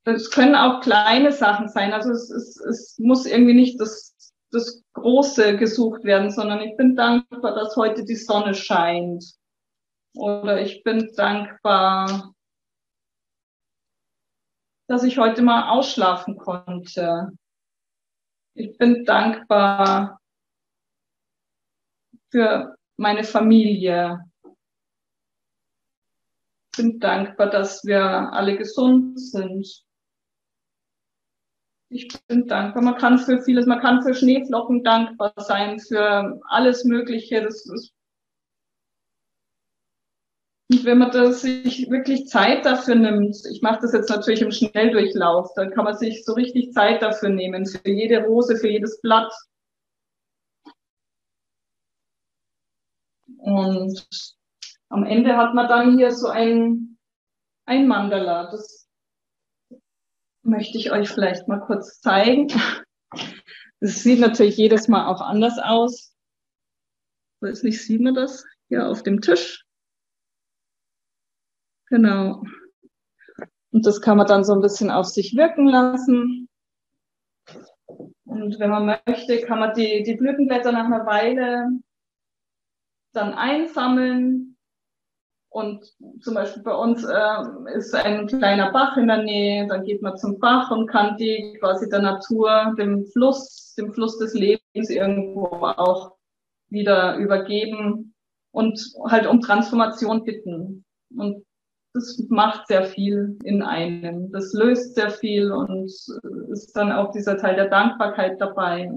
Das 0.05 0.31
können 0.31 0.55
auch 0.55 0.81
kleine 0.81 1.33
Sachen 1.33 1.69
sein. 1.69 1.93
Also 1.93 2.11
es, 2.11 2.31
es, 2.31 2.57
es 2.61 2.99
muss 2.99 3.27
irgendwie 3.27 3.55
nicht 3.55 3.81
das, 3.81 4.33
das 4.51 4.83
Große 4.95 5.57
gesucht 5.57 6.05
werden, 6.05 6.31
sondern 6.31 6.61
ich 6.61 6.77
bin 6.77 6.97
dankbar, 6.97 7.55
dass 7.55 7.77
heute 7.77 8.05
die 8.05 8.17
Sonne 8.17 8.55
scheint. 8.55 9.25
Oder 10.15 10.61
ich 10.61 10.83
bin 10.83 11.13
dankbar, 11.15 12.35
dass 14.89 15.05
ich 15.05 15.19
heute 15.19 15.43
mal 15.43 15.71
ausschlafen 15.71 16.37
konnte. 16.37 17.31
Ich 18.55 18.77
bin 18.79 19.05
dankbar 19.05 20.21
für 22.31 22.77
meine 22.97 23.25
Familie. 23.25 24.25
Ich 26.73 26.85
bin 26.85 26.99
dankbar, 26.99 27.51
dass 27.51 27.85
wir 27.85 28.03
alle 28.03 28.57
gesund 28.57 29.21
sind. 29.21 29.85
Ich 31.91 32.09
bin 32.27 32.47
dankbar. 32.47 32.83
Man 32.83 32.97
kann 32.97 33.19
für 33.19 33.43
vieles, 33.43 33.67
man 33.67 33.81
kann 33.81 34.03
für 34.03 34.15
Schneeflocken 34.15 34.85
dankbar 34.85 35.33
sein, 35.37 35.79
für 35.81 36.41
alles 36.49 36.85
Mögliche. 36.85 37.43
Das 37.43 37.67
ist 37.67 37.93
und 40.71 40.85
wenn 40.85 40.99
man 40.99 41.11
das 41.11 41.41
sich 41.41 41.89
wirklich 41.91 42.27
Zeit 42.27 42.67
dafür 42.67 42.95
nimmt, 42.95 43.37
ich 43.51 43.63
mache 43.63 43.81
das 43.81 43.95
jetzt 43.95 44.11
natürlich 44.11 44.43
im 44.43 44.51
Schnelldurchlauf, 44.51 45.53
dann 45.55 45.71
kann 45.71 45.85
man 45.85 45.97
sich 45.97 46.25
so 46.25 46.35
richtig 46.35 46.73
Zeit 46.73 47.01
dafür 47.01 47.31
nehmen, 47.31 47.65
für 47.65 47.81
jede 47.89 48.25
Rose, 48.25 48.57
für 48.57 48.69
jedes 48.69 49.01
Blatt. 49.01 49.33
Und 53.39 54.07
am 54.91 55.05
Ende 55.05 55.39
hat 55.39 55.55
man 55.55 55.69
dann 55.69 55.97
hier 55.97 56.13
so 56.13 56.29
ein, 56.29 56.99
ein 57.65 57.89
Mandala. 57.89 58.51
Das 58.51 58.89
möchte 60.43 60.77
ich 60.77 60.93
euch 60.93 61.09
vielleicht 61.09 61.49
mal 61.49 61.61
kurz 61.61 62.01
zeigen. 62.01 62.49
Das 63.81 64.03
sieht 64.03 64.19
natürlich 64.19 64.57
jedes 64.57 64.89
Mal 64.89 65.07
auch 65.07 65.21
anders 65.21 65.59
aus. 65.59 66.13
Weiß 67.41 67.63
nicht, 67.63 67.81
sieht 67.81 68.01
man 68.01 68.15
das 68.15 68.45
hier 68.69 68.89
auf 68.89 69.03
dem 69.03 69.21
Tisch? 69.21 69.68
Genau. 71.91 72.43
Und 73.71 73.87
das 73.87 74.01
kann 74.01 74.17
man 74.17 74.27
dann 74.27 74.45
so 74.45 74.55
ein 74.55 74.61
bisschen 74.61 74.91
auf 74.91 75.07
sich 75.07 75.37
wirken 75.37 75.67
lassen. 75.67 76.49
Und 78.25 78.59
wenn 78.59 78.71
man 78.71 79.01
möchte, 79.07 79.41
kann 79.41 79.59
man 79.59 79.75
die, 79.75 80.03
die 80.03 80.17
Blütenblätter 80.17 80.73
nach 80.73 80.87
einer 80.87 81.07
Weile 81.07 81.69
dann 83.13 83.35
einsammeln. 83.35 84.57
Und 85.51 85.95
zum 86.21 86.35
Beispiel 86.35 86.63
bei 86.63 86.75
uns 86.75 87.05
äh, 87.05 87.77
ist 87.77 87.95
ein 87.95 88.27
kleiner 88.27 88.71
Bach 88.71 88.99
in 88.99 89.09
der 89.09 89.23
Nähe, 89.23 89.67
dann 89.67 89.83
geht 89.85 90.03
man 90.03 90.17
zum 90.19 90.39
Bach 90.39 90.71
und 90.71 90.87
kann 90.89 91.17
die 91.17 91.57
quasi 91.59 91.89
der 91.89 92.03
Natur, 92.03 92.75
dem 92.79 93.07
Fluss, 93.07 93.75
dem 93.79 93.93
Fluss 93.95 94.19
des 94.19 94.35
Lebens 94.35 94.91
irgendwo 94.91 95.47
auch 95.47 96.17
wieder 96.69 97.17
übergeben 97.17 98.15
und 98.53 98.79
halt 99.07 99.27
um 99.27 99.41
Transformation 99.41 100.23
bitten. 100.25 100.85
Und 101.17 101.45
das 101.95 102.23
macht 102.29 102.69
sehr 102.69 102.85
viel 102.85 103.39
in 103.45 103.63
einem. 103.63 104.31
Das 104.33 104.53
löst 104.53 104.95
sehr 104.95 105.11
viel 105.11 105.51
und 105.51 105.91
ist 106.51 106.73
dann 106.75 106.93
auch 106.93 107.11
dieser 107.13 107.37
Teil 107.39 107.57
der 107.57 107.69
Dankbarkeit 107.69 108.41
dabei. 108.41 108.91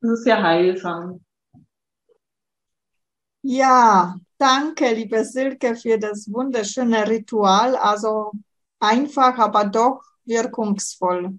Das 0.00 0.12
ist 0.12 0.24
sehr 0.24 0.42
heilsam. 0.42 1.24
Ja, 3.42 4.16
danke, 4.36 4.92
liebe 4.94 5.24
Silke, 5.24 5.74
für 5.74 5.98
das 5.98 6.30
wunderschöne 6.30 7.08
Ritual. 7.08 7.76
Also 7.76 8.32
einfach, 8.78 9.38
aber 9.38 9.64
doch 9.64 10.02
wirkungsvoll. 10.24 11.38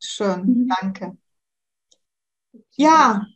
Schön, 0.00 0.40
mhm. 0.40 0.68
danke. 0.80 1.16
Ja, 2.76 3.26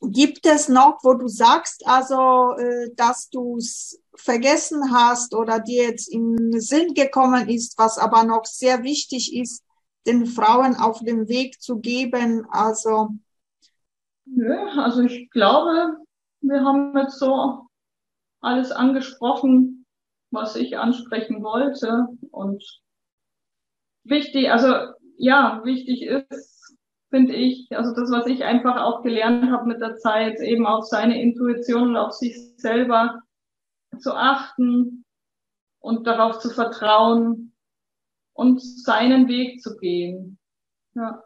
gibt 0.00 0.46
es 0.46 0.68
noch, 0.68 0.98
wo 1.02 1.14
du 1.14 1.28
sagst, 1.28 1.86
also, 1.86 2.56
äh, 2.58 2.94
dass 2.94 3.30
du 3.30 3.58
es 3.58 4.00
vergessen 4.16 4.92
hast 4.92 5.34
oder 5.34 5.60
dir 5.60 5.84
jetzt 5.84 6.12
in 6.12 6.60
Sinn 6.60 6.94
gekommen 6.94 7.48
ist, 7.48 7.78
was 7.78 7.98
aber 7.98 8.24
noch 8.24 8.44
sehr 8.44 8.82
wichtig 8.82 9.36
ist, 9.36 9.64
den 10.06 10.26
Frauen 10.26 10.76
auf 10.76 11.00
dem 11.00 11.28
Weg 11.28 11.60
zu 11.60 11.78
geben? 11.78 12.46
Also, 12.50 13.10
Nö, 14.26 14.56
also 14.76 15.02
ich 15.02 15.30
glaube, 15.30 15.96
wir 16.40 16.60
haben 16.62 16.96
jetzt 16.96 17.18
so 17.18 17.66
alles 18.40 18.72
angesprochen, 18.72 19.86
was 20.30 20.56
ich 20.56 20.78
ansprechen 20.78 21.42
wollte. 21.42 22.06
Und 22.30 22.62
wichtig, 24.04 24.50
also 24.50 24.92
ja, 25.16 25.60
wichtig 25.64 26.02
ist, 26.02 26.76
finde 27.10 27.34
ich, 27.34 27.68
also 27.70 27.94
das, 27.94 28.10
was 28.10 28.26
ich 28.26 28.44
einfach 28.44 28.82
auch 28.82 29.02
gelernt 29.02 29.50
habe 29.50 29.66
mit 29.66 29.80
der 29.80 29.96
Zeit, 29.96 30.40
eben 30.40 30.66
auf 30.66 30.84
seine 30.84 31.20
Intuition 31.20 31.90
und 31.90 31.96
auf 31.96 32.12
sich 32.12 32.36
selber 32.56 33.20
zu 34.00 34.14
achten 34.14 35.04
und 35.80 36.06
darauf 36.06 36.38
zu 36.38 36.50
vertrauen 36.50 37.54
und 38.32 38.62
seinen 38.62 39.28
Weg 39.28 39.60
zu 39.62 39.76
gehen. 39.76 40.38
Ja. 40.94 41.22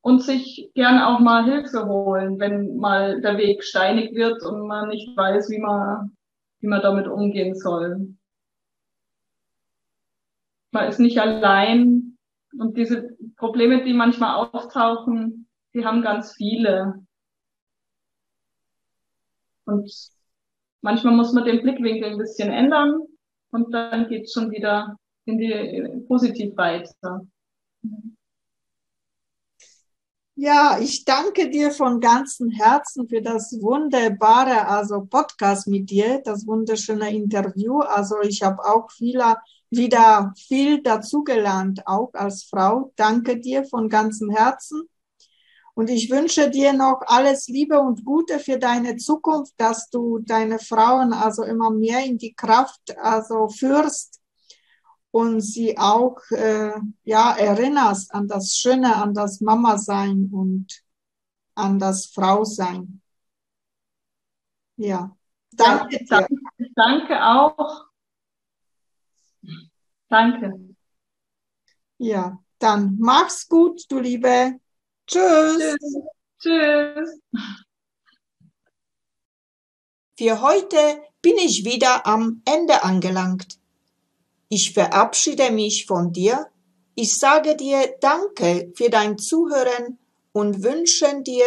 Und 0.00 0.22
sich 0.22 0.70
gern 0.74 1.00
auch 1.00 1.20
mal 1.20 1.44
Hilfe 1.44 1.86
holen, 1.86 2.38
wenn 2.38 2.76
mal 2.76 3.20
der 3.20 3.36
Weg 3.36 3.64
steinig 3.64 4.14
wird 4.14 4.42
und 4.42 4.66
man 4.66 4.88
nicht 4.88 5.16
weiß, 5.16 5.50
wie 5.50 5.58
man, 5.58 6.16
wie 6.60 6.68
man 6.68 6.80
damit 6.80 7.08
umgehen 7.08 7.54
soll. 7.54 8.14
Man 10.70 10.88
ist 10.88 11.00
nicht 11.00 11.20
allein 11.20 12.16
und 12.58 12.76
diese 12.76 13.16
Probleme, 13.36 13.84
die 13.84 13.92
manchmal 13.92 14.34
auftauchen, 14.34 15.48
die 15.74 15.84
haben 15.84 16.02
ganz 16.02 16.34
viele. 16.34 17.06
Und 19.64 20.17
manchmal 20.80 21.14
muss 21.14 21.32
man 21.32 21.44
den 21.44 21.62
Blickwinkel 21.62 22.12
ein 22.12 22.18
bisschen 22.18 22.50
ändern 22.50 23.00
und 23.50 23.72
dann 23.72 24.08
geht 24.08 24.24
es 24.24 24.32
schon 24.32 24.50
wieder 24.50 24.96
in 25.24 25.38
die 25.38 26.04
positiv 26.06 26.56
weiter. 26.56 27.26
Ja, 30.40 30.78
ich 30.80 31.04
danke 31.04 31.50
dir 31.50 31.72
von 31.72 31.98
ganzem 31.98 32.50
Herzen 32.50 33.08
für 33.08 33.20
das 33.20 33.58
wunderbare, 33.60 34.68
also 34.68 35.04
Podcast 35.04 35.66
mit 35.66 35.90
dir, 35.90 36.22
das 36.24 36.46
wunderschöne 36.46 37.12
Interview. 37.12 37.80
Also 37.80 38.20
ich 38.22 38.42
habe 38.42 38.64
auch 38.64 38.88
vieler, 38.92 39.42
wieder 39.70 40.32
viel 40.36 40.80
dazugelernt, 40.80 41.82
auch 41.86 42.14
als 42.14 42.44
Frau. 42.44 42.92
Danke 42.94 43.40
dir 43.40 43.64
von 43.64 43.88
ganzem 43.88 44.30
Herzen. 44.30 44.88
Und 45.78 45.90
ich 45.90 46.10
wünsche 46.10 46.50
dir 46.50 46.72
noch 46.72 47.02
alles 47.06 47.46
Liebe 47.46 47.78
und 47.78 48.04
Gute 48.04 48.40
für 48.40 48.58
deine 48.58 48.96
Zukunft, 48.96 49.54
dass 49.58 49.88
du 49.90 50.18
deine 50.18 50.58
Frauen 50.58 51.12
also 51.12 51.44
immer 51.44 51.70
mehr 51.70 52.04
in 52.04 52.18
die 52.18 52.34
Kraft 52.34 52.98
also 52.98 53.46
führst 53.46 54.20
und 55.12 55.40
sie 55.40 55.78
auch 55.78 56.18
äh, 56.32 56.72
ja 57.04 57.30
erinnerst 57.36 58.12
an 58.12 58.26
das 58.26 58.56
Schöne, 58.56 58.96
an 58.96 59.14
das 59.14 59.40
Mama 59.40 59.78
sein 59.78 60.28
und 60.32 60.82
an 61.54 61.78
das 61.78 62.06
Frau 62.06 62.42
sein. 62.42 63.00
Ja, 64.78 65.16
danke 65.52 65.96
ja, 65.96 66.00
danke, 66.08 66.34
dir. 66.58 66.70
Danke 66.74 67.24
auch. 67.24 67.84
Danke. 70.08 70.74
Ja, 71.98 72.36
dann 72.58 72.96
mach's 72.98 73.46
gut, 73.46 73.84
du 73.88 74.00
Liebe. 74.00 74.58
Tschüss. 75.08 75.76
Tschüss. 76.38 77.20
Für 80.18 80.42
heute 80.42 81.00
bin 81.22 81.36
ich 81.38 81.64
wieder 81.64 82.06
am 82.06 82.42
Ende 82.44 82.84
angelangt. 82.84 83.58
Ich 84.50 84.74
verabschiede 84.74 85.50
mich 85.50 85.86
von 85.86 86.12
dir. 86.12 86.48
Ich 86.94 87.16
sage 87.18 87.56
dir 87.56 87.94
Danke 88.00 88.70
für 88.74 88.90
dein 88.90 89.16
Zuhören 89.16 89.98
und 90.32 90.62
wünschen 90.62 91.24
dir, 91.24 91.46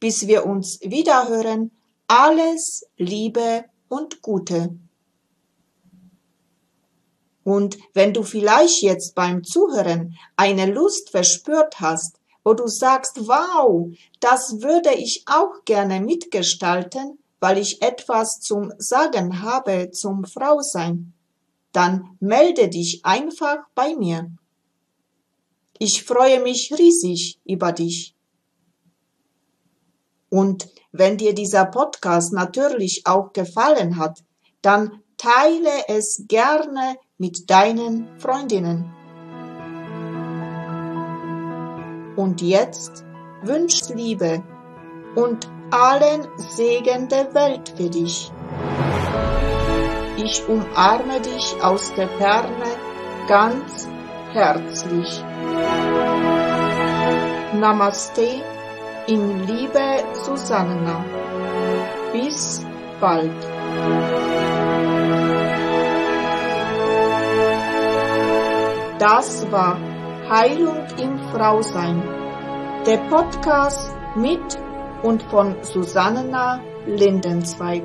bis 0.00 0.26
wir 0.26 0.44
uns 0.44 0.80
wiederhören, 0.80 1.70
alles 2.08 2.86
Liebe 2.96 3.66
und 3.88 4.20
Gute. 4.20 4.76
Und 7.44 7.78
wenn 7.94 8.12
du 8.12 8.24
vielleicht 8.24 8.82
jetzt 8.82 9.14
beim 9.14 9.44
Zuhören 9.44 10.16
eine 10.34 10.66
Lust 10.66 11.10
verspürt 11.10 11.78
hast, 11.78 12.15
wo 12.46 12.54
du 12.54 12.68
sagst, 12.68 13.26
wow, 13.26 13.92
das 14.20 14.62
würde 14.62 14.94
ich 14.94 15.24
auch 15.26 15.64
gerne 15.64 16.00
mitgestalten, 16.00 17.18
weil 17.40 17.58
ich 17.58 17.82
etwas 17.82 18.38
zum 18.38 18.72
Sagen 18.78 19.42
habe 19.42 19.90
zum 19.90 20.24
Frausein, 20.24 21.12
dann 21.72 22.16
melde 22.20 22.68
dich 22.68 23.04
einfach 23.04 23.56
bei 23.74 23.96
mir. 23.96 24.30
Ich 25.80 26.04
freue 26.04 26.40
mich 26.40 26.72
riesig 26.78 27.40
über 27.44 27.72
dich. 27.72 28.14
Und 30.28 30.68
wenn 30.92 31.16
dir 31.16 31.34
dieser 31.34 31.64
Podcast 31.64 32.32
natürlich 32.32 33.08
auch 33.08 33.32
gefallen 33.32 33.96
hat, 33.96 34.22
dann 34.62 35.02
teile 35.16 35.88
es 35.88 36.22
gerne 36.28 36.96
mit 37.18 37.50
deinen 37.50 38.20
Freundinnen. 38.20 38.94
Und 42.16 42.40
jetzt 42.40 43.04
wünsch 43.42 43.88
Liebe 43.94 44.42
und 45.14 45.48
allen 45.70 46.26
Segen 46.36 47.08
der 47.08 47.34
Welt 47.34 47.72
für 47.76 47.90
dich. 47.90 48.32
Ich 50.16 50.48
umarme 50.48 51.20
dich 51.20 51.56
aus 51.62 51.92
der 51.94 52.08
Ferne 52.08 52.66
ganz 53.28 53.86
herzlich. 54.32 55.22
Namaste 57.52 58.42
in 59.06 59.46
Liebe 59.46 60.04
Susanna. 60.14 61.04
Bis 62.12 62.64
bald. 63.00 63.30
Das 68.98 69.50
war 69.52 69.78
Heilung 70.28 70.84
im 71.00 71.20
Frausein, 71.30 72.02
der 72.84 72.96
Podcast 73.08 73.94
mit 74.16 74.58
und 75.04 75.22
von 75.22 75.54
Susanna 75.62 76.60
Lindenzweig. 76.84 77.84